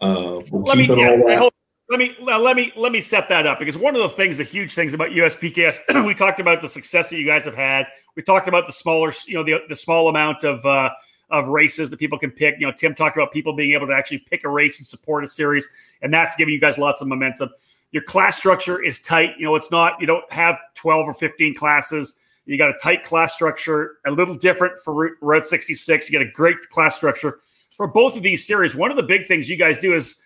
Uh, 0.00 0.40
we're 0.50 0.62
let 0.62 0.78
me 0.78 0.86
keeping 0.86 0.98
yeah, 0.98 1.16
that. 1.16 1.52
let 1.90 1.98
me 1.98 2.16
let 2.20 2.56
me 2.56 2.72
let 2.76 2.92
me 2.92 3.00
set 3.00 3.28
that 3.28 3.46
up 3.46 3.58
because 3.58 3.76
one 3.76 3.94
of 3.94 4.02
the 4.02 4.08
things, 4.08 4.38
the 4.38 4.44
huge 4.44 4.74
things 4.74 4.94
about 4.94 5.10
USPKS, 5.10 6.04
we 6.06 6.14
talked 6.14 6.40
about 6.40 6.62
the 6.62 6.68
success 6.68 7.10
that 7.10 7.18
you 7.18 7.26
guys 7.26 7.44
have 7.44 7.54
had. 7.54 7.86
We 8.16 8.22
talked 8.22 8.48
about 8.48 8.66
the 8.66 8.72
smaller, 8.72 9.12
you 9.26 9.34
know, 9.34 9.42
the 9.42 9.62
the 9.68 9.76
small 9.76 10.08
amount 10.08 10.44
of 10.44 10.64
uh, 10.64 10.90
of 11.30 11.48
races 11.48 11.90
that 11.90 11.98
people 11.98 12.18
can 12.18 12.30
pick. 12.30 12.56
You 12.58 12.66
know, 12.66 12.72
Tim 12.72 12.94
talked 12.94 13.16
about 13.16 13.32
people 13.32 13.52
being 13.54 13.72
able 13.72 13.86
to 13.86 13.92
actually 13.92 14.18
pick 14.18 14.44
a 14.44 14.48
race 14.48 14.78
and 14.78 14.86
support 14.86 15.24
a 15.24 15.28
series, 15.28 15.68
and 16.02 16.12
that's 16.12 16.36
giving 16.36 16.54
you 16.54 16.60
guys 16.60 16.78
lots 16.78 17.00
of 17.00 17.08
momentum. 17.08 17.50
Your 17.92 18.02
class 18.02 18.36
structure 18.36 18.82
is 18.82 19.00
tight. 19.00 19.34
You 19.38 19.46
know, 19.46 19.54
it's 19.54 19.70
not 19.70 20.00
you 20.00 20.06
don't 20.06 20.30
have 20.32 20.56
twelve 20.74 21.06
or 21.06 21.14
fifteen 21.14 21.54
classes. 21.54 22.14
You 22.46 22.58
got 22.58 22.70
a 22.70 22.78
tight 22.82 23.04
class 23.04 23.32
structure, 23.34 23.98
a 24.06 24.10
little 24.10 24.34
different 24.34 24.80
for 24.80 25.16
Route 25.20 25.46
66. 25.46 26.10
You 26.10 26.18
got 26.18 26.26
a 26.26 26.30
great 26.32 26.56
class 26.70 26.96
structure 26.96 27.38
for 27.76 27.86
both 27.86 28.16
of 28.16 28.22
these 28.22 28.44
series. 28.44 28.74
One 28.74 28.90
of 28.90 28.96
the 28.96 29.04
big 29.04 29.26
things 29.26 29.48
you 29.48 29.56
guys 29.56 29.78
do 29.78 29.94
is 29.94 30.20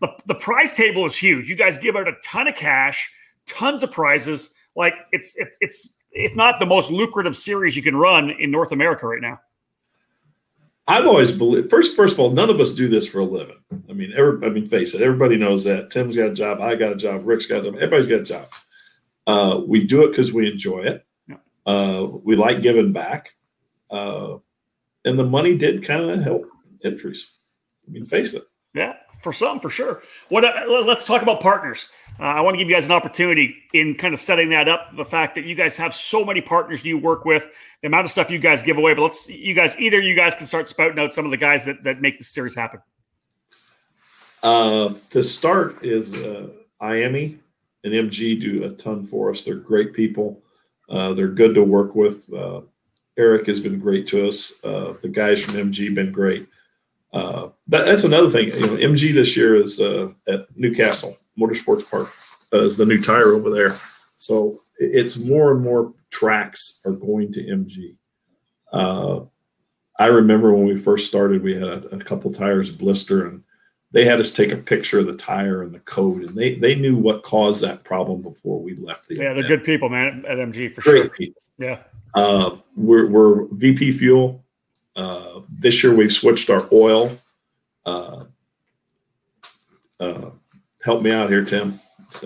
the, 0.00 0.14
the 0.26 0.34
prize 0.34 0.72
table 0.72 1.04
is 1.06 1.16
huge. 1.16 1.48
You 1.48 1.56
guys 1.56 1.76
give 1.76 1.96
out 1.96 2.06
a 2.06 2.14
ton 2.22 2.46
of 2.46 2.54
cash, 2.54 3.10
tons 3.46 3.82
of 3.82 3.90
prizes. 3.90 4.54
Like 4.76 4.94
it's 5.12 5.36
it, 5.36 5.56
it's 5.60 5.90
it's 6.12 6.36
not 6.36 6.58
the 6.58 6.66
most 6.66 6.90
lucrative 6.90 7.36
series 7.36 7.76
you 7.76 7.82
can 7.82 7.96
run 7.96 8.30
in 8.30 8.50
North 8.50 8.72
America 8.72 9.06
right 9.06 9.20
now. 9.20 9.40
I've 10.88 11.06
always 11.06 11.30
believed. 11.32 11.70
First, 11.70 11.94
first 11.94 12.14
of 12.14 12.20
all, 12.20 12.30
none 12.30 12.50
of 12.50 12.58
us 12.60 12.72
do 12.72 12.88
this 12.88 13.06
for 13.06 13.20
a 13.20 13.24
living. 13.24 13.58
I 14.00 14.06
mean, 14.06 14.14
every, 14.16 14.46
I 14.46 14.50
mean, 14.50 14.66
face 14.66 14.94
it. 14.94 15.02
Everybody 15.02 15.36
knows 15.36 15.64
that. 15.64 15.90
Tim's 15.90 16.16
got 16.16 16.30
a 16.30 16.34
job. 16.34 16.60
I 16.62 16.74
got 16.74 16.92
a 16.92 16.96
job. 16.96 17.26
Rick's 17.26 17.44
got 17.44 17.60
a 17.60 17.64
job. 17.64 17.74
Everybody's 17.74 18.08
got 18.08 18.24
jobs. 18.24 18.66
Uh, 19.26 19.60
we 19.66 19.86
do 19.86 20.04
it 20.04 20.08
because 20.08 20.32
we 20.32 20.50
enjoy 20.50 20.80
it. 20.80 21.06
Yeah. 21.28 21.36
Uh, 21.66 22.04
we 22.04 22.34
like 22.34 22.62
giving 22.62 22.92
back, 22.92 23.36
uh, 23.90 24.38
and 25.04 25.18
the 25.18 25.24
money 25.24 25.54
did 25.58 25.84
kind 25.84 26.10
of 26.10 26.22
help 26.22 26.46
entries. 26.82 27.36
I 27.86 27.90
mean, 27.90 28.06
face 28.06 28.32
it. 28.32 28.44
Yeah, 28.72 28.94
for 29.22 29.34
some, 29.34 29.60
for 29.60 29.68
sure. 29.68 30.02
What? 30.30 30.44
Uh, 30.44 30.64
let's 30.66 31.04
talk 31.04 31.20
about 31.20 31.42
partners. 31.42 31.90
Uh, 32.18 32.22
I 32.22 32.40
want 32.40 32.54
to 32.54 32.58
give 32.58 32.70
you 32.70 32.74
guys 32.74 32.86
an 32.86 32.92
opportunity 32.92 33.56
in 33.74 33.94
kind 33.94 34.14
of 34.14 34.20
setting 34.20 34.48
that 34.50 34.68
up. 34.68 34.96
The 34.96 35.04
fact 35.04 35.34
that 35.34 35.44
you 35.44 35.54
guys 35.54 35.76
have 35.76 35.94
so 35.94 36.24
many 36.24 36.40
partners 36.40 36.84
you 36.84 36.96
work 36.96 37.26
with, 37.26 37.46
the 37.82 37.88
amount 37.88 38.06
of 38.06 38.10
stuff 38.10 38.30
you 38.30 38.38
guys 38.38 38.62
give 38.62 38.78
away. 38.78 38.94
But 38.94 39.02
let's, 39.02 39.28
you 39.28 39.54
guys, 39.54 39.76
either 39.78 40.00
you 40.00 40.16
guys 40.16 40.34
can 40.34 40.46
start 40.46 40.68
spouting 40.68 40.98
out 40.98 41.12
some 41.12 41.26
of 41.26 41.30
the 41.30 41.36
guys 41.36 41.66
that 41.66 41.84
that 41.84 42.00
make 42.00 42.16
this 42.16 42.28
series 42.32 42.54
happen. 42.54 42.80
Uh, 44.42 44.94
to 45.10 45.22
start 45.22 45.84
is 45.84 46.16
uh, 46.16 46.48
IAME 46.80 47.38
and 47.84 47.92
MG 47.92 48.40
do 48.40 48.64
a 48.64 48.70
ton 48.70 49.04
for 49.04 49.30
us. 49.30 49.42
They're 49.42 49.54
great 49.54 49.92
people. 49.92 50.42
Uh, 50.88 51.14
they're 51.14 51.28
good 51.28 51.54
to 51.54 51.62
work 51.62 51.94
with. 51.94 52.32
Uh, 52.32 52.62
Eric 53.18 53.46
has 53.46 53.60
been 53.60 53.78
great 53.78 54.06
to 54.08 54.28
us. 54.28 54.64
Uh, 54.64 54.94
the 55.02 55.08
guys 55.08 55.44
from 55.44 55.54
MG 55.54 55.94
been 55.94 56.12
great. 56.12 56.48
Uh, 57.12 57.48
that, 57.68 57.84
that's 57.84 58.04
another 58.04 58.30
thing. 58.30 58.48
You 58.48 58.66
know, 58.66 58.76
MG 58.76 59.12
this 59.12 59.36
year 59.36 59.56
is 59.56 59.80
uh, 59.80 60.10
at 60.28 60.46
Newcastle 60.56 61.16
Motorsports 61.38 61.88
Park 61.90 62.08
as 62.52 62.76
the 62.76 62.86
new 62.86 63.00
tire 63.00 63.32
over 63.32 63.50
there. 63.50 63.76
So 64.16 64.58
it's 64.78 65.18
more 65.18 65.52
and 65.52 65.62
more 65.62 65.92
tracks 66.10 66.80
are 66.84 66.92
going 66.92 67.32
to 67.32 67.44
MG. 67.44 67.96
Uh, 68.72 69.24
I 69.98 70.06
remember 70.06 70.52
when 70.52 70.66
we 70.66 70.76
first 70.76 71.08
started, 71.08 71.42
we 71.42 71.54
had 71.54 71.64
a, 71.64 71.86
a 71.88 71.98
couple 71.98 72.32
tires 72.32 72.70
blister, 72.70 73.26
and 73.26 73.42
they 73.92 74.04
had 74.04 74.20
us 74.20 74.32
take 74.32 74.52
a 74.52 74.56
picture 74.56 75.00
of 75.00 75.06
the 75.06 75.16
tire 75.16 75.62
and 75.62 75.74
the 75.74 75.80
code, 75.80 76.22
and 76.22 76.36
they 76.36 76.54
they 76.54 76.74
knew 76.74 76.96
what 76.96 77.22
caused 77.22 77.64
that 77.64 77.82
problem 77.84 78.22
before 78.22 78.60
we 78.60 78.76
left 78.76 79.08
the. 79.08 79.16
Yeah, 79.16 79.32
they're 79.32 79.42
good 79.42 79.64
people, 79.64 79.88
man, 79.88 80.24
at 80.28 80.38
MG 80.38 80.72
for 80.72 80.80
Great 80.82 81.02
sure. 81.02 81.08
People. 81.10 81.42
Yeah. 81.58 81.78
Uh, 82.14 82.56
we're, 82.74 83.06
we're 83.06 83.44
VP 83.52 83.92
Fuel. 83.92 84.44
Uh, 84.96 85.40
this 85.48 85.84
year 85.84 85.94
we've 85.94 86.12
switched 86.12 86.50
our 86.50 86.62
oil. 86.72 87.16
Uh, 87.86 88.24
uh, 90.00 90.30
help 90.82 91.02
me 91.02 91.12
out 91.12 91.28
here, 91.28 91.44
Tim. 91.44 91.78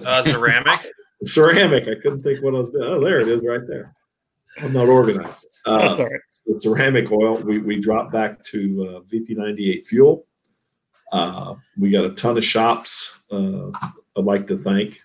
Uh, 0.04 0.22
ceramic. 0.22 0.92
ceramic. 1.24 1.82
I 1.84 2.00
couldn't 2.00 2.22
think 2.22 2.42
what 2.42 2.54
I 2.54 2.58
was 2.58 2.70
doing. 2.70 2.84
Oh, 2.84 3.00
there 3.02 3.20
it 3.20 3.28
is, 3.28 3.42
right 3.44 3.66
there. 3.66 3.92
I'm 4.58 4.72
not 4.72 4.88
organized. 4.88 5.48
Uh, 5.66 5.78
That's 5.78 5.98
all 5.98 6.06
right. 6.06 6.20
The 6.46 6.54
ceramic 6.60 7.10
oil. 7.10 7.36
We 7.38 7.58
we 7.58 7.80
dropped 7.80 8.12
back 8.12 8.42
to 8.44 8.88
uh, 8.88 9.00
VP98 9.12 9.84
fuel. 9.84 10.26
Uh, 11.14 11.54
we 11.78 11.90
got 11.90 12.04
a 12.04 12.10
ton 12.10 12.36
of 12.36 12.44
shops. 12.44 13.24
Uh, 13.30 13.70
I'd 14.16 14.24
like 14.24 14.48
to 14.48 14.56
thank. 14.56 14.96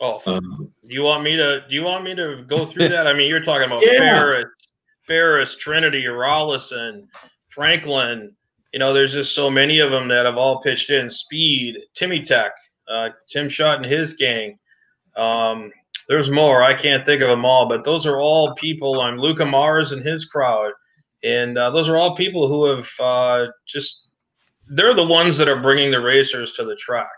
Oh, 0.00 0.20
um, 0.24 0.72
do 0.84 0.94
you 0.94 1.02
want 1.02 1.22
me 1.22 1.36
to? 1.36 1.60
Do 1.68 1.74
you 1.74 1.82
want 1.82 2.04
me 2.04 2.14
to 2.14 2.42
go 2.48 2.64
through 2.64 2.88
that? 2.88 3.06
I 3.06 3.12
mean, 3.12 3.28
you're 3.28 3.44
talking 3.44 3.66
about 3.66 3.84
yeah. 3.84 3.98
Ferris, 3.98 4.46
Ferris, 5.06 5.56
Trinity, 5.56 6.04
Rolison, 6.04 7.06
Franklin. 7.50 8.34
You 8.72 8.78
know, 8.78 8.94
there's 8.94 9.12
just 9.12 9.34
so 9.34 9.50
many 9.50 9.80
of 9.80 9.90
them 9.90 10.08
that 10.08 10.24
have 10.24 10.38
all 10.38 10.62
pitched 10.62 10.88
in. 10.88 11.10
Speed, 11.10 11.78
Timmy 11.94 12.22
Tech, 12.22 12.52
uh, 12.88 13.10
Tim 13.28 13.50
Shot 13.50 13.76
and 13.76 13.84
his 13.84 14.14
gang. 14.14 14.58
Um, 15.16 15.70
there's 16.08 16.30
more. 16.30 16.62
I 16.62 16.72
can't 16.72 17.04
think 17.04 17.20
of 17.20 17.28
them 17.28 17.44
all, 17.44 17.68
but 17.68 17.84
those 17.84 18.06
are 18.06 18.18
all 18.18 18.54
people. 18.54 19.02
I'm 19.02 19.18
Luca 19.18 19.44
Mars 19.44 19.92
and 19.92 20.02
his 20.02 20.24
crowd, 20.24 20.72
and 21.22 21.58
uh, 21.58 21.68
those 21.68 21.90
are 21.90 21.98
all 21.98 22.16
people 22.16 22.48
who 22.48 22.64
have 22.74 22.88
uh, 22.98 23.48
just. 23.66 24.01
They're 24.74 24.94
the 24.94 25.06
ones 25.06 25.36
that 25.38 25.48
are 25.48 25.60
bringing 25.60 25.90
the 25.90 26.00
racers 26.00 26.54
to 26.54 26.64
the 26.64 26.76
track. 26.76 27.08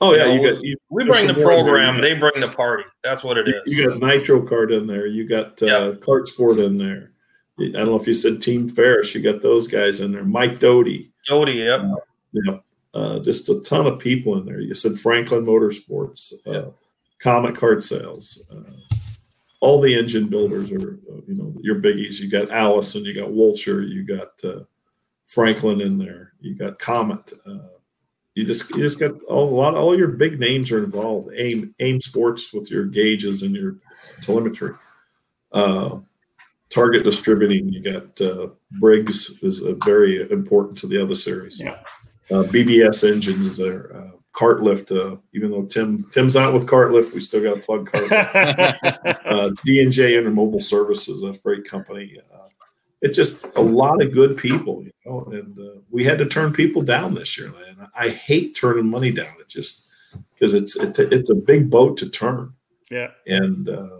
Oh 0.00 0.14
yeah, 0.14 0.26
you, 0.26 0.36
know, 0.36 0.42
you 0.42 0.52
got 0.52 0.62
you, 0.62 0.76
we 0.90 1.04
bring 1.04 1.26
the 1.26 1.34
program, 1.34 2.00
they 2.00 2.14
bring 2.14 2.40
the 2.40 2.48
party. 2.48 2.84
That's 3.02 3.24
what 3.24 3.38
it 3.38 3.48
is. 3.48 3.54
You 3.66 3.88
got 3.88 3.98
Nitro 3.98 4.42
Kart 4.42 4.76
in 4.76 4.86
there. 4.86 5.06
You 5.06 5.26
got 5.26 5.62
uh, 5.62 5.66
yep. 5.66 6.00
Kart 6.00 6.28
Sport 6.28 6.58
in 6.58 6.76
there. 6.76 7.12
I 7.58 7.70
don't 7.70 7.86
know 7.86 7.96
if 7.96 8.06
you 8.06 8.12
said 8.12 8.42
Team 8.42 8.68
Ferris. 8.68 9.14
You 9.14 9.22
got 9.22 9.40
those 9.40 9.66
guys 9.66 10.00
in 10.00 10.12
there. 10.12 10.24
Mike 10.24 10.58
Doty. 10.58 11.10
Doty, 11.26 11.52
yep. 11.52 11.80
Uh, 11.80 11.96
yep. 12.32 12.64
Uh, 12.92 13.18
just 13.20 13.48
a 13.48 13.60
ton 13.60 13.86
of 13.86 13.98
people 13.98 14.36
in 14.38 14.44
there. 14.44 14.60
You 14.60 14.74
said 14.74 14.98
Franklin 14.98 15.46
Motorsports, 15.46 16.34
uh, 16.46 16.52
yep. 16.52 16.74
Comet 17.18 17.54
Kart 17.54 17.82
Sales. 17.82 18.46
Uh, 18.52 18.72
all 19.60 19.80
the 19.80 19.94
engine 19.94 20.28
builders 20.28 20.70
are, 20.70 21.00
uh, 21.10 21.20
you 21.26 21.34
know, 21.36 21.54
your 21.62 21.76
biggies. 21.76 22.20
You 22.20 22.30
got 22.30 22.50
Allison. 22.50 23.04
You 23.04 23.14
got 23.14 23.30
Wolcher. 23.30 23.82
You 23.82 24.04
got 24.04 24.28
uh, 24.44 24.64
Franklin 25.26 25.80
in 25.80 25.98
there. 25.98 26.32
You 26.40 26.54
got 26.54 26.78
Comet 26.78 27.32
you 28.36 28.44
just 28.44 28.70
you 28.76 28.82
just 28.82 29.00
got 29.00 29.20
all, 29.24 29.48
a 29.48 29.56
lot 29.56 29.74
all 29.74 29.98
your 29.98 30.08
big 30.08 30.38
names 30.38 30.70
are 30.70 30.84
involved. 30.84 31.30
Aim 31.36 31.74
aim 31.80 32.00
sports 32.00 32.52
with 32.52 32.70
your 32.70 32.84
gauges 32.84 33.42
and 33.42 33.56
your 33.56 33.76
telemetry. 34.22 34.74
Uh, 35.52 35.98
target 36.68 37.02
distributing, 37.02 37.70
you 37.70 37.82
got 37.82 38.20
uh, 38.20 38.48
Briggs 38.72 39.42
is 39.42 39.64
a 39.64 39.74
very 39.86 40.30
important 40.30 40.76
to 40.78 40.86
the 40.86 41.02
other 41.02 41.14
series. 41.14 41.62
Yeah. 41.62 41.78
Uh, 42.30 42.42
BBS 42.42 43.10
engines 43.10 43.58
are 43.58 43.94
uh, 43.96 44.16
cart 44.32 44.62
lift. 44.62 44.90
Uh, 44.90 45.16
even 45.32 45.50
though 45.50 45.64
Tim 45.64 46.04
Tim's 46.12 46.36
out 46.36 46.52
with 46.52 46.68
cart 46.68 46.92
lift, 46.92 47.14
we 47.14 47.20
still 47.20 47.42
got 47.42 47.54
to 47.54 47.60
plug 47.60 47.90
cart 47.90 48.12
uh, 49.24 49.50
D 49.64 49.82
and 49.82 49.90
J 49.90 50.12
Intermodal 50.12 50.62
Services, 50.62 51.22
a 51.22 51.32
freight 51.32 51.64
company. 51.64 52.20
It's 53.02 53.16
just 53.16 53.46
a 53.56 53.60
lot 53.60 54.02
of 54.02 54.12
good 54.12 54.36
people, 54.36 54.82
you 54.82 54.92
know, 55.04 55.28
and 55.30 55.58
uh, 55.58 55.80
we 55.90 56.04
had 56.04 56.18
to 56.18 56.26
turn 56.26 56.52
people 56.52 56.82
down 56.82 57.14
this 57.14 57.38
year. 57.38 57.52
And 57.68 57.88
I 57.94 58.08
hate 58.08 58.56
turning 58.56 58.88
money 58.88 59.12
down. 59.12 59.34
It's 59.38 59.54
just 59.54 59.90
because 60.34 60.54
it's 60.54 60.76
it, 60.76 60.98
it's 60.98 61.30
a 61.30 61.34
big 61.34 61.70
boat 61.70 61.98
to 61.98 62.08
turn. 62.08 62.54
Yeah. 62.90 63.10
And 63.26 63.68
uh, 63.68 63.98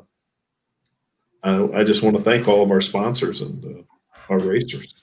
I, 1.42 1.80
I, 1.80 1.84
just 1.84 2.02
want 2.02 2.16
to 2.16 2.22
thank 2.22 2.48
all 2.48 2.62
of 2.62 2.70
our 2.70 2.80
sponsors 2.80 3.42
and 3.42 3.64
uh, 3.64 3.82
our 4.28 4.38
racers. 4.38 4.94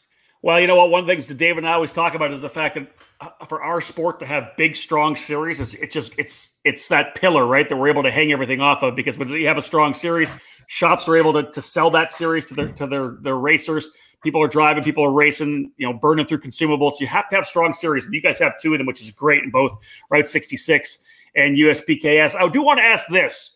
Well, 0.42 0.60
you 0.60 0.68
know 0.68 0.76
what? 0.76 0.90
One 0.90 1.02
of 1.02 1.08
the 1.08 1.14
things 1.14 1.28
that 1.28 1.38
David 1.38 1.60
and 1.60 1.70
I 1.70 1.74
always 1.74 1.92
talk 1.92 2.16
about 2.16 2.32
is 2.32 2.42
the 2.42 2.50
fact 2.50 2.76
that 2.76 2.92
uh, 3.22 3.46
for 3.46 3.62
our 3.62 3.80
sport 3.80 4.20
to 4.20 4.26
have 4.26 4.52
big, 4.58 4.76
strong 4.76 5.16
series, 5.16 5.60
it's, 5.60 5.74
it's 5.76 5.94
just 5.94 6.14
it's 6.18 6.52
it's 6.64 6.88
that 6.90 7.16
pillar, 7.16 7.46
right? 7.46 7.68
That 7.68 7.78
we're 7.78 7.90
able 7.90 8.04
to 8.04 8.12
hang 8.12 8.32
everything 8.32 8.60
off 8.60 8.84
of 8.84 8.96
because 8.96 9.18
when 9.18 9.30
you 9.30 9.48
have 9.48 9.58
a 9.58 9.62
strong 9.62 9.94
series, 9.94 10.30
shops 10.68 11.08
are 11.08 11.16
able 11.16 11.34
to, 11.34 11.44
to 11.52 11.62
sell 11.62 11.90
that 11.92 12.12
series 12.12 12.46
to 12.46 12.54
their 12.54 12.72
to 12.74 12.88
their 12.88 13.18
their 13.22 13.38
racers. 13.38 13.90
People 14.24 14.42
are 14.42 14.48
driving, 14.48 14.84
people 14.84 15.04
are 15.04 15.12
racing, 15.12 15.72
you 15.78 15.86
know, 15.86 15.94
burning 15.94 16.26
through 16.26 16.40
consumables. 16.40 17.00
You 17.00 17.08
have 17.08 17.28
to 17.30 17.36
have 17.36 17.46
strong 17.46 17.74
series, 17.74 18.06
and 18.06 18.14
you 18.14 18.22
guys 18.22 18.40
have 18.40 18.54
two 18.60 18.74
of 18.74 18.78
them, 18.78 18.88
which 18.88 19.02
is 19.02 19.12
great 19.12 19.44
in 19.44 19.52
both 19.52 19.78
Route 20.10 20.30
66 20.30 21.00
and 21.36 21.58
USPKS. 21.58 22.36
I 22.36 22.48
do 22.48 22.62
want 22.62 22.80
to 22.80 22.84
ask 22.84 23.08
this: 23.08 23.56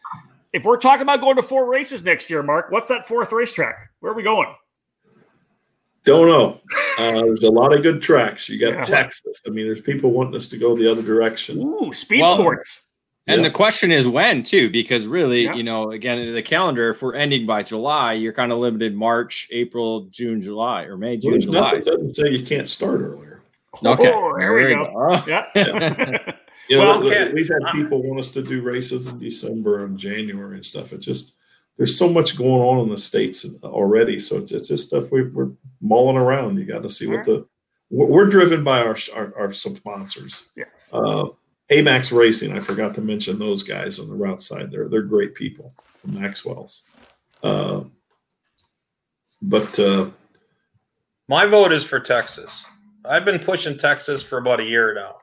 if 0.53 0.65
we're 0.65 0.77
talking 0.77 1.03
about 1.03 1.21
going 1.21 1.35
to 1.37 1.43
four 1.43 1.69
races 1.69 2.03
next 2.03 2.29
year, 2.29 2.43
Mark, 2.43 2.71
what's 2.71 2.87
that 2.89 3.05
fourth 3.05 3.31
racetrack? 3.31 3.77
Where 3.99 4.11
are 4.11 4.15
we 4.15 4.23
going? 4.23 4.53
Don't 6.03 6.27
know. 6.27 6.61
Uh, 6.97 7.21
there's 7.25 7.43
a 7.43 7.51
lot 7.51 7.75
of 7.75 7.83
good 7.83 8.01
tracks. 8.01 8.47
You 8.47 8.57
got 8.57 8.73
yeah. 8.73 8.81
Texas. 8.81 9.41
I 9.45 9.49
mean, 9.49 9.65
there's 9.65 9.81
people 9.81 10.11
wanting 10.11 10.35
us 10.35 10.47
to 10.47 10.57
go 10.57 10.75
the 10.75 10.89
other 10.89 11.01
direction. 11.01 11.59
Ooh, 11.59 11.93
speed 11.93 12.21
well, 12.21 12.37
sports. 12.37 12.86
And 13.27 13.43
the 13.43 13.51
question 13.51 13.91
is 13.91 14.07
when 14.07 14.41
too, 14.41 14.69
because 14.69 15.05
really, 15.05 15.43
yeah. 15.43 15.53
you 15.53 15.63
know, 15.63 15.91
again, 15.91 16.33
the 16.33 16.41
calendar, 16.41 16.91
if 16.91 17.01
we're 17.01 17.15
ending 17.15 17.45
by 17.45 17.61
July, 17.61 18.13
you're 18.13 18.33
kind 18.33 18.51
of 18.51 18.59
limited 18.59 18.95
March, 18.95 19.47
April, 19.51 20.07
June, 20.11 20.41
July, 20.41 20.83
or 20.83 20.97
May, 20.97 21.17
June, 21.17 21.33
well, 21.33 21.39
July. 21.41 21.79
doesn't 21.79 22.11
say 22.11 22.29
you 22.29 22.45
can't 22.45 22.69
start 22.69 23.01
earlier. 23.01 23.41
Okay, 23.85 24.11
oh, 24.11 24.35
there, 24.37 24.53
we 24.53 24.73
go. 24.73 24.85
go. 24.85 25.23
Yeah. 25.27 25.45
yeah. 25.55 26.33
you 26.69 26.77
know, 26.77 26.99
well, 26.99 27.33
we've 27.33 27.49
had 27.49 27.61
people 27.73 28.01
want 28.01 28.19
us 28.19 28.31
to 28.31 28.41
do 28.41 28.61
races 28.61 29.07
in 29.07 29.19
December 29.19 29.83
and 29.83 29.97
January 29.97 30.55
and 30.55 30.65
stuff. 30.65 30.93
It 30.93 30.99
just 30.99 31.37
there's 31.77 31.97
so 31.97 32.09
much 32.09 32.37
going 32.37 32.61
on 32.61 32.79
in 32.85 32.89
the 32.89 32.97
states 32.97 33.45
already, 33.63 34.19
so 34.19 34.37
it's, 34.37 34.51
it's 34.51 34.67
just 34.67 34.87
stuff 34.87 35.11
we, 35.11 35.21
are 35.21 35.51
mulling 35.79 36.17
around. 36.17 36.57
You 36.57 36.65
got 36.65 36.81
to 36.83 36.89
see 36.89 37.07
what 37.07 37.23
the 37.25 37.45
we're 37.89 38.25
driven 38.25 38.63
by 38.63 38.79
our 38.79 38.97
our, 39.15 39.33
our 39.37 39.53
sponsors. 39.53 40.49
Yeah. 40.55 40.65
Uh, 40.91 41.27
Amax 41.69 42.17
Racing, 42.17 42.55
I 42.55 42.59
forgot 42.61 42.95
to 42.95 43.01
mention 43.01 43.39
those 43.39 43.63
guys 43.63 43.99
on 43.99 44.09
the 44.09 44.15
route 44.15 44.41
side. 44.41 44.71
They're 44.71 44.87
they're 44.87 45.01
great 45.01 45.35
people, 45.35 45.71
Maxwell's. 46.05 46.85
Uh, 47.43 47.83
but 49.41 49.77
uh, 49.77 50.09
my 51.27 51.45
vote 51.45 51.73
is 51.73 51.83
for 51.83 51.99
Texas. 51.99 52.65
I've 53.05 53.25
been 53.25 53.39
pushing 53.39 53.77
Texas 53.77 54.23
for 54.23 54.37
about 54.37 54.59
a 54.59 54.63
year 54.63 54.93
now. 54.93 55.17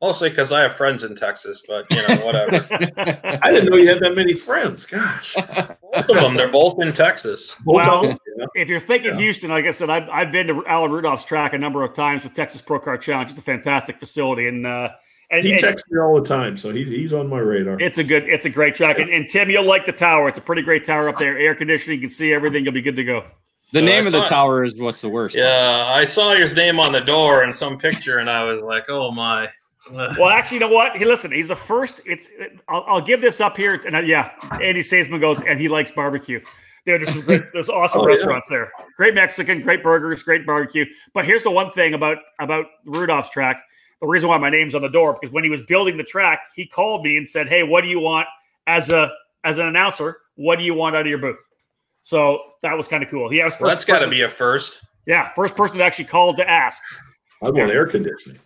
Mostly 0.00 0.30
because 0.30 0.50
I 0.50 0.62
have 0.62 0.74
friends 0.74 1.04
in 1.04 1.14
Texas, 1.14 1.62
but 1.68 1.86
you 1.90 1.96
know, 2.08 2.16
whatever. 2.26 2.66
I 3.40 3.52
didn't 3.52 3.70
know 3.70 3.76
you 3.76 3.88
had 3.88 4.00
that 4.00 4.16
many 4.16 4.32
friends. 4.32 4.84
Gosh, 4.84 5.34
both 5.34 5.76
of 5.94 6.06
them. 6.08 6.34
They're 6.34 6.50
both 6.50 6.82
in 6.82 6.92
Texas. 6.92 7.56
Well, 7.64 8.06
yeah. 8.06 8.46
if 8.56 8.68
you're 8.68 8.80
thinking 8.80 9.12
yeah. 9.12 9.20
Houston, 9.20 9.50
like 9.50 9.64
I 9.64 9.70
said, 9.70 9.90
I've, 9.90 10.08
I've 10.08 10.32
been 10.32 10.48
to 10.48 10.66
Alan 10.66 10.90
Rudolph's 10.90 11.24
track 11.24 11.52
a 11.52 11.58
number 11.58 11.84
of 11.84 11.92
times 11.92 12.24
with 12.24 12.32
Texas 12.32 12.60
Pro 12.60 12.80
Kart 12.80 13.00
Challenge. 13.00 13.30
It's 13.30 13.38
a 13.38 13.42
fantastic 13.42 14.00
facility, 14.00 14.48
and 14.48 14.66
uh, 14.66 14.90
and, 15.32 15.44
he 15.44 15.56
texts 15.56 15.90
me 15.90 15.98
all 15.98 16.14
the 16.14 16.24
time, 16.24 16.58
so 16.58 16.70
he, 16.70 16.84
he's 16.84 17.14
on 17.14 17.26
my 17.26 17.38
radar. 17.38 17.80
It's 17.80 17.96
a 17.96 18.04
good, 18.04 18.28
it's 18.28 18.44
a 18.44 18.50
great 18.50 18.74
track. 18.74 18.98
Yeah. 18.98 19.04
And, 19.04 19.12
and, 19.14 19.28
Tim, 19.28 19.48
you'll 19.48 19.64
like 19.64 19.86
the 19.86 19.92
tower. 19.92 20.28
It's 20.28 20.36
a 20.36 20.42
pretty 20.42 20.60
great 20.60 20.84
tower 20.84 21.08
up 21.08 21.18
there. 21.18 21.38
Air 21.38 21.54
conditioning, 21.54 21.98
you 21.98 22.06
can 22.06 22.10
see 22.10 22.34
everything. 22.34 22.64
You'll 22.64 22.74
be 22.74 22.82
good 22.82 22.96
to 22.96 23.04
go. 23.04 23.24
The 23.72 23.80
uh, 23.80 23.84
name 23.84 24.06
of 24.06 24.12
the 24.12 24.24
tower 24.26 24.62
is 24.62 24.76
what's 24.76 25.00
the 25.00 25.08
worst? 25.08 25.34
Yeah, 25.34 25.84
I 25.88 26.04
saw 26.04 26.34
his 26.34 26.54
name 26.54 26.78
on 26.78 26.92
the 26.92 27.00
door 27.00 27.44
in 27.44 27.52
some 27.52 27.78
picture, 27.78 28.18
and 28.18 28.28
I 28.28 28.44
was 28.44 28.60
like, 28.60 28.84
"Oh 28.90 29.10
my." 29.10 29.48
well, 29.90 30.28
actually, 30.28 30.56
you 30.56 30.60
know 30.60 30.68
what? 30.68 30.96
He 30.96 31.06
listen. 31.06 31.32
He's 31.32 31.48
the 31.48 31.56
first. 31.56 32.02
It's. 32.04 32.28
I'll, 32.68 32.84
I'll 32.86 33.00
give 33.00 33.22
this 33.22 33.40
up 33.40 33.56
here. 33.56 33.80
And 33.86 33.96
uh, 33.96 34.00
yeah, 34.00 34.32
Andy 34.60 34.82
Saisman 34.82 35.18
goes, 35.18 35.40
and 35.40 35.58
he 35.58 35.68
likes 35.68 35.90
barbecue. 35.90 36.40
There, 36.84 36.98
there's 36.98 37.10
some 37.10 37.22
great, 37.22 37.44
there's 37.54 37.68
awesome 37.70 38.02
oh, 38.02 38.06
restaurants 38.06 38.48
yeah. 38.50 38.58
there. 38.58 38.72
Great 38.98 39.14
Mexican, 39.14 39.62
great 39.62 39.82
burgers, 39.82 40.22
great 40.22 40.44
barbecue. 40.44 40.84
But 41.14 41.24
here's 41.24 41.42
the 41.42 41.50
one 41.50 41.70
thing 41.70 41.94
about 41.94 42.18
about 42.38 42.66
Rudolph's 42.84 43.30
track 43.30 43.62
the 44.02 44.08
reason 44.08 44.28
why 44.28 44.36
my 44.36 44.50
name's 44.50 44.74
on 44.74 44.82
the 44.82 44.88
door 44.88 45.16
because 45.18 45.32
when 45.32 45.44
he 45.44 45.48
was 45.48 45.62
building 45.62 45.96
the 45.96 46.04
track, 46.04 46.40
he 46.54 46.66
called 46.66 47.04
me 47.04 47.16
and 47.16 47.26
said, 47.26 47.48
"Hey, 47.48 47.62
what 47.62 47.82
do 47.82 47.88
you 47.88 48.00
want 48.00 48.26
as 48.66 48.90
a 48.90 49.12
as 49.44 49.58
an 49.58 49.66
announcer? 49.66 50.18
What 50.34 50.58
do 50.58 50.64
you 50.64 50.74
want 50.74 50.96
out 50.96 51.02
of 51.02 51.06
your 51.06 51.18
booth?" 51.18 51.38
So 52.02 52.42
that 52.62 52.76
was 52.76 52.88
kind 52.88 53.04
of 53.04 53.08
cool. 53.08 53.30
He 53.30 53.42
was 53.42 53.58
well, 53.60 53.70
that's 53.70 53.84
got 53.84 54.00
to 54.00 54.08
be 54.08 54.22
a 54.22 54.28
first. 54.28 54.80
Yeah, 55.06 55.32
first 55.34 55.54
person 55.56 55.78
that 55.78 55.84
actually 55.84 56.06
called 56.06 56.36
to 56.38 56.50
ask. 56.50 56.82
I 57.42 57.50
want 57.50 57.70
air 57.70 57.86
conditioning. 57.86 58.40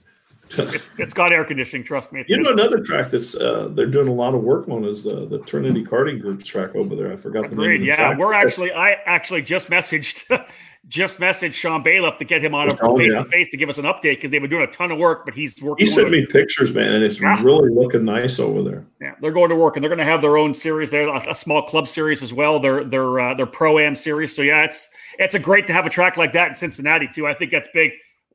It's, 0.51 0.91
it's 0.99 1.13
got 1.13 1.33
air 1.33 1.45
conditioning. 1.45 1.85
Trust 1.85 2.13
me. 2.13 2.25
You 2.29 2.39
know, 2.39 2.51
another 2.53 2.81
track 2.81 3.11
that's 3.11 3.37
uh, 3.37 3.69
they're 3.73 3.87
doing 3.87 4.09
a 4.09 4.13
lot 4.13 4.35
of 4.35 4.43
work 4.43 4.69
on 4.69 4.85
is 4.85 5.07
uh, 5.07 5.27
the 5.29 5.39
Trinity 5.41 5.85
Karting 5.85 6.21
Group's 6.21 6.47
track 6.47 6.75
over 6.75 6.95
there. 6.95 7.13
I 7.13 7.17
forgot 7.17 7.51
the 7.51 7.57
name. 7.57 7.83
yeah, 7.83 7.97
track. 7.97 8.19
we're 8.19 8.33
actually 8.33 8.73
I 8.73 8.93
actually 9.07 9.43
just 9.43 9.69
messaged 9.69 10.25
just 10.89 11.19
messaged 11.19 11.55
Sean 11.55 11.83
Bailiff 11.83 12.17
to 12.19 12.25
get 12.25 12.43
him 12.43 12.55
on 12.55 12.69
face 12.97 13.13
to 13.13 13.25
face 13.25 13.49
to 13.49 13.57
give 13.57 13.69
us 13.69 13.79
an 13.79 13.85
update 13.85 14.17
because 14.17 14.31
they've 14.31 14.41
been 14.41 14.51
doing 14.51 14.63
a 14.63 14.71
ton 14.71 14.93
of 14.93 14.99
work, 14.99 15.25
but 15.25 15.35
he's 15.35 15.61
working. 15.61 15.85
He 15.85 15.91
sent 15.91 16.11
me 16.11 16.25
pictures, 16.27 16.73
man, 16.73 16.93
and 16.95 17.05
it's 17.05 17.21
yeah. 17.21 17.43
really 17.43 17.71
looking 17.71 18.05
nice 18.05 18.39
over 18.39 18.63
there. 18.63 18.87
Yeah, 19.01 19.15
they're 19.21 19.33
going 19.33 19.49
to 19.49 19.57
work, 19.57 19.77
and 19.77 19.83
they're 19.83 19.91
going 19.91 19.99
to 19.99 20.05
have 20.05 20.23
their 20.23 20.37
own 20.37 20.55
series. 20.55 20.91
They're 20.91 21.09
a, 21.09 21.31
a 21.31 21.35
small 21.35 21.63
club 21.63 21.89
series 21.89 22.23
as 22.23 22.33
well. 22.33 22.61
Their 22.61 22.85
their 22.85 23.19
uh, 23.19 23.35
their 23.35 23.47
pro 23.47 23.79
am 23.79 23.97
series. 23.97 24.35
So 24.35 24.43
yeah, 24.43 24.63
it's 24.65 24.89
it's 25.19 25.35
a 25.35 25.41
great 25.41 25.67
to 25.67 25.73
have 25.73 25.87
a 25.87 25.91
track 25.91 26.17
like 26.17 26.33
that 26.33 26.49
in 26.49 26.55
Cincinnati 26.55 27.09
too. 27.09 27.27
I 27.27 27.35
think 27.35 27.51
that's 27.51 27.69
big. 27.75 27.93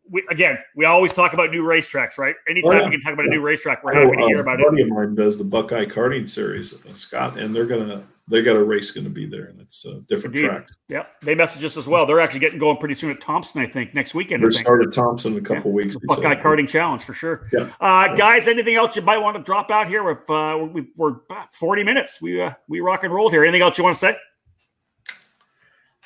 We, 0.10 0.26
again, 0.30 0.58
we 0.76 0.86
always 0.86 1.14
talk 1.14 1.34
about 1.34 1.52
new 1.52 1.64
racetracks, 1.64 2.18
right? 2.18 2.36
Anytime 2.50 2.72
oh, 2.72 2.78
yeah. 2.80 2.86
we 2.86 2.92
can 2.92 3.02
talk 3.02 3.14
about 3.14 3.24
yeah. 3.24 3.32
a 3.32 3.36
new 3.36 3.42
racetrack, 3.42 3.84
we're 3.84 3.94
happy 3.94 4.18
to 4.18 4.26
hear 4.26 4.42
about 4.42 4.60
it. 4.60 4.66
Buddy 4.68 4.82
of 4.82 4.90
mine 4.90 5.16
does 5.16 5.38
the 5.38 5.44
Buckeye 5.44 5.86
Karting 5.86 6.28
Series, 6.28 6.86
uh, 6.86 6.94
Scott, 6.94 7.38
and 7.38 7.56
they're 7.56 7.66
gonna 7.66 8.04
they 8.32 8.42
got 8.42 8.56
a 8.56 8.64
race 8.64 8.92
going 8.92 9.04
to 9.04 9.10
be 9.10 9.26
there, 9.26 9.46
and 9.46 9.60
it's 9.60 9.86
uh, 9.86 10.00
different 10.08 10.36
Indeed. 10.36 10.48
tracks. 10.48 10.78
Yep, 10.90 11.22
they 11.22 11.36
message 11.36 11.64
us 11.64 11.76
as 11.76 11.86
well. 11.86 12.06
They're 12.06 12.20
actually 12.20 12.40
getting 12.40 12.60
going 12.60 12.78
pretty 12.78 12.96
soon 12.96 13.12
at 13.12 13.20
Thompson, 13.20 13.62
I 13.62 13.68
think, 13.68 13.94
next 13.94 14.16
weekend. 14.16 14.42
They're 14.42 14.52
started 14.52 14.94
Thompson 14.94 15.34
in 15.34 15.40
a 15.40 15.42
couple 15.42 15.72
yeah. 15.72 15.76
weeks. 15.76 15.98
Buckeye 16.06 16.36
said. 16.36 16.44
Karting 16.44 16.68
Challenge 16.68 17.04
for 17.04 17.14
sure. 17.14 17.50
Yeah. 17.52 17.70
Uh, 17.82 18.16
guys, 18.16 18.48
anything 18.48 18.76
else 18.76 18.96
you 18.96 19.02
might 19.02 19.18
want 19.18 19.36
to 19.38 19.44
drop 19.44 19.70
out 19.70 19.88
here? 19.88 20.10
If 20.10 20.30
uh, 20.30 20.68
we, 20.72 20.88
are 21.00 21.22
forty 21.52 21.84
minutes, 21.84 22.22
we 22.22 22.42
uh, 22.42 22.54
we 22.68 22.80
rock 22.80 23.04
and 23.04 23.14
roll 23.14 23.30
here. 23.30 23.44
Anything 23.44 23.62
else 23.62 23.78
you 23.78 23.84
want 23.84 23.96
to 23.96 24.00
say? 24.00 24.18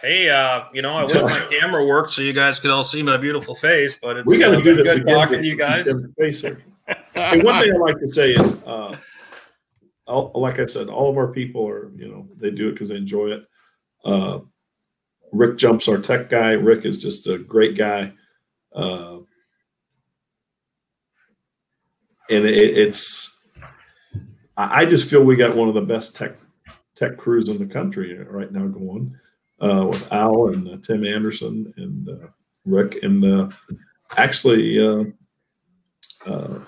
Hey, 0.05 0.29
uh, 0.29 0.65
you 0.71 0.83
know, 0.83 0.93
I 0.93 1.03
wish 1.03 1.15
my 1.15 1.39
camera 1.49 1.83
worked 1.83 2.11
so 2.11 2.21
you 2.21 2.31
guys 2.31 2.59
could 2.59 2.69
all 2.69 2.83
see 2.83 3.01
my 3.01 3.17
beautiful 3.17 3.55
face, 3.55 3.97
but 3.99 4.17
it's 4.17 4.27
we 4.27 4.37
got 4.37 4.51
to 4.51 4.61
do 4.61 4.75
this 4.75 5.01
good 5.01 5.07
talking 5.11 5.39
to 5.39 5.47
you 5.47 5.57
guys. 5.57 5.87
hey, 5.87 7.41
one 7.41 7.59
thing 7.59 7.73
I 7.73 7.77
like 7.77 7.97
to 7.97 8.07
say 8.07 8.33
is 8.33 8.63
uh, 8.65 8.95
all, 10.05 10.31
like 10.35 10.59
I 10.59 10.67
said, 10.67 10.89
all 10.89 11.09
of 11.09 11.17
our 11.17 11.29
people 11.29 11.67
are, 11.67 11.91
you 11.95 12.07
know, 12.07 12.27
they 12.37 12.51
do 12.51 12.69
it 12.69 12.73
because 12.73 12.89
they 12.89 12.97
enjoy 12.97 13.29
it. 13.29 13.47
Uh, 14.03 14.41
Rick 15.31 15.57
Jumps 15.57 15.87
our 15.87 15.97
tech 15.97 16.29
guy. 16.29 16.51
Rick 16.51 16.85
is 16.85 17.01
just 17.01 17.25
a 17.25 17.39
great 17.39 17.75
guy. 17.75 18.13
Uh, 18.75 19.21
and 22.29 22.45
it, 22.45 22.77
it's, 22.77 23.43
I 24.55 24.85
just 24.85 25.09
feel 25.09 25.23
we 25.23 25.35
got 25.35 25.55
one 25.55 25.67
of 25.67 25.73
the 25.73 25.81
best 25.81 26.15
tech 26.15 26.37
tech 26.95 27.17
crews 27.17 27.49
in 27.49 27.57
the 27.57 27.65
country 27.65 28.15
right 28.23 28.51
now 28.51 28.67
going 28.67 29.15
uh, 29.61 29.87
with 29.87 30.11
Al 30.11 30.49
and 30.49 30.67
uh, 30.67 30.77
Tim 30.81 31.05
Anderson 31.05 31.73
and 31.77 32.09
uh, 32.09 32.27
Rick 32.65 33.03
and 33.03 33.23
uh, 33.23 33.49
actually, 34.17 34.79
uh, 34.79 35.05
uh, 36.25 36.59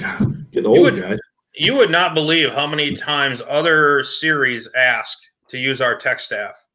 God, 0.00 0.50
get 0.50 0.66
old, 0.66 0.80
would, 0.80 1.00
guys 1.00 1.18
you 1.56 1.74
would 1.74 1.90
not 1.90 2.14
believe 2.14 2.52
how 2.52 2.66
many 2.66 2.94
times 2.94 3.42
other 3.48 4.02
series 4.02 4.68
ask 4.76 5.18
to 5.48 5.58
use 5.58 5.80
our 5.80 5.96
tech 5.96 6.20
staff. 6.20 6.65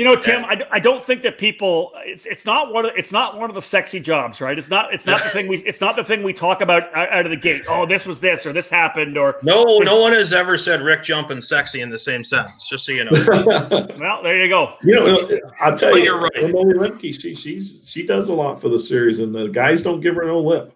You 0.00 0.06
know, 0.06 0.16
Tim, 0.16 0.46
I, 0.46 0.66
I 0.70 0.80
don't 0.80 1.04
think 1.04 1.20
that 1.24 1.36
people 1.36 1.92
it's 1.96 2.24
it's 2.24 2.46
not 2.46 2.72
one 2.72 2.86
of 2.86 2.92
it's 2.96 3.12
not 3.12 3.36
one 3.36 3.50
of 3.50 3.54
the 3.54 3.60
sexy 3.60 4.00
jobs, 4.00 4.40
right? 4.40 4.58
It's 4.58 4.70
not 4.70 4.94
it's 4.94 5.04
not 5.04 5.22
the 5.22 5.28
thing 5.28 5.46
we 5.46 5.58
it's 5.64 5.82
not 5.82 5.94
the 5.94 6.02
thing 6.02 6.22
we 6.22 6.32
talk 6.32 6.62
about 6.62 6.84
out 6.96 7.26
of 7.26 7.30
the 7.30 7.36
gate. 7.36 7.64
Oh, 7.68 7.84
this 7.84 8.06
was 8.06 8.18
this 8.18 8.46
or 8.46 8.54
this 8.54 8.70
happened 8.70 9.18
or 9.18 9.36
no, 9.42 9.62
no 9.80 10.00
one 10.00 10.14
has 10.14 10.32
ever 10.32 10.56
said 10.56 10.80
Rick 10.80 11.02
Jump 11.02 11.28
and 11.28 11.44
sexy 11.44 11.82
in 11.82 11.90
the 11.90 11.98
same 11.98 12.24
sentence. 12.24 12.66
Just 12.66 12.86
so 12.86 12.92
you 12.92 13.04
know. 13.04 13.10
well, 13.98 14.22
there 14.22 14.42
you 14.42 14.48
go. 14.48 14.72
You 14.82 14.94
know, 14.94 15.38
I'll 15.60 15.76
tell 15.76 15.98
you, 15.98 16.04
you're 16.04 16.18
right. 16.18 16.32
Emily 16.34 16.72
Lemke, 16.72 17.20
she 17.20 17.34
she's 17.34 17.82
she 17.84 18.06
does 18.06 18.30
a 18.30 18.34
lot 18.34 18.58
for 18.58 18.70
the 18.70 18.78
series, 18.78 19.18
and 19.18 19.34
the 19.34 19.48
guys 19.48 19.82
don't 19.82 20.00
give 20.00 20.14
her 20.14 20.24
no 20.24 20.40
lip. 20.40 20.74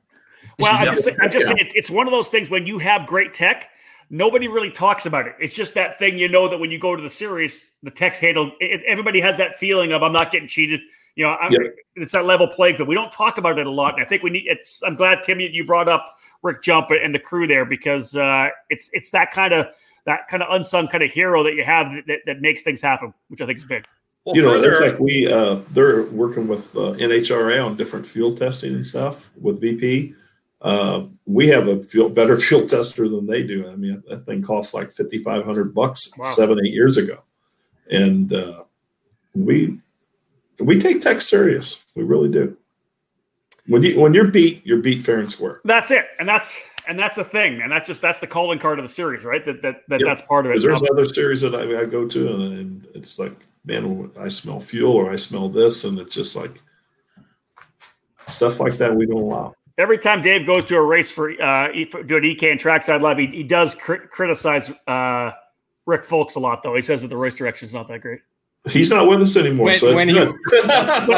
Well, 0.58 0.76
I'm 0.76 0.94
just, 0.94 1.08
I'm 1.22 1.30
just 1.30 1.46
saying 1.46 1.70
it's 1.74 1.88
one 1.88 2.06
of 2.06 2.12
those 2.12 2.28
things 2.28 2.50
when 2.50 2.66
you 2.66 2.78
have 2.78 3.06
great 3.06 3.32
tech, 3.32 3.70
nobody 4.10 4.48
really 4.48 4.70
talks 4.70 5.06
about 5.06 5.26
it. 5.26 5.34
It's 5.40 5.54
just 5.54 5.74
that 5.74 5.98
thing 5.98 6.18
you 6.18 6.28
know 6.28 6.48
that 6.48 6.58
when 6.58 6.70
you 6.70 6.78
go 6.78 6.96
to 6.96 7.02
the 7.02 7.10
series, 7.10 7.66
the 7.82 7.90
text 7.90 8.20
handled. 8.20 8.52
It, 8.60 8.82
everybody 8.86 9.20
has 9.20 9.36
that 9.38 9.56
feeling 9.56 9.92
of 9.92 10.02
I'm 10.02 10.12
not 10.12 10.30
getting 10.30 10.48
cheated. 10.48 10.80
You 11.16 11.24
know, 11.26 11.36
yep. 11.48 11.76
it's 11.94 12.12
that 12.12 12.24
level 12.24 12.48
playing 12.48 12.76
field. 12.76 12.88
We 12.88 12.96
don't 12.96 13.12
talk 13.12 13.38
about 13.38 13.58
it 13.58 13.66
a 13.68 13.70
lot, 13.70 13.94
and 13.94 14.02
I 14.02 14.06
think 14.06 14.22
we 14.22 14.30
need. 14.30 14.44
It's. 14.46 14.82
I'm 14.82 14.96
glad 14.96 15.22
Tim 15.22 15.38
you 15.38 15.64
brought 15.64 15.88
up 15.88 16.16
Rick 16.42 16.62
Jump 16.62 16.88
and 16.90 17.14
the 17.14 17.20
crew 17.20 17.46
there 17.46 17.64
because 17.64 18.16
uh, 18.16 18.48
it's 18.68 18.90
it's 18.92 19.10
that 19.10 19.30
kind 19.30 19.54
of 19.54 19.68
that 20.06 20.26
kind 20.28 20.42
of 20.42 20.52
unsung 20.52 20.88
kind 20.88 21.04
of 21.04 21.10
hero 21.10 21.44
that 21.44 21.54
you 21.54 21.64
have 21.64 21.92
that, 22.08 22.20
that 22.26 22.40
makes 22.40 22.62
things 22.62 22.80
happen, 22.80 23.14
which 23.28 23.40
I 23.40 23.46
think 23.46 23.58
is 23.58 23.64
big. 23.64 23.86
Well, 24.24 24.34
you 24.34 24.42
know, 24.42 24.60
it's 24.60 24.80
like 24.80 24.98
we 24.98 25.30
uh, 25.30 25.60
they're 25.70 26.04
working 26.04 26.48
with 26.48 26.74
uh, 26.74 26.94
NHRA 26.94 27.64
on 27.64 27.76
different 27.76 28.06
fuel 28.06 28.34
testing 28.34 28.74
and 28.74 28.84
stuff 28.84 29.30
with 29.40 29.60
VP 29.60 30.14
uh, 30.64 31.04
we 31.26 31.46
have 31.48 31.68
a 31.68 31.82
fuel, 31.82 32.08
better 32.08 32.36
fuel 32.38 32.66
tester 32.66 33.08
than 33.08 33.26
they 33.26 33.42
do. 33.42 33.70
I 33.70 33.76
mean, 33.76 34.02
that 34.08 34.26
thing 34.26 34.42
costs 34.42 34.74
like 34.74 34.90
fifty 34.90 35.18
five 35.18 35.44
hundred 35.44 35.74
bucks 35.74 36.12
wow. 36.18 36.24
seven 36.24 36.58
eight 36.64 36.72
years 36.72 36.96
ago, 36.96 37.22
and 37.90 38.32
uh, 38.32 38.64
we 39.34 39.78
we 40.60 40.80
take 40.80 41.02
tech 41.02 41.20
serious. 41.20 41.86
We 41.94 42.02
really 42.02 42.30
do. 42.30 42.56
When 43.66 43.82
you 43.82 44.00
when 44.00 44.14
you're 44.14 44.28
beat, 44.28 44.64
you're 44.64 44.78
beat 44.78 45.04
fair 45.04 45.20
and 45.20 45.30
square. 45.30 45.60
That's 45.64 45.90
it, 45.90 46.06
and 46.18 46.26
that's 46.26 46.58
and 46.88 46.98
that's 46.98 47.16
the 47.16 47.24
thing, 47.24 47.60
and 47.60 47.70
that's 47.70 47.86
just 47.86 48.00
that's 48.00 48.20
the 48.20 48.26
calling 48.26 48.58
card 48.58 48.78
of 48.78 48.84
the 48.84 48.88
series, 48.90 49.22
right? 49.22 49.44
That 49.44 49.60
that, 49.60 49.82
that 49.88 50.00
yep. 50.00 50.06
that's 50.06 50.22
part 50.22 50.46
of 50.46 50.52
it. 50.52 50.62
There's 50.62 50.82
other 50.90 51.04
series 51.04 51.42
that 51.42 51.54
I, 51.54 51.82
I 51.82 51.84
go 51.84 52.08
to, 52.08 52.28
and, 52.28 52.52
and 52.52 52.88
it's 52.94 53.18
like, 53.18 53.34
man, 53.66 54.10
I 54.18 54.28
smell 54.28 54.60
fuel 54.60 54.92
or 54.92 55.10
I 55.10 55.16
smell 55.16 55.50
this, 55.50 55.84
and 55.84 55.98
it's 55.98 56.14
just 56.14 56.36
like 56.36 56.62
stuff 58.26 58.60
like 58.60 58.78
that 58.78 58.94
we 58.94 59.04
don't 59.04 59.20
allow 59.20 59.54
every 59.78 59.98
time 59.98 60.22
Dave 60.22 60.46
goes 60.46 60.64
to 60.66 60.76
a 60.76 60.82
race 60.82 61.10
for 61.10 61.30
uh 61.40 61.68
doing 61.68 62.24
EKN 62.24 62.58
trackside 62.58 63.02
live, 63.02 63.18
he, 63.18 63.26
he 63.26 63.42
does 63.42 63.74
cr- 63.74 63.94
criticize 63.94 64.70
uh 64.86 65.32
Rick 65.86 66.04
Folks 66.04 66.34
a 66.34 66.40
lot 66.40 66.62
though. 66.62 66.74
He 66.74 66.82
says 66.82 67.02
that 67.02 67.08
the 67.08 67.16
race 67.16 67.36
direction 67.36 67.66
is 67.66 67.74
not 67.74 67.88
that 67.88 68.00
great. 68.00 68.20
He's 68.66 68.90
not 68.90 69.06
with 69.06 69.20
us 69.20 69.36
anymore, 69.36 69.66
when, 69.66 69.76
so 69.76 69.88
it's 69.90 70.04
good. 70.04 70.34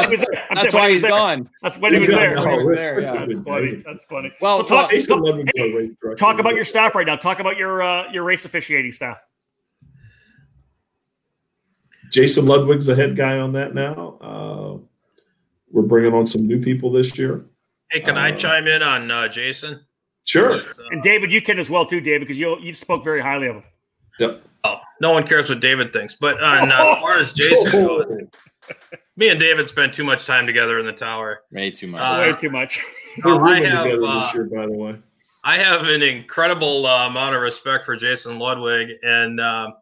He, 0.09 0.55
that's 0.55 0.73
why 0.73 0.91
he's 0.91 1.01
gone. 1.01 1.49
That's 1.61 1.77
when 1.77 1.93
he 1.93 2.01
was 2.01 2.09
there. 2.09 2.35
That's 2.35 3.35
funny. 3.43 3.83
That's 3.85 4.03
funny. 4.03 4.33
Well, 4.41 4.59
so 4.59 4.63
talk, 4.65 4.91
talk, 4.91 5.35
hey, 5.55 5.91
talk 6.17 6.39
about 6.39 6.55
your 6.55 6.65
staff 6.65 6.93
right 6.93 7.07
now. 7.07 7.15
Talk 7.15 7.39
about 7.39 7.55
your 7.57 7.81
uh, 7.81 8.11
your 8.11 8.23
race 8.23 8.43
officiating 8.43 8.91
staff. 8.91 9.21
Jason 12.11 12.45
Ludwig's 12.45 12.87
the 12.87 12.95
head 12.95 13.15
guy 13.15 13.37
on 13.37 13.53
that 13.53 13.73
now. 13.73 14.17
Uh, 14.19 14.77
we're 15.71 15.83
bringing 15.83 16.13
on 16.13 16.25
some 16.25 16.45
new 16.45 16.59
people 16.59 16.91
this 16.91 17.17
year. 17.17 17.45
Hey, 17.91 18.01
can 18.01 18.17
uh, 18.17 18.21
I 18.21 18.31
chime 18.31 18.67
in 18.67 18.81
on 18.81 19.09
uh, 19.09 19.27
Jason? 19.27 19.81
Sure. 20.25 20.59
and 20.91 21.01
David, 21.01 21.31
you 21.31 21.41
can 21.41 21.57
as 21.57 21.69
well 21.69 21.85
too, 21.85 22.01
David, 22.01 22.21
because 22.21 22.37
you 22.37 22.59
you 22.59 22.73
spoke 22.73 23.03
very 23.03 23.21
highly 23.21 23.47
of 23.47 23.55
him. 23.57 23.63
Yep. 24.19 24.43
Oh, 24.63 24.79
no 24.99 25.11
one 25.11 25.25
cares 25.25 25.47
what 25.49 25.61
David 25.61 25.93
thinks, 25.93 26.15
but 26.15 26.41
on, 26.43 26.71
uh, 26.71 26.75
as 26.75 26.97
far 26.97 27.17
as 27.17 27.33
Jason 27.33 27.71
goes, 27.85 28.05
me 29.15 29.29
and 29.29 29.39
David 29.39 29.67
spent 29.67 29.93
too 29.93 30.03
much 30.03 30.25
time 30.25 30.45
together 30.45 30.79
in 30.79 30.85
the 30.85 30.91
tower. 30.91 31.41
Way 31.51 31.71
too 31.71 31.87
much. 31.87 32.01
Uh, 32.01 32.21
Way 32.21 32.33
too 32.33 32.49
much. 32.49 32.79
No, 33.25 33.39
I 33.39 33.61
have, 33.61 33.87
uh, 33.87 34.31
year, 34.35 34.43
by 34.43 34.67
the 34.67 34.73
way. 34.73 34.95
I 35.43 35.57
have 35.57 35.87
an 35.87 36.03
incredible 36.03 36.85
uh, 36.85 37.07
amount 37.07 37.35
of 37.35 37.41
respect 37.41 37.83
for 37.83 37.95
Jason 37.95 38.37
Ludwig, 38.37 38.91
and 39.01 39.39
um, 39.41 39.73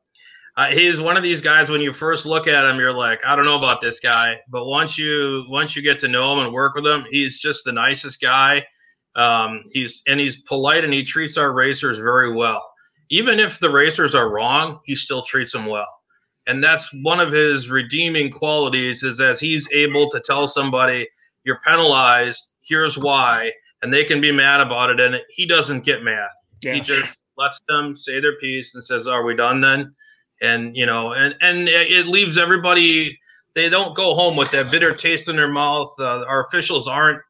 uh, 0.58 0.68
he's 0.68 1.02
one 1.02 1.18
of 1.18 1.24
these 1.24 1.42
guys. 1.42 1.70
When 1.70 1.82
you 1.82 1.92
first 1.92 2.26
look 2.26 2.48
at 2.48 2.66
him, 2.66 2.78
you're 2.78 2.94
like, 2.94 3.20
I 3.26 3.36
don't 3.36 3.46
know 3.46 3.58
about 3.58 3.82
this 3.82 4.00
guy, 4.00 4.40
but 4.50 4.66
once 4.66 4.98
you 4.98 5.46
once 5.50 5.76
you 5.76 5.82
get 5.82 6.00
to 6.00 6.08
know 6.08 6.34
him 6.34 6.46
and 6.46 6.54
work 6.54 6.76
with 6.76 6.86
him, 6.86 7.06
he's 7.12 7.40
just 7.40 7.66
the 7.66 7.74
nicest 7.74 8.22
guy. 8.22 8.66
Um, 9.16 9.64
he's 9.74 10.02
and 10.08 10.20
he's 10.20 10.38
polite 10.44 10.84
and 10.84 10.94
he 10.94 11.04
treats 11.04 11.38
our 11.38 11.52
racers 11.52 11.98
very 11.98 12.34
well. 12.34 12.64
Even 13.10 13.40
if 13.40 13.60
the 13.60 13.70
racers 13.70 14.16
are 14.16 14.30
wrong, 14.30 14.80
he 14.86 14.96
still 14.96 15.24
treats 15.24 15.52
them 15.52 15.66
well. 15.66 15.88
And 16.48 16.64
that's 16.64 16.90
one 17.02 17.20
of 17.20 17.32
his 17.32 17.70
redeeming 17.70 18.32
qualities 18.32 19.04
is 19.04 19.18
that 19.18 19.40
he's 19.40 19.68
able 19.72 20.10
to 20.12 20.20
tell 20.20 20.48
somebody 20.48 21.08
you're 21.44 21.60
penalized, 21.66 22.42
here's 22.64 22.98
why, 22.98 23.52
and 23.82 23.92
they 23.92 24.04
can 24.04 24.22
be 24.22 24.32
mad 24.32 24.62
about 24.62 24.90
it. 24.90 25.00
And 25.00 25.22
he 25.30 25.46
doesn't 25.46 25.84
get 25.84 26.04
mad. 26.04 26.30
Yeah. 26.64 26.76
He 26.76 26.82
just 26.82 27.18
lets 27.38 27.60
them 27.68 27.96
say 27.96 28.20
their 28.20 28.38
piece 28.38 28.74
and 28.74 28.84
says, 28.84 29.08
Are 29.08 29.24
we 29.24 29.36
done 29.36 29.60
then? 29.60 29.94
And 30.42 30.76
you 30.76 30.86
know, 30.86 31.14
and 31.14 31.36
and 31.42 31.68
it 31.70 32.08
leaves 32.08 32.38
everybody. 32.38 33.20
They 33.54 33.70
don't 33.70 33.96
go 33.96 34.16
home 34.16 34.36
with 34.36 34.52
that 34.52 34.70
bitter 34.70 34.94
taste 34.94 35.30
in 35.30 35.36
their 35.36 35.48
mouth. 35.48 35.94
Uh, 35.98 36.26
our 36.26 36.46
officials 36.46 36.88
aren't. 36.88 37.22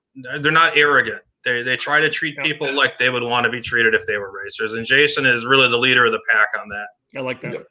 They're 0.41 0.51
not 0.51 0.78
arrogant. 0.78 1.22
They 1.43 1.62
they 1.62 1.78
try 1.78 1.99
to 1.99 2.10
treat 2.10 2.38
people 2.39 2.74
like 2.74 2.97
they 2.97 3.10
would 3.10 3.24
want 3.24 3.45
to 3.45 3.51
be 3.51 3.62
treated 3.62 3.93
if 3.93 4.08
they 4.08 4.18
were 4.18 4.32
racers. 4.32 4.74
And 4.74 4.86
Jason 4.86 5.26
is 5.26 5.45
really 5.45 5.70
the 5.70 5.78
leader 5.78 6.06
of 6.06 6.12
the 6.12 6.22
pack 6.30 6.49
on 6.60 6.68
that. 6.70 6.88
I 7.16 7.22
like 7.22 7.41
that. 7.41 7.53
Yep. 7.53 7.68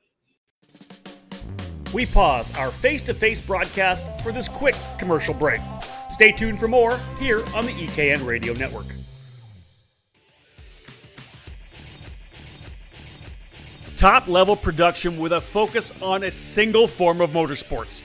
We 1.92 2.06
pause 2.06 2.56
our 2.56 2.70
face 2.70 3.02
to 3.02 3.14
face 3.14 3.40
broadcast 3.40 4.08
for 4.20 4.32
this 4.32 4.48
quick 4.48 4.74
commercial 4.98 5.34
break. 5.34 5.60
Stay 6.10 6.32
tuned 6.32 6.58
for 6.58 6.68
more 6.68 6.98
here 7.18 7.44
on 7.54 7.66
the 7.66 7.72
EKN 7.72 8.26
Radio 8.26 8.52
Network. 8.52 8.86
Top 14.04 14.28
level 14.28 14.54
production 14.54 15.16
with 15.16 15.32
a 15.32 15.40
focus 15.40 15.90
on 16.02 16.24
a 16.24 16.30
single 16.30 16.86
form 16.86 17.22
of 17.22 17.30
motorsports 17.30 18.02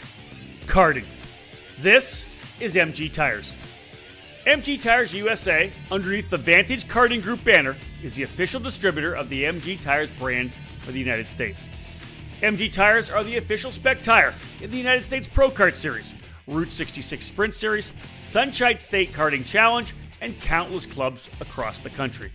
karting. 0.66 1.04
This 1.82 2.26
is 2.62 2.76
MG 2.78 3.12
Tires. 3.12 3.54
MG 4.47 4.82
Tires 4.82 5.14
USA, 5.14 5.70
underneath 5.91 6.30
the 6.30 6.38
Vantage 6.38 6.88
Karting 6.88 7.22
Group 7.22 7.43
banner, 7.43 7.76
is 8.02 8.16
the 8.16 8.24
official 8.24 8.62
distributor 8.62 9.14
of 9.14 9.28
the 9.28 9.43
MG 9.43 9.78
Tires 9.82 10.10
brand 10.12 10.52
for 10.80 10.93
the 10.93 11.00
United 11.00 11.30
States. 11.30 11.70
MG 12.41 12.72
Tires 12.72 13.10
are 13.10 13.26
the 13.26 13.36
official 13.36 13.70
spec 13.70 14.02
tire 14.02 14.34
in 14.62 14.72
the 14.72 14.78
United 14.78 15.04
States 15.04 15.28
Pro 15.28 15.52
Kart 15.52 15.76
Series, 15.76 16.16
Route 16.47 16.72
66 16.72 17.26
Sprint 17.26 17.54
Series, 17.54 17.91
Sunshine 18.22 18.80
State 18.80 19.12
Karting 19.12 19.45
Challenge, 19.45 19.93
and 20.22 20.39
countless 20.39 20.86
clubs 20.86 21.30
across 21.41 21.80
the 21.80 21.89
country. 21.89 22.32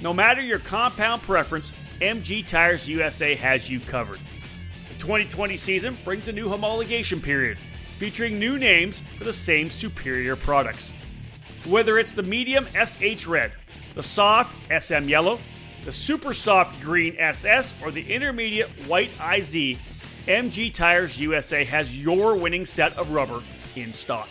No 0.00 0.14
matter 0.14 0.40
your 0.40 0.60
compound 0.60 1.20
preference, 1.20 1.74
MG 2.00 2.46
Tires 2.46 2.88
USA 2.88 3.34
has 3.34 3.68
you 3.68 3.78
covered. 3.78 4.18
The 4.88 4.94
2020 4.94 5.58
season 5.58 5.98
brings 6.02 6.28
a 6.28 6.32
new 6.32 6.48
homologation 6.48 7.22
period, 7.22 7.58
featuring 7.98 8.38
new 8.38 8.58
names 8.58 9.02
for 9.18 9.24
the 9.24 9.34
same 9.34 9.68
superior 9.68 10.34
products. 10.34 10.94
Whether 11.66 11.98
it's 11.98 12.14
the 12.14 12.22
medium 12.22 12.66
SH 12.68 13.26
Red, 13.26 13.52
the 13.94 14.02
soft 14.02 14.56
SM 14.70 15.08
Yellow, 15.08 15.40
the 15.84 15.92
super 15.92 16.32
soft 16.32 16.80
green 16.80 17.16
SS, 17.18 17.74
or 17.82 17.90
the 17.90 18.10
intermediate 18.10 18.70
white 18.86 19.10
IZ, 19.20 19.76
MG 20.26 20.72
Tires 20.72 21.20
USA 21.20 21.64
has 21.64 22.02
your 22.02 22.34
winning 22.34 22.64
set 22.64 22.96
of 22.96 23.10
rubber 23.10 23.42
in 23.76 23.92
stock. 23.92 24.30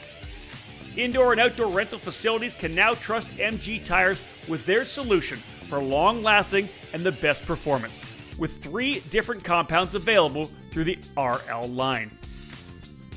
Indoor 0.98 1.34
and 1.34 1.42
outdoor 1.42 1.68
rental 1.68 2.00
facilities 2.00 2.56
can 2.56 2.74
now 2.74 2.96
trust 2.96 3.28
MG 3.38 3.86
Tires 3.86 4.24
with 4.48 4.66
their 4.66 4.84
solution 4.84 5.40
for 5.70 5.82
long 5.82 6.22
lasting 6.22 6.68
and 6.92 7.04
the 7.04 7.12
best 7.12 7.46
performance, 7.46 8.02
with 8.38 8.62
three 8.62 9.00
different 9.12 9.44
compounds 9.44 9.96
available 9.96 10.50
through 10.72 10.86
the 10.86 10.98
RL 11.16 11.68
line. 11.68 12.10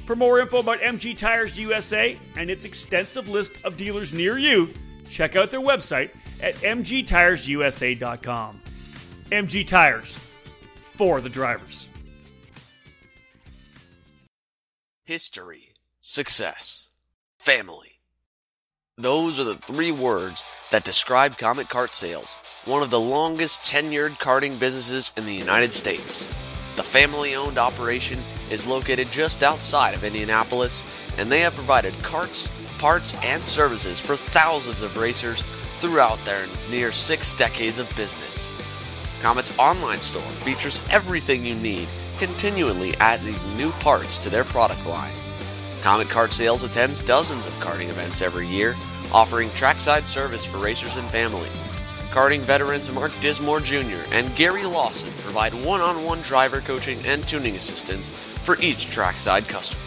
For 0.07 0.15
more 0.15 0.41
info 0.41 0.59
about 0.59 0.81
MG 0.81 1.17
Tires 1.17 1.59
USA 1.59 2.19
and 2.37 2.51
its 2.51 2.65
extensive 2.65 3.29
list 3.29 3.65
of 3.65 3.77
dealers 3.77 4.13
near 4.13 4.39
you, 4.39 4.71
check 5.09 5.37
out 5.37 5.51
their 5.51 5.61
website 5.61 6.11
at 6.43 6.55
mgtiresusa.com. 6.57 8.61
MG 9.31 9.67
Tires 9.67 10.19
for 10.75 11.21
the 11.21 11.29
drivers. 11.29 11.89
History, 15.05 15.73
success, 16.01 16.91
family. 17.39 17.92
Those 18.99 19.39
are 19.39 19.45
the 19.45 19.55
three 19.55 19.91
words 19.91 20.45
that 20.71 20.85
describe 20.85 21.39
Comet 21.39 21.69
Kart 21.69 21.95
Sales, 21.95 22.37
one 22.67 22.83
of 22.83 22.91
the 22.91 23.01
longest 23.01 23.63
tenured 23.65 24.19
karting 24.19 24.61
businesses 24.61 25.13
in 25.17 25.25
the 25.25 25.33
United 25.33 25.73
States. 25.73 26.27
The 26.77 26.83
family 26.83 27.35
owned 27.35 27.57
operation 27.57 28.19
is 28.51 28.67
located 28.67 29.09
just 29.09 29.43
outside 29.43 29.95
of 29.95 30.05
Indianapolis, 30.05 31.11
and 31.19 31.33
they 31.33 31.41
have 31.41 31.55
provided 31.55 31.95
carts, 32.03 32.51
parts, 32.79 33.15
and 33.25 33.43
services 33.43 33.99
for 33.99 34.15
thousands 34.15 34.83
of 34.83 34.99
racers 34.99 35.41
throughout 35.81 36.23
their 36.27 36.45
near 36.71 36.93
six 36.93 37.33
decades 37.33 37.79
of 37.79 37.89
business. 37.97 38.47
Comet's 39.23 39.59
online 39.59 40.03
store 40.03 40.21
features 40.45 40.87
everything 40.91 41.47
you 41.47 41.55
need, 41.55 41.89
continually 42.19 42.95
adding 42.97 43.39
new 43.57 43.71
parts 43.81 44.19
to 44.19 44.29
their 44.29 44.45
product 44.45 44.85
line. 44.87 45.15
Comet 45.83 46.07
Kart 46.07 46.33
Sales 46.33 46.63
attends 46.63 47.03
dozens 47.03 47.45
of 47.45 47.53
karting 47.55 47.89
events 47.89 48.23
every 48.23 48.47
year, 48.47 48.77
offering 49.13 49.51
trackside 49.51 50.07
service 50.07 50.45
for 50.45 50.59
racers 50.59 50.97
and 50.97 51.07
families. 51.09 51.51
Karting 52.13 52.39
veterans 52.39 52.93
Mark 52.95 53.11
Dismore 53.21 53.59
Jr. 53.59 53.99
and 54.13 54.33
Gary 54.37 54.65
Lawson 54.65 55.11
provide 55.25 55.53
one 55.53 55.81
on 55.81 56.05
one 56.05 56.21
driver 56.21 56.61
coaching 56.61 57.01
and 57.05 57.27
tuning 57.27 57.57
assistance 57.57 58.11
for 58.11 58.57
each 58.61 58.93
trackside 58.93 59.49
customer. 59.49 59.83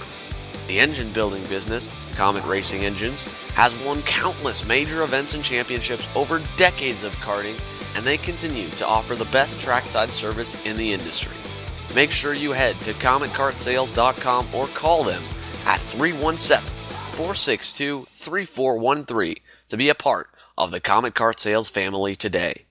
The 0.68 0.82
engine 0.82 1.10
building 1.14 1.46
business, 1.46 2.14
Comet 2.16 2.44
Racing 2.44 2.84
Engines, 2.84 3.24
has 3.54 3.74
won 3.86 4.02
countless 4.02 4.68
major 4.68 5.04
events 5.04 5.34
and 5.34 5.46
championships 5.46 6.14
over 6.14 6.42
decades 6.58 7.06
of 7.06 7.14
karting, 7.22 7.58
and 7.96 8.06
they 8.06 8.18
continue 8.18 8.68
to 8.72 8.86
offer 8.86 9.16
the 9.16 9.26
best 9.26 9.62
trackside 9.62 10.10
service 10.10 10.62
in 10.66 10.76
the 10.76 10.92
industry. 10.92 11.38
Make 11.96 12.12
sure 12.12 12.34
you 12.34 12.52
head 12.52 12.76
to 12.80 12.92
CometKartSales.com 12.92 14.48
or 14.54 14.68
call 14.68 15.06
them 15.06 15.22
at 15.66 15.80
317 15.80 16.60
462 17.14 18.08
3413 18.14 19.36
to 19.68 19.78
be 19.78 19.90
a 19.90 19.96
part 19.96 20.30
of 20.58 20.72
the 20.72 20.80
Comet 20.80 21.14
Kart 21.14 21.40
Sales 21.40 21.70
family 21.70 22.16
today. 22.16 22.66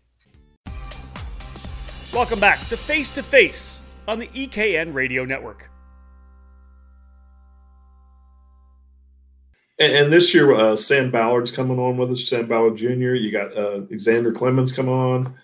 Welcome 2.12 2.38
back 2.40 2.60
to 2.68 2.76
Face 2.76 3.08
to 3.10 3.22
Face 3.22 3.80
on 4.06 4.18
the 4.18 4.28
EKN 4.28 4.94
Radio 4.94 5.24
Network. 5.24 5.68
And, 9.78 9.92
and 9.92 10.12
this 10.12 10.32
year, 10.32 10.54
uh, 10.54 10.76
Sam 10.76 11.10
Ballard's 11.10 11.50
coming 11.50 11.78
on 11.78 11.96
with 11.96 12.12
us. 12.12 12.28
Sam 12.28 12.46
Ballard 12.46 12.76
Jr. 12.76 13.14
You 13.14 13.32
got 13.32 13.56
uh, 13.56 13.78
Alexander 13.78 14.30
Clemens 14.32 14.72
coming 14.72 14.94
on. 14.94 15.34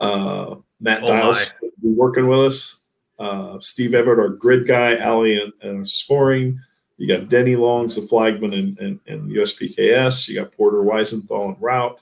Uh, 0.00 0.56
Matt 0.80 1.04
Oh, 1.04 1.08
Dials 1.08 1.54
be 1.82 1.92
working 1.92 2.26
with 2.26 2.40
us. 2.40 2.80
Uh, 3.18 3.58
Steve 3.60 3.94
Everett, 3.94 4.18
our 4.18 4.28
grid 4.30 4.66
guy. 4.66 4.96
Ali 4.98 5.40
and, 5.40 5.52
and 5.62 5.88
scoring. 5.88 6.60
You 6.98 7.08
got 7.08 7.28
Denny 7.28 7.56
Longs, 7.56 7.96
the 7.96 8.02
flagman 8.02 8.52
in, 8.52 8.76
in, 8.80 9.00
in 9.06 9.28
USPKS. 9.28 10.28
You 10.28 10.36
got 10.36 10.52
Porter 10.52 10.78
Weisenthal 10.78 11.48
and 11.48 11.56
route. 11.60 12.00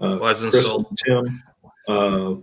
Uh, 0.00 0.18
Weisenthal. 0.18 0.88
and 0.88 0.98
Tim. 0.98 1.42
Uh, 1.88 2.34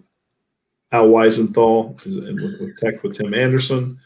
Al 0.92 1.10
Weisenthal 1.10 2.06
is 2.06 2.18
in 2.18 2.36
with, 2.36 2.78
Tech 2.78 3.04
with 3.04 3.18
Tim 3.18 3.34
Anderson. 3.34 4.00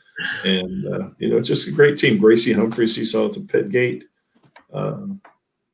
And, 0.44 0.88
uh, 0.88 1.10
you 1.18 1.30
know, 1.30 1.42
just 1.42 1.68
a 1.68 1.72
great 1.72 1.98
team. 1.98 2.20
Gracie 2.20 2.54
Humphreys, 2.54 2.98
you 2.98 3.06
saw 3.06 3.28
at 3.28 3.34
the 3.34 3.42
pit 3.42 3.70
gate. 3.70 4.06
Um, 4.74 5.22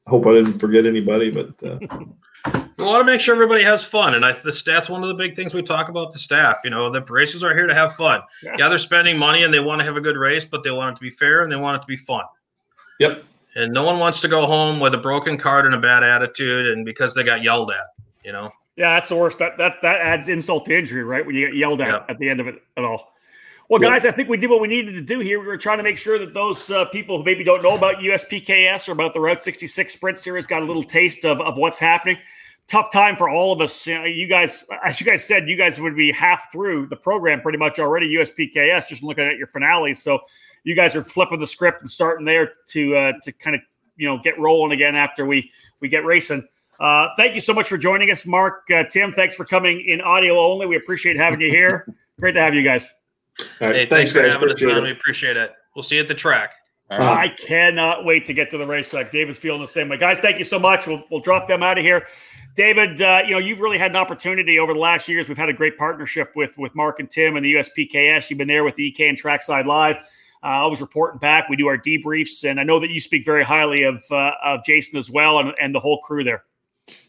I 0.05 0.09
hope 0.09 0.25
I 0.25 0.33
didn't 0.33 0.59
forget 0.59 0.85
anybody, 0.85 1.29
but 1.29 1.63
uh, 1.63 1.79
want 2.89 2.99
to 3.01 3.05
make 3.05 3.21
sure 3.21 3.33
everybody 3.33 3.63
has 3.63 3.83
fun, 3.83 4.13
and 4.15 4.25
I, 4.25 4.33
the 4.33 4.49
stats 4.51 4.89
one 4.89 5.01
of 5.03 5.07
the 5.09 5.15
big 5.15 5.35
things 5.35 5.53
we 5.53 5.61
talk 5.61 5.89
about. 5.89 6.11
The 6.11 6.19
staff, 6.19 6.57
you 6.63 6.69
know, 6.69 6.91
the 6.91 7.01
racers 7.01 7.43
are 7.43 7.53
here 7.55 7.67
to 7.67 7.73
have 7.73 7.95
fun. 7.95 8.21
Yeah. 8.43 8.55
Yeah, 8.57 8.69
they're 8.69 8.77
spending 8.77 9.17
money 9.17 9.43
and 9.43 9.53
they 9.53 9.59
want 9.59 9.79
to 9.79 9.85
have 9.85 9.95
a 9.97 10.01
good 10.01 10.17
race, 10.17 10.45
but 10.45 10.63
they 10.63 10.71
want 10.71 10.93
it 10.93 10.95
to 10.97 11.01
be 11.01 11.09
fair 11.09 11.43
and 11.43 11.51
they 11.51 11.55
want 11.55 11.77
it 11.77 11.81
to 11.81 11.87
be 11.87 11.95
fun. 11.95 12.25
yep, 12.99 13.23
And 13.55 13.73
no 13.73 13.83
one 13.83 13.99
wants 13.99 14.19
to 14.21 14.27
go 14.27 14.45
home 14.45 14.79
with 14.79 14.93
a 14.93 14.97
broken 14.97 15.37
card 15.37 15.65
and 15.65 15.73
a 15.75 15.79
bad 15.79 16.03
attitude, 16.03 16.67
and 16.67 16.85
because 16.85 17.13
they 17.13 17.23
got 17.23 17.43
yelled 17.43 17.71
at. 17.71 17.87
You 18.23 18.33
know, 18.33 18.51
Yeah, 18.75 18.95
that's 18.95 19.09
the 19.09 19.15
worst. 19.15 19.39
That 19.39 19.57
that 19.57 19.81
that 19.81 20.01
adds 20.01 20.27
insult 20.27 20.65
to 20.65 20.77
injury, 20.77 21.03
right? 21.03 21.25
When 21.25 21.35
you 21.35 21.47
get 21.47 21.55
yelled 21.55 21.81
at 21.81 21.87
Yeah. 21.87 22.03
at 22.09 22.19
the 22.19 22.29
end 22.29 22.39
of 22.39 22.47
it 22.47 22.61
at 22.77 22.83
all. 22.83 23.13
Well, 23.69 23.79
guys, 23.79 24.03
I 24.03 24.09
think 24.09 24.29
we 24.29 24.37
did 24.37 24.49
what 24.49 24.61
we 24.61 24.67
needed 24.67 24.95
to 24.95 25.01
do 25.01 25.19
here. 25.19 25.39
We 25.39 25.45
were 25.45 25.55
trying 25.55 25.77
to 25.77 25.83
make 25.83 25.99
sure 25.99 26.17
that 26.17 26.33
those 26.33 26.71
uh, 26.71 26.85
people 26.85 27.19
who 27.19 27.23
maybe 27.23 27.43
don't 27.43 27.61
know 27.61 27.75
about 27.75 27.97
USPKS 27.97 28.89
or 28.89 28.93
about 28.93 29.13
the 29.13 29.19
Route 29.19 29.43
66 29.43 29.93
Sprint 29.93 30.17
Series 30.17 30.47
got 30.47 30.63
a 30.63 30.65
little 30.65 30.81
taste 30.83 31.23
of, 31.23 31.39
of 31.39 31.55
what's 31.55 31.77
happening. 31.77 32.17
Tough 32.69 32.91
time 32.91 33.15
for 33.15 33.29
all 33.29 33.51
of 33.51 33.61
us. 33.61 33.87
You, 33.87 33.95
know, 33.95 34.05
you 34.05 34.27
guys, 34.27 34.63
as 34.85 35.01
you 35.01 35.05
guys 35.05 35.25
said, 35.25 35.49
you 35.49 35.55
guys 35.55 35.79
would 35.79 35.95
be 35.95 36.11
half 36.11 36.51
through 36.51 36.87
the 36.87 36.95
program 36.95 37.41
pretty 37.41 37.57
much 37.57 37.79
already. 37.79 38.13
USPKS, 38.15 38.87
just 38.87 39.01
looking 39.01 39.25
at 39.25 39.37
your 39.37 39.47
finales. 39.47 40.01
So 40.03 40.19
you 40.63 40.75
guys 40.75 40.95
are 40.95 41.03
flipping 41.03 41.39
the 41.39 41.47
script 41.47 41.81
and 41.81 41.89
starting 41.89 42.25
there 42.25 42.53
to 42.67 42.95
uh, 42.95 43.13
to 43.23 43.31
kind 43.31 43.55
of 43.55 43.61
you 43.97 44.07
know 44.07 44.19
get 44.19 44.39
rolling 44.39 44.71
again 44.71 44.95
after 44.95 45.25
we 45.25 45.51
we 45.79 45.89
get 45.89 46.05
racing. 46.05 46.47
Uh, 46.79 47.09
thank 47.17 47.35
you 47.35 47.41
so 47.41 47.53
much 47.53 47.67
for 47.67 47.77
joining 47.77 48.11
us, 48.11 48.25
Mark. 48.25 48.69
Uh, 48.71 48.83
Tim, 48.83 49.11
thanks 49.11 49.35
for 49.35 49.45
coming 49.45 49.83
in 49.85 49.99
audio 50.01 50.39
only. 50.39 50.65
We 50.65 50.77
appreciate 50.77 51.17
having 51.17 51.41
you 51.41 51.49
here. 51.49 51.93
Great 52.19 52.33
to 52.33 52.39
have 52.39 52.53
you 52.53 52.63
guys. 52.63 52.93
All 53.61 53.67
right, 53.67 53.75
hey, 53.75 53.85
thanks, 53.85 53.89
thanks, 53.89 54.11
for 54.11 54.21
guys. 54.21 54.33
having 54.33 54.49
us 54.49 54.53
Appreciate 54.53 54.77
on. 54.77 54.83
We 54.83 54.91
appreciate 54.91 55.37
it. 55.37 55.51
We'll 55.75 55.83
see 55.83 55.95
you 55.95 56.01
at 56.01 56.07
the 56.07 56.13
track. 56.13 56.53
All 56.91 56.99
right. 56.99 57.29
I 57.29 57.35
cannot 57.35 58.03
wait 58.03 58.25
to 58.25 58.33
get 58.33 58.49
to 58.49 58.57
the 58.57 58.65
racetrack. 58.65 59.11
David's 59.11 59.37
feeling 59.37 59.61
the 59.61 59.67
same 59.67 59.89
way. 59.89 59.97
Guys, 59.97 60.19
thank 60.19 60.39
you 60.39 60.45
so 60.45 60.57
much. 60.57 60.87
We'll, 60.87 61.03
we'll 61.11 61.19
drop 61.19 61.47
them 61.47 61.61
out 61.61 61.77
of 61.77 61.83
here. 61.83 62.07
David, 62.59 63.01
uh, 63.01 63.21
you 63.23 63.31
know, 63.31 63.37
you've 63.37 63.61
really 63.61 63.77
had 63.77 63.91
an 63.91 63.95
opportunity 63.95 64.59
over 64.59 64.73
the 64.73 64.79
last 64.79 65.07
years. 65.07 65.29
We've 65.29 65.37
had 65.37 65.47
a 65.47 65.53
great 65.53 65.77
partnership 65.77 66.33
with 66.35 66.57
with 66.57 66.75
Mark 66.75 66.99
and 66.99 67.09
Tim 67.09 67.37
and 67.37 67.45
the 67.45 67.53
USPKS. 67.53 68.29
You've 68.29 68.37
been 68.37 68.49
there 68.49 68.65
with 68.65 68.75
the 68.75 68.91
EKN 68.91 69.15
Trackside 69.15 69.65
Live. 69.65 69.95
Uh, 70.43 70.47
always 70.47 70.81
reporting 70.81 71.19
back. 71.19 71.47
We 71.47 71.55
do 71.55 71.67
our 71.67 71.77
debriefs, 71.77 72.43
and 72.43 72.59
I 72.59 72.63
know 72.63 72.77
that 72.81 72.89
you 72.89 72.99
speak 72.99 73.25
very 73.25 73.45
highly 73.45 73.83
of 73.83 74.03
uh, 74.11 74.33
of 74.43 74.65
Jason 74.65 74.99
as 74.99 75.09
well 75.09 75.39
and, 75.39 75.53
and 75.61 75.73
the 75.73 75.79
whole 75.79 76.01
crew 76.01 76.25
there. 76.25 76.43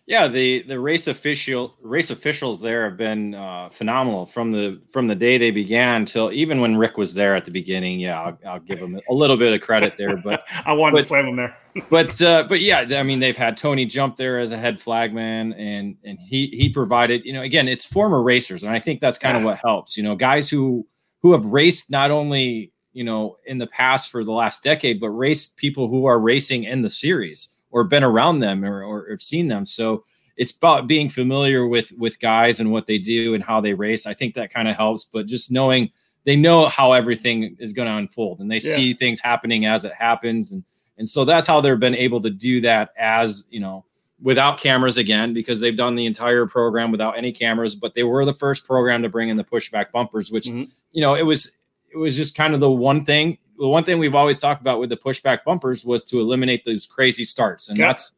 Yeah, 0.06 0.26
the 0.26 0.62
the 0.62 0.80
race 0.80 1.06
official 1.06 1.76
race 1.80 2.10
officials 2.10 2.60
there 2.60 2.82
have 2.82 2.96
been 2.96 3.34
uh, 3.34 3.68
phenomenal 3.68 4.26
from 4.26 4.50
the 4.50 4.80
from 4.92 5.06
the 5.06 5.14
day 5.14 5.38
they 5.38 5.52
began 5.52 6.04
till 6.04 6.32
even 6.32 6.60
when 6.60 6.76
Rick 6.76 6.96
was 6.96 7.14
there 7.14 7.36
at 7.36 7.44
the 7.44 7.52
beginning. 7.52 8.00
Yeah, 8.00 8.20
I'll, 8.20 8.38
I'll 8.44 8.58
give 8.58 8.80
them 8.80 8.98
a 9.08 9.14
little 9.14 9.36
bit 9.36 9.52
of 9.52 9.60
credit 9.60 9.94
there, 9.96 10.16
but 10.16 10.42
I 10.64 10.72
wanted 10.72 10.96
to 10.96 11.02
slam 11.04 11.26
them 11.26 11.36
there. 11.36 11.56
but 11.90 12.20
uh, 12.20 12.44
but 12.48 12.60
yeah, 12.60 12.86
I 12.98 13.04
mean 13.04 13.20
they've 13.20 13.36
had 13.36 13.56
Tony 13.56 13.86
jump 13.86 14.16
there 14.16 14.40
as 14.40 14.50
a 14.50 14.58
head 14.58 14.80
flagman, 14.80 15.52
and 15.52 15.96
and 16.04 16.18
he 16.18 16.48
he 16.48 16.70
provided 16.70 17.24
you 17.24 17.32
know 17.32 17.42
again 17.42 17.68
it's 17.68 17.86
former 17.86 18.20
racers, 18.20 18.64
and 18.64 18.72
I 18.72 18.80
think 18.80 19.00
that's 19.00 19.18
kind 19.18 19.36
of 19.36 19.44
what 19.44 19.58
helps. 19.58 19.96
You 19.96 20.02
know, 20.02 20.16
guys 20.16 20.50
who 20.50 20.88
who 21.22 21.32
have 21.32 21.44
raced 21.44 21.88
not 21.88 22.10
only 22.10 22.72
you 22.92 23.04
know, 23.04 23.36
in 23.46 23.58
the 23.58 23.68
past 23.68 24.10
for 24.10 24.24
the 24.24 24.32
last 24.32 24.64
decade, 24.64 25.00
but 25.00 25.10
race 25.10 25.48
people 25.48 25.88
who 25.88 26.06
are 26.06 26.18
racing 26.18 26.64
in 26.64 26.82
the 26.82 26.90
series 26.90 27.54
or 27.70 27.84
been 27.84 28.04
around 28.04 28.40
them 28.40 28.64
or, 28.64 28.82
or 28.82 29.08
have 29.10 29.22
seen 29.22 29.48
them. 29.48 29.64
So 29.64 30.04
it's 30.36 30.52
about 30.52 30.86
being 30.86 31.08
familiar 31.08 31.66
with 31.66 31.92
with 31.92 32.20
guys 32.20 32.60
and 32.60 32.72
what 32.72 32.86
they 32.86 32.98
do 32.98 33.34
and 33.34 33.44
how 33.44 33.60
they 33.60 33.74
race. 33.74 34.06
I 34.06 34.14
think 34.14 34.34
that 34.34 34.52
kind 34.52 34.68
of 34.68 34.76
helps, 34.76 35.04
but 35.04 35.26
just 35.26 35.50
knowing 35.52 35.90
they 36.24 36.36
know 36.36 36.66
how 36.68 36.92
everything 36.92 37.56
is 37.58 37.72
going 37.72 37.88
to 37.88 37.94
unfold 37.94 38.40
and 38.40 38.50
they 38.50 38.56
yeah. 38.56 38.74
see 38.74 38.94
things 38.94 39.20
happening 39.20 39.66
as 39.66 39.84
it 39.84 39.92
happens 39.92 40.52
and 40.52 40.64
and 40.98 41.08
so 41.08 41.24
that's 41.24 41.48
how 41.48 41.60
they've 41.60 41.80
been 41.80 41.94
able 41.94 42.20
to 42.20 42.30
do 42.30 42.60
that 42.60 42.92
as 42.98 43.44
you 43.50 43.60
know 43.60 43.84
without 44.22 44.58
cameras 44.58 44.98
again 44.98 45.32
because 45.32 45.60
they've 45.60 45.76
done 45.76 45.94
the 45.94 46.04
entire 46.04 46.46
program 46.46 46.90
without 46.90 47.16
any 47.16 47.32
cameras 47.32 47.74
but 47.74 47.94
they 47.94 48.04
were 48.04 48.24
the 48.24 48.34
first 48.34 48.66
program 48.66 49.02
to 49.02 49.08
bring 49.08 49.28
in 49.28 49.36
the 49.36 49.44
pushback 49.44 49.90
bumpers 49.92 50.30
which 50.30 50.46
mm-hmm. 50.46 50.64
you 50.92 51.00
know 51.00 51.14
it 51.14 51.24
was 51.24 51.56
it 51.92 51.96
was 51.96 52.16
just 52.16 52.36
kind 52.36 52.54
of 52.54 52.60
the 52.60 52.70
one 52.70 53.04
thing 53.04 53.38
the 53.60 53.68
one 53.68 53.84
thing 53.84 53.98
we've 53.98 54.14
always 54.14 54.40
talked 54.40 54.60
about 54.60 54.80
with 54.80 54.90
the 54.90 54.96
pushback 54.96 55.44
bumpers 55.44 55.84
was 55.84 56.04
to 56.06 56.18
eliminate 56.18 56.64
those 56.64 56.86
crazy 56.86 57.24
starts 57.24 57.68
and 57.68 57.78
yep. 57.78 57.88
that's 57.88 58.12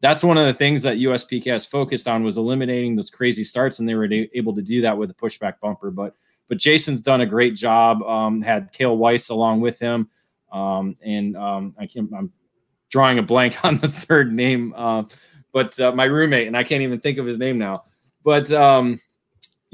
that's 0.00 0.22
one 0.24 0.36
of 0.36 0.44
the 0.44 0.54
things 0.54 0.82
that 0.82 0.98
USPKS 0.98 1.68
focused 1.68 2.08
on 2.08 2.24
was 2.24 2.36
eliminating 2.36 2.94
those 2.94 3.10
crazy 3.10 3.44
starts 3.44 3.78
and 3.78 3.88
they 3.88 3.94
were 3.94 4.08
able 4.34 4.54
to 4.54 4.62
do 4.62 4.80
that 4.82 4.96
with 4.96 5.08
the 5.08 5.14
pushback 5.14 5.54
bumper 5.60 5.90
but 5.90 6.14
but 6.48 6.58
Jason's 6.58 7.02
done 7.02 7.20
a 7.20 7.26
great 7.26 7.54
job 7.54 8.02
um, 8.02 8.40
had 8.40 8.72
Kale 8.72 8.96
Weiss 8.96 9.28
along 9.28 9.60
with 9.60 9.78
him 9.78 10.08
um, 10.52 10.96
and 11.02 11.36
um, 11.36 11.74
I 11.78 11.86
can't 11.86 12.10
I'm 12.16 12.32
drawing 12.90 13.18
a 13.18 13.22
blank 13.22 13.64
on 13.64 13.78
the 13.78 13.88
third 13.88 14.32
name 14.32 14.72
uh, 14.76 15.04
but 15.54 15.78
uh, 15.78 15.92
my 15.92 16.04
roommate, 16.04 16.48
and 16.48 16.56
I 16.56 16.64
can't 16.64 16.82
even 16.82 17.00
think 17.00 17.16
of 17.16 17.24
his 17.24 17.38
name 17.38 17.56
now. 17.56 17.84
But 18.24 18.52
um, 18.52 19.00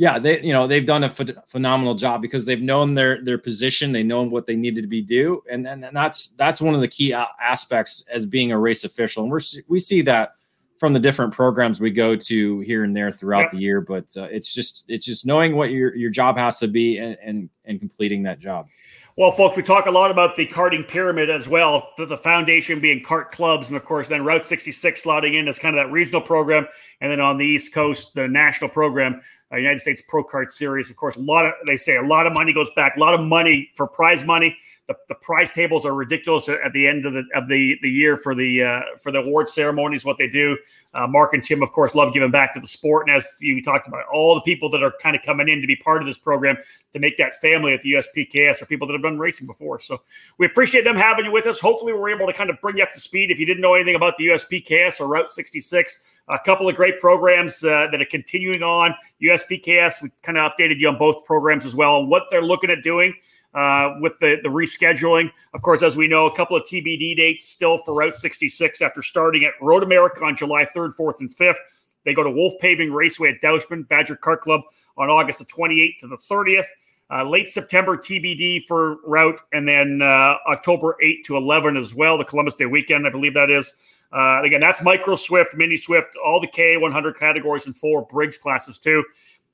yeah, 0.01 0.19
they 0.19 0.41
you 0.41 0.55
know 0.55 0.67
they've 0.67 0.87
done 0.87 1.05
a 1.05 1.11
ph- 1.11 1.37
phenomenal 1.47 1.95
job 1.95 2.23
because 2.23 2.47
they've 2.47 2.63
known 2.63 2.95
their 2.95 3.23
their 3.23 3.37
position, 3.37 3.93
they 3.93 4.03
know 4.03 4.23
what 4.23 4.47
they 4.47 4.57
needed 4.57 4.81
to 4.81 4.89
be 4.89 5.03
do, 5.03 5.43
and 5.51 5.69
and, 5.69 5.87
that's 5.93 6.29
that's 6.29 6.63
one 6.63 6.75
of 6.75 6.81
the 6.81 6.89
key 6.89 7.13
aspects 7.13 8.03
as 8.11 8.25
being 8.25 8.51
a 8.51 8.59
race 8.59 8.85
official, 8.85 9.25
and 9.25 9.31
we're 9.31 9.43
we 9.69 9.79
see 9.79 10.01
that 10.01 10.37
from 10.79 10.95
the 10.95 10.99
different 10.99 11.35
programs 11.35 11.81
we 11.81 11.91
go 11.91 12.17
to 12.17 12.61
here 12.61 12.85
and 12.85 12.97
there 12.97 13.13
throughout 13.13 13.41
yep. 13.41 13.51
the 13.51 13.59
year. 13.59 13.83
But 13.83 14.07
uh, 14.17 14.23
it's 14.31 14.55
just 14.55 14.85
it's 14.89 15.05
just 15.05 15.27
knowing 15.27 15.55
what 15.55 15.69
your 15.69 15.95
your 15.95 16.09
job 16.09 16.39
has 16.39 16.59
to 16.61 16.69
be 16.69 16.97
and, 16.97 17.19
and 17.23 17.51
and 17.67 17.79
completing 17.79 18.23
that 18.23 18.39
job. 18.39 18.69
Well, 19.17 19.33
folks, 19.33 19.55
we 19.55 19.63
talk 19.63 19.85
a 19.85 19.91
lot 19.91 20.11
about 20.11 20.35
the 20.35 20.47
karting 20.47 20.89
pyramid 20.89 21.29
as 21.29 21.47
well, 21.47 21.91
the, 21.99 22.07
the 22.07 22.17
foundation 22.17 22.81
being 22.81 23.03
kart 23.03 23.33
clubs, 23.33 23.69
and 23.69 23.77
of 23.77 23.85
course, 23.85 24.09
then 24.09 24.25
Route 24.25 24.47
66 24.47 25.05
slotting 25.05 25.35
in 25.35 25.47
as 25.47 25.59
kind 25.59 25.77
of 25.77 25.85
that 25.85 25.93
regional 25.93 26.23
program. 26.23 26.67
And 27.03 27.13
then 27.13 27.21
on 27.21 27.37
the 27.37 27.45
East 27.45 27.75
Coast, 27.75 28.15
the 28.15 28.29
national 28.29 28.71
program, 28.71 29.21
uh, 29.53 29.57
United 29.57 29.81
States 29.81 30.03
Pro 30.07 30.25
Kart 30.25 30.51
Series. 30.51 30.91
Of 30.91 30.97
course, 30.97 31.17
a 31.17 31.21
lot 31.21 31.47
of, 31.47 31.53
they 31.67 31.77
say 31.77 31.97
a 31.97 32.03
lot 32.03 32.27
of 32.27 32.33
money 32.33 32.53
goes 32.53 32.71
back, 32.77 32.97
a 32.97 33.01
lot 33.01 33.15
of 33.15 33.21
money 33.21 33.71
for 33.75 33.87
prize 33.87 34.25
money 34.25 34.57
the, 34.91 34.97
the 35.09 35.15
prize 35.15 35.53
tables 35.53 35.87
are 35.87 35.95
ridiculous 35.95 36.49
at 36.49 36.73
the 36.73 36.89
end 36.89 37.07
of 37.07 37.13
the 37.13 37.23
of 37.37 37.49
the, 37.49 37.79
the 37.81 37.89
year 37.89 38.17
for 38.17 38.35
the 38.35 38.63
uh, 38.65 38.81
for 39.01 39.13
the 39.13 39.21
award 39.21 39.49
ceremonies. 39.49 40.05
What 40.05 40.19
they 40.19 40.27
do, 40.27 40.59
uh, 40.95 41.07
Mark 41.07 41.33
and 41.33 41.45
Tim, 41.45 41.63
of 41.63 41.71
course, 41.71 41.95
love 41.95 42.13
giving 42.13 42.33
back 42.33 42.55
to 42.55 42.61
the 42.61 42.67
sport. 42.67 43.07
And 43.07 43.17
as 43.17 43.33
you 43.39 43.63
talked 43.63 43.87
about, 43.87 44.03
all 44.13 44.35
the 44.35 44.41
people 44.41 44.69
that 44.71 44.83
are 44.83 44.93
kind 45.01 45.15
of 45.15 45.23
coming 45.23 45.49
in 45.49 45.61
to 45.61 45.67
be 45.69 45.77
part 45.77 46.03
of 46.03 46.09
this 46.09 46.19
program 46.19 46.57
to 46.93 46.99
make 46.99 47.17
that 47.19 47.41
family 47.41 47.73
at 47.73 47.83
the 47.83 47.93
USPKS 47.93 48.63
are 48.63 48.67
people 48.67 48.89
that 48.89 48.95
have 48.95 49.03
done 49.03 49.17
racing 49.17 49.47
before. 49.47 49.79
So 49.79 50.03
we 50.39 50.47
appreciate 50.47 50.83
them 50.83 50.97
having 50.97 51.27
you 51.27 51.31
with 51.31 51.47
us. 51.47 51.61
Hopefully, 51.61 51.93
we're 51.93 52.11
able 52.11 52.27
to 52.27 52.33
kind 52.33 52.51
of 52.51 52.61
bring 52.61 52.77
you 52.77 52.83
up 52.83 52.93
to 52.93 53.01
speed. 53.01 53.31
If 53.31 53.39
you 53.39 53.47
didn't 53.47 53.63
know 53.63 53.75
anything 53.75 53.95
about 53.95 54.17
the 54.19 54.27
USPKS 54.27 55.01
or 55.01 55.07
Route 55.07 55.31
66, 55.31 56.01
a 56.27 56.39
couple 56.41 56.69
of 56.69 56.75
great 56.75 56.99
programs 56.99 57.63
uh, 57.63 57.87
that 57.93 58.03
are 58.03 58.07
continuing 58.07 58.65
on. 58.65 58.93
USPKS, 59.23 60.03
we 60.03 60.11
kind 60.23 60.37
of 60.37 60.51
updated 60.51 60.81
you 60.81 60.89
on 60.89 60.99
both 60.99 61.25
programs 61.25 61.65
as 61.65 61.77
well, 61.77 62.01
and 62.01 62.09
what 62.09 62.25
they're 62.29 62.43
looking 62.43 62.71
at 62.71 62.83
doing 62.83 63.15
uh, 63.55 63.95
with 64.01 64.19
the, 64.19 64.39
the 64.43 64.49
rescheduling. 64.49 65.31
Of 65.55 65.63
course, 65.63 65.83
as 65.83 65.97
we 65.97 66.09
know, 66.09 66.27
a 66.27 66.37
couple 66.37 66.57
of 66.57 66.63
TBD 66.65 67.17
dates 67.17 67.49
still 67.49 67.79
for 67.79 67.95
Route 67.95 68.17
66 68.17 68.81
after 68.83 69.03
starting 69.03 69.45
at 69.45 69.53
Road 69.61 69.83
America 69.83 70.25
on 70.25 70.37
July 70.37 70.65
3rd, 70.65 70.97
4th, 70.97 71.21
and 71.21 71.31
5th. 71.31 71.57
They 72.05 72.15
go 72.15 72.23
to 72.23 72.31
Wolf 72.31 72.55
Paving 72.61 72.93
Raceway 72.93 73.31
at 73.31 73.43
Dousman, 73.43 73.87
Badger 73.89 74.17
Kart 74.17 74.41
Club 74.41 74.63
on 74.97 75.11
August 75.11 75.39
the 75.39 75.45
28th 75.45 75.99
to 76.01 76.09
the 76.09 76.17
30th. 76.17 76.67
Uh, 77.13 77.25
late 77.25 77.49
September 77.49 77.97
TBD 77.97 78.65
for 78.69 78.99
route, 79.05 79.41
and 79.53 79.67
then 79.67 80.01
uh, 80.01 80.37
October 80.47 80.97
8 81.03 81.25
to 81.25 81.37
11 81.37 81.77
as 81.77 81.93
well, 81.93 82.17
the 82.17 82.25
Columbus 82.25 82.55
Day 82.55 82.67
weekend, 82.67 83.05
I 83.05 83.11
believe 83.11 83.35
that 83.35 83.51
is. 83.51 83.75
Uh, 84.13 84.43
again, 84.45 84.61
that's 84.61 84.83
Micro 84.83 85.17
Swift, 85.17 85.57
Mini 85.57 85.77
Swift, 85.77 86.17
all 86.25 86.41
the 86.41 86.47
K100 86.47 87.17
categories 87.17 87.67
and 87.67 87.77
four 87.77 88.07
Briggs 88.07 88.39
classes 88.39 88.79
too. 88.79 89.05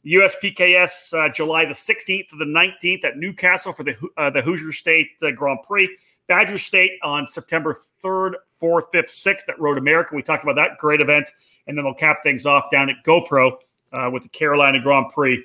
USPKS 0.06 1.12
uh, 1.14 1.28
July 1.32 1.64
the 1.64 1.74
16th 1.74 2.28
to 2.28 2.36
the 2.36 2.44
19th 2.44 3.04
at 3.04 3.16
Newcastle 3.16 3.72
for 3.72 3.82
the 3.82 3.96
uh, 4.16 4.30
the 4.30 4.40
Hoosier 4.40 4.72
State 4.72 5.10
uh, 5.22 5.30
Grand 5.32 5.58
Prix. 5.66 5.88
Badger 6.28 6.58
State 6.58 6.92
on 7.02 7.28
September 7.28 7.76
3rd, 8.04 8.32
4th, 8.60 8.92
5th, 8.92 9.10
6th 9.10 9.48
at 9.48 9.60
Road 9.60 9.78
America. 9.78 10.14
We 10.14 10.22
talked 10.22 10.42
about 10.42 10.56
that 10.56 10.78
great 10.78 11.00
event. 11.00 11.30
And 11.66 11.76
then 11.76 11.84
they'll 11.84 11.94
cap 11.94 12.18
things 12.22 12.46
off 12.46 12.70
down 12.70 12.90
at 12.90 12.96
GoPro 13.04 13.52
uh, 13.92 14.10
with 14.12 14.22
the 14.24 14.28
Carolina 14.28 14.80
Grand 14.80 15.08
Prix 15.10 15.44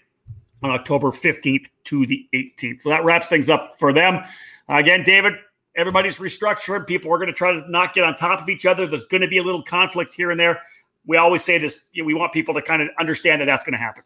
on 0.64 0.72
October 0.72 1.08
15th 1.08 1.68
to 1.86 2.06
the 2.06 2.28
18th. 2.34 2.82
So 2.82 2.90
that 2.90 3.04
wraps 3.04 3.28
things 3.28 3.50
up 3.50 3.78
for 3.80 3.94
them. 3.94 4.24
again, 4.70 5.04
David, 5.04 5.34
everybody's 5.76 6.20
restructured. 6.20 6.88
People 6.88 7.12
are 7.12 7.18
going 7.18 7.28
to 7.28 7.34
try 7.34 7.52
to 7.52 7.70
not 7.70 7.94
get 7.94 8.04
on 8.04 8.16
top 8.16 8.42
of 8.42 8.50
each 8.50 8.66
other. 8.66 8.86
There's 8.86 9.06
going 9.06 9.22
to 9.22 9.28
be 9.28 9.38
a 9.38 9.44
little 9.44 9.64
conflict 9.64 10.14
here 10.14 10.32
and 10.32 10.40
there. 10.40 10.62
We 11.06 11.18
always 11.18 11.44
say 11.44 11.58
this 11.58 11.82
you 11.94 12.04
know, 12.04 12.08
we 12.08 12.14
want 12.14 12.32
people 12.32 12.54
to 12.54 12.62
kind 12.62 12.82
of 12.82 12.90
understand 13.00 13.42
that 13.42 13.46
that's 13.46 13.64
going 13.64 13.74
to 13.74 13.80
happen. 13.80 14.04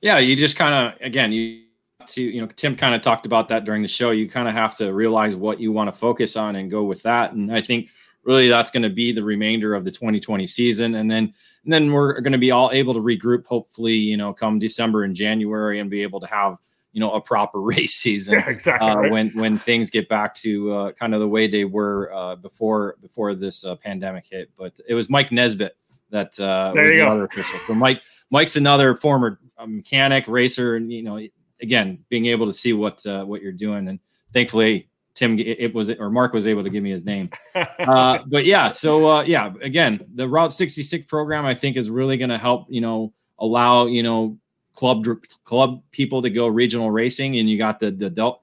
Yeah, 0.00 0.18
you 0.18 0.36
just 0.36 0.56
kind 0.56 0.74
of 0.74 1.00
again 1.00 1.32
you 1.32 1.64
to 2.08 2.22
you 2.22 2.40
know 2.40 2.48
Tim 2.56 2.76
kind 2.76 2.94
of 2.94 3.02
talked 3.02 3.26
about 3.26 3.48
that 3.48 3.64
during 3.64 3.82
the 3.82 3.88
show. 3.88 4.10
You 4.10 4.28
kind 4.28 4.48
of 4.48 4.54
have 4.54 4.76
to 4.76 4.92
realize 4.92 5.34
what 5.34 5.60
you 5.60 5.72
want 5.72 5.90
to 5.90 5.96
focus 5.96 6.36
on 6.36 6.56
and 6.56 6.70
go 6.70 6.84
with 6.84 7.02
that. 7.02 7.32
And 7.32 7.52
I 7.52 7.60
think 7.60 7.88
really 8.24 8.48
that's 8.48 8.70
going 8.70 8.82
to 8.82 8.90
be 8.90 9.12
the 9.12 9.22
remainder 9.22 9.74
of 9.74 9.84
the 9.84 9.90
2020 9.90 10.46
season, 10.46 10.94
and 10.96 11.10
then 11.10 11.34
and 11.64 11.72
then 11.72 11.92
we're 11.92 12.20
going 12.20 12.32
to 12.32 12.38
be 12.38 12.50
all 12.50 12.70
able 12.72 12.94
to 12.94 13.00
regroup. 13.00 13.46
Hopefully, 13.46 13.94
you 13.94 14.16
know, 14.16 14.32
come 14.32 14.58
December 14.58 15.04
and 15.04 15.14
January, 15.14 15.80
and 15.80 15.90
be 15.90 16.02
able 16.02 16.20
to 16.20 16.26
have 16.26 16.58
you 16.92 17.00
know 17.00 17.12
a 17.12 17.20
proper 17.20 17.60
race 17.60 17.94
season 17.94 18.34
yeah, 18.34 18.48
exactly 18.48 18.90
uh, 18.90 18.96
right. 18.96 19.12
when 19.12 19.30
when 19.30 19.56
things 19.56 19.90
get 19.90 20.08
back 20.08 20.34
to 20.36 20.72
uh, 20.72 20.92
kind 20.92 21.14
of 21.14 21.20
the 21.20 21.28
way 21.28 21.46
they 21.46 21.64
were 21.64 22.12
uh, 22.12 22.36
before 22.36 22.96
before 23.00 23.34
this 23.34 23.64
uh, 23.64 23.76
pandemic 23.76 24.24
hit. 24.30 24.50
But 24.56 24.72
it 24.88 24.94
was 24.94 25.10
Mike 25.10 25.32
Nesbitt 25.32 25.76
that 26.10 26.38
uh, 26.40 26.72
was 26.74 26.90
the 26.90 26.96
go. 26.98 27.08
other 27.08 27.24
official. 27.24 27.58
So 27.66 27.74
Mike 27.74 28.02
Mike's 28.30 28.56
another 28.56 28.94
former 28.94 29.38
mechanic, 29.66 30.26
racer, 30.28 30.76
and 30.76 30.92
you 30.92 31.02
know, 31.02 31.20
again, 31.60 32.04
being 32.08 32.26
able 32.26 32.46
to 32.46 32.52
see 32.52 32.72
what 32.72 33.04
uh, 33.06 33.24
what 33.24 33.42
you're 33.42 33.52
doing, 33.52 33.88
and 33.88 33.98
thankfully 34.32 34.88
Tim 35.14 35.38
it 35.38 35.74
was 35.74 35.90
or 35.90 36.10
Mark 36.10 36.32
was 36.32 36.46
able 36.46 36.62
to 36.62 36.70
give 36.70 36.82
me 36.82 36.90
his 36.90 37.04
name. 37.04 37.30
Uh, 37.80 38.22
but 38.26 38.44
yeah, 38.44 38.68
so 38.68 39.06
uh, 39.10 39.22
yeah, 39.22 39.52
again, 39.62 40.06
the 40.14 40.28
Route 40.28 40.52
66 40.52 41.06
program 41.06 41.46
I 41.46 41.54
think 41.54 41.76
is 41.76 41.90
really 41.90 42.18
going 42.18 42.30
to 42.30 42.38
help 42.38 42.66
you 42.68 42.80
know 42.80 43.12
allow 43.38 43.86
you 43.86 44.02
know 44.02 44.38
club 44.74 45.06
club 45.44 45.82
people 45.90 46.22
to 46.22 46.30
go 46.30 46.46
regional 46.46 46.90
racing, 46.90 47.38
and 47.38 47.48
you 47.48 47.58
got 47.58 47.80
the 47.80 47.90
the 47.90 48.34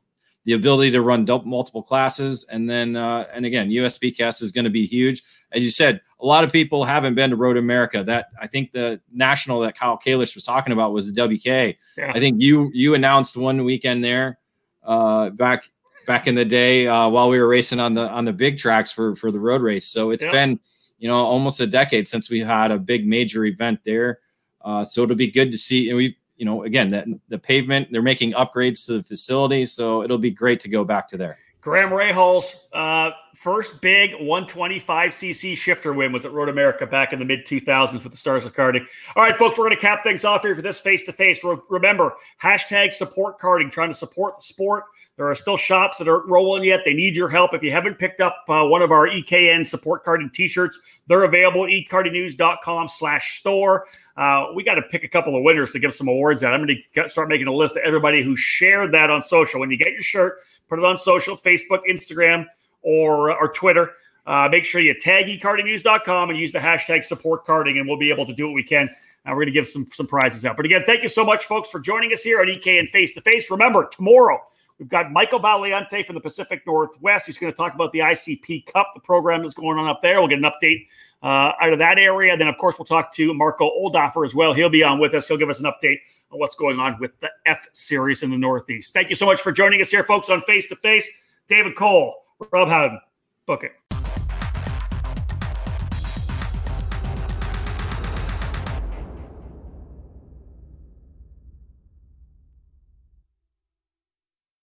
the 0.44 0.54
ability 0.54 0.92
to 0.92 1.02
run 1.02 1.26
multiple 1.46 1.84
classes, 1.84 2.46
and 2.52 2.70
then 2.70 2.96
uh, 2.96 3.28
and 3.34 3.46
again, 3.46 3.70
USPKS 3.70 4.42
is 4.42 4.52
going 4.52 4.66
to 4.66 4.72
be 4.72 4.86
huge, 4.86 5.24
as 5.52 5.64
you 5.64 5.72
said 5.72 6.02
a 6.20 6.26
lot 6.26 6.44
of 6.44 6.52
people 6.52 6.84
haven't 6.84 7.16
been 7.16 7.30
to 7.30 7.36
Road 7.36 7.58
America. 7.58 8.04
That 8.04 8.30
I 8.40 8.48
think 8.48 8.72
the 8.72 9.00
national 9.12 9.60
that 9.62 9.78
Kyle 9.78 10.00
Kalish 10.04 10.34
was 10.36 10.44
talking 10.44 10.74
about 10.74 10.94
was 10.94 11.12
the 11.12 11.24
WK. 11.24 11.78
Yeah. 11.98 12.12
I 12.14 12.20
think 12.20 12.42
you 12.42 12.72
you 12.74 12.96
announced 12.96 13.38
one 13.38 13.64
weekend 13.64 14.04
there 14.04 14.40
uh, 14.84 15.30
back 15.30 15.70
back 16.08 16.28
in 16.28 16.36
the 16.36 16.46
day 16.46 16.88
uh, 16.88 17.08
while 17.10 17.30
we 17.30 17.38
were 17.38 17.48
racing 17.48 17.80
on 17.80 17.94
the 17.94 18.10
on 18.10 18.26
the 18.26 18.34
big 18.34 18.58
tracks 18.58 18.92
for 18.92 19.16
for 19.16 19.32
the 19.32 19.40
road 19.40 19.62
race. 19.62 19.86
So 19.86 20.10
it's 20.10 20.24
yeah. 20.24 20.32
been 20.32 20.60
you 20.98 21.08
know 21.08 21.18
almost 21.18 21.60
a 21.62 21.68
decade 21.68 22.08
since 22.08 22.30
we 22.30 22.40
had 22.40 22.72
a 22.72 22.80
big 22.80 23.08
major 23.08 23.46
event 23.46 23.82
there. 23.86 24.20
Uh, 24.62 24.84
so 24.84 25.04
it'll 25.04 25.16
be 25.16 25.32
good 25.32 25.52
to 25.52 25.58
see. 25.58 25.90
And 25.90 25.98
we 25.98 26.18
you 26.38 26.46
know 26.46 26.64
again 26.64 26.88
that 26.90 27.06
the 27.30 27.38
pavement 27.38 27.90
they're 27.92 28.02
making 28.02 28.34
upgrades 28.34 28.88
to 28.88 28.94
the 28.94 29.04
facility, 29.04 29.66
so 29.66 30.02
it'll 30.02 30.18
be 30.18 30.32
great 30.32 30.60
to 30.62 30.70
go 30.70 30.84
back 30.84 31.08
to 31.10 31.18
there. 31.18 31.38
Graham 31.68 31.90
Rahal's 31.90 32.66
uh, 32.72 33.12
first 33.36 33.82
big 33.82 34.12
125cc 34.12 35.58
shifter 35.58 35.92
win 35.92 36.14
was 36.14 36.24
at 36.24 36.32
Road 36.32 36.48
America 36.48 36.88
back 36.88 37.12
in 37.12 37.20
the 37.20 37.26
mid 37.26 37.46
2000s 37.46 38.02
with 38.04 38.14
the 38.14 38.18
Stars 38.18 38.46
of 38.46 38.54
Karting. 38.54 38.86
All 39.18 39.24
right, 39.26 39.36
folks, 39.36 39.58
we're 39.58 39.66
going 39.66 39.76
to 39.76 39.82
cap 39.82 40.02
things 40.02 40.24
off 40.24 40.44
here 40.44 40.56
for 40.56 40.62
this 40.62 40.80
face 40.80 41.04
to 41.04 41.12
face. 41.12 41.42
Remember, 41.68 42.16
hashtag 42.42 42.94
support 42.94 43.38
karting, 43.38 43.70
trying 43.70 43.90
to 43.90 43.94
support 43.94 44.38
the 44.38 44.44
sport. 44.44 44.86
There 45.18 45.28
are 45.30 45.36
still 45.36 45.58
shops 45.58 45.98
that 45.98 46.08
aren't 46.08 46.28
rolling 46.28 46.64
yet. 46.64 46.84
They 46.86 46.94
need 46.94 47.18
your 47.18 47.28
help. 47.28 47.54
If 47.54 47.64
you 47.64 47.72
haven't 47.72 48.00
picked 48.00 48.22
up 48.22 48.46
uh, 48.48 48.66
one 48.66 48.82
of 48.82 48.94
our 48.94 49.10
EKN 49.10 49.68
support 49.68 50.06
karting 50.06 50.32
t-shirts, 50.32 50.80
they're 51.08 51.26
available 51.26 51.66
at 51.66 51.72
ekartingnews.com 51.72 52.88
slash 52.88 53.40
store. 53.40 53.88
Uh, 54.16 54.48
we 54.56 54.64
got 54.64 54.76
to 54.76 54.84
pick 54.84 55.04
a 55.04 55.08
couple 55.08 55.36
of 55.36 55.44
winners 55.44 55.72
to 55.72 55.80
give 55.80 55.94
some 55.94 56.08
awards 56.08 56.44
out. 56.44 56.54
I'm 56.54 56.66
going 56.66 56.82
to 56.96 57.10
start 57.10 57.28
making 57.28 57.48
a 57.48 57.54
list 57.54 57.76
of 57.76 57.84
everybody 57.84 58.24
who 58.24 58.38
shared 58.38 58.94
that 58.94 59.10
on 59.10 59.22
social. 59.22 59.60
When 59.60 59.70
you 59.70 59.78
get 59.78 59.92
your 59.92 60.02
shirt, 60.02 60.38
Put 60.68 60.80
it 60.80 60.86
on 60.86 60.98
social, 60.98 61.36
Facebook, 61.36 61.82
Instagram, 61.90 62.46
or, 62.82 63.38
or 63.40 63.52
Twitter. 63.52 63.92
Uh, 64.26 64.50
make 64.52 64.66
sure 64.66 64.82
you 64.82 64.94
tag 64.94 65.28
eKartingNews.com 65.28 66.30
and 66.30 66.38
use 66.38 66.52
the 66.52 66.60
hashtag 66.60 67.04
support 67.04 67.46
karting, 67.46 67.80
and 67.80 67.88
we'll 67.88 67.98
be 67.98 68.10
able 68.10 68.26
to 68.26 68.34
do 68.34 68.48
what 68.48 68.54
we 68.54 68.64
can. 68.64 68.90
Uh, 69.26 69.30
we're 69.30 69.36
going 69.36 69.48
to 69.48 69.52
give 69.52 69.68
some 69.68 69.86
some 69.88 70.08
prizes 70.08 70.46
out. 70.46 70.58
But 70.58 70.66
again, 70.66 70.84
thank 70.86 71.04
you 71.04 71.10
so 71.10 71.26
much, 71.26 71.46
folks, 71.46 71.70
for 71.70 71.80
joining 71.80 72.12
us 72.14 72.24
here 72.24 72.42
on 72.42 72.48
EKN 72.48 72.90
Face 72.90 73.14
to 73.14 73.22
Face. 73.22 73.50
Remember, 73.50 73.88
tomorrow 73.90 74.42
We've 74.80 74.90
got 74.90 75.12
Michael 75.12 75.40
Valiente 75.40 76.06
from 76.06 76.16
the 76.16 76.22
Pacific 76.22 76.62
Northwest. 76.68 77.26
He's 77.26 77.38
going 77.38 77.52
to 77.52 77.58
talk 77.58 77.74
about 77.74 77.92
the 77.92 78.00
ICP 78.00 78.68
Cup, 78.68 78.92
the 78.94 79.00
program 79.00 79.42
that's 79.42 79.56
going 79.56 79.78
on 79.80 79.88
up 79.88 80.02
there. 80.04 80.20
We'll 80.20 80.28
get 80.28 80.38
an 80.38 80.44
update 80.44 80.86
uh, 81.24 81.54
out 81.60 81.74
of 81.74 81.80
that 81.80 81.98
area. 81.98 82.38
Then, 82.38 82.48
of 82.48 82.58
course, 82.58 82.78
we'll 82.78 82.86
talk 82.86 83.12
to 83.14 83.34
Marco 83.34 83.70
Oldoffer 83.70 84.26
as 84.26 84.36
well. 84.36 84.54
He'll 84.54 84.70
be 84.70 84.84
on 84.84 85.00
with 85.00 85.16
us. 85.16 85.28
He'll 85.28 85.38
give 85.38 85.50
us 85.50 85.60
an 85.60 85.66
update 85.66 85.98
on 86.32 86.40
what's 86.40 86.56
going 86.56 86.80
on 86.80 86.98
with 87.00 87.20
the 87.20 87.32
F 87.46 87.66
Series 87.74 88.24
in 88.24 88.32
the 88.32 88.38
Northeast. 88.38 88.94
Thank 88.94 89.10
you 89.10 89.16
so 89.16 89.26
much 89.26 89.42
for 89.42 89.52
joining 89.52 89.82
us 89.82 89.90
here, 89.90 90.04
folks, 90.04 90.30
on 90.30 90.42
Face 90.42 90.68
to 90.68 90.76
Face. 90.78 91.10
David 91.48 91.76
Cole, 91.76 92.24
Rob 92.52 92.68
Howden, 92.68 93.00
book 93.46 93.64
it. 93.64 93.72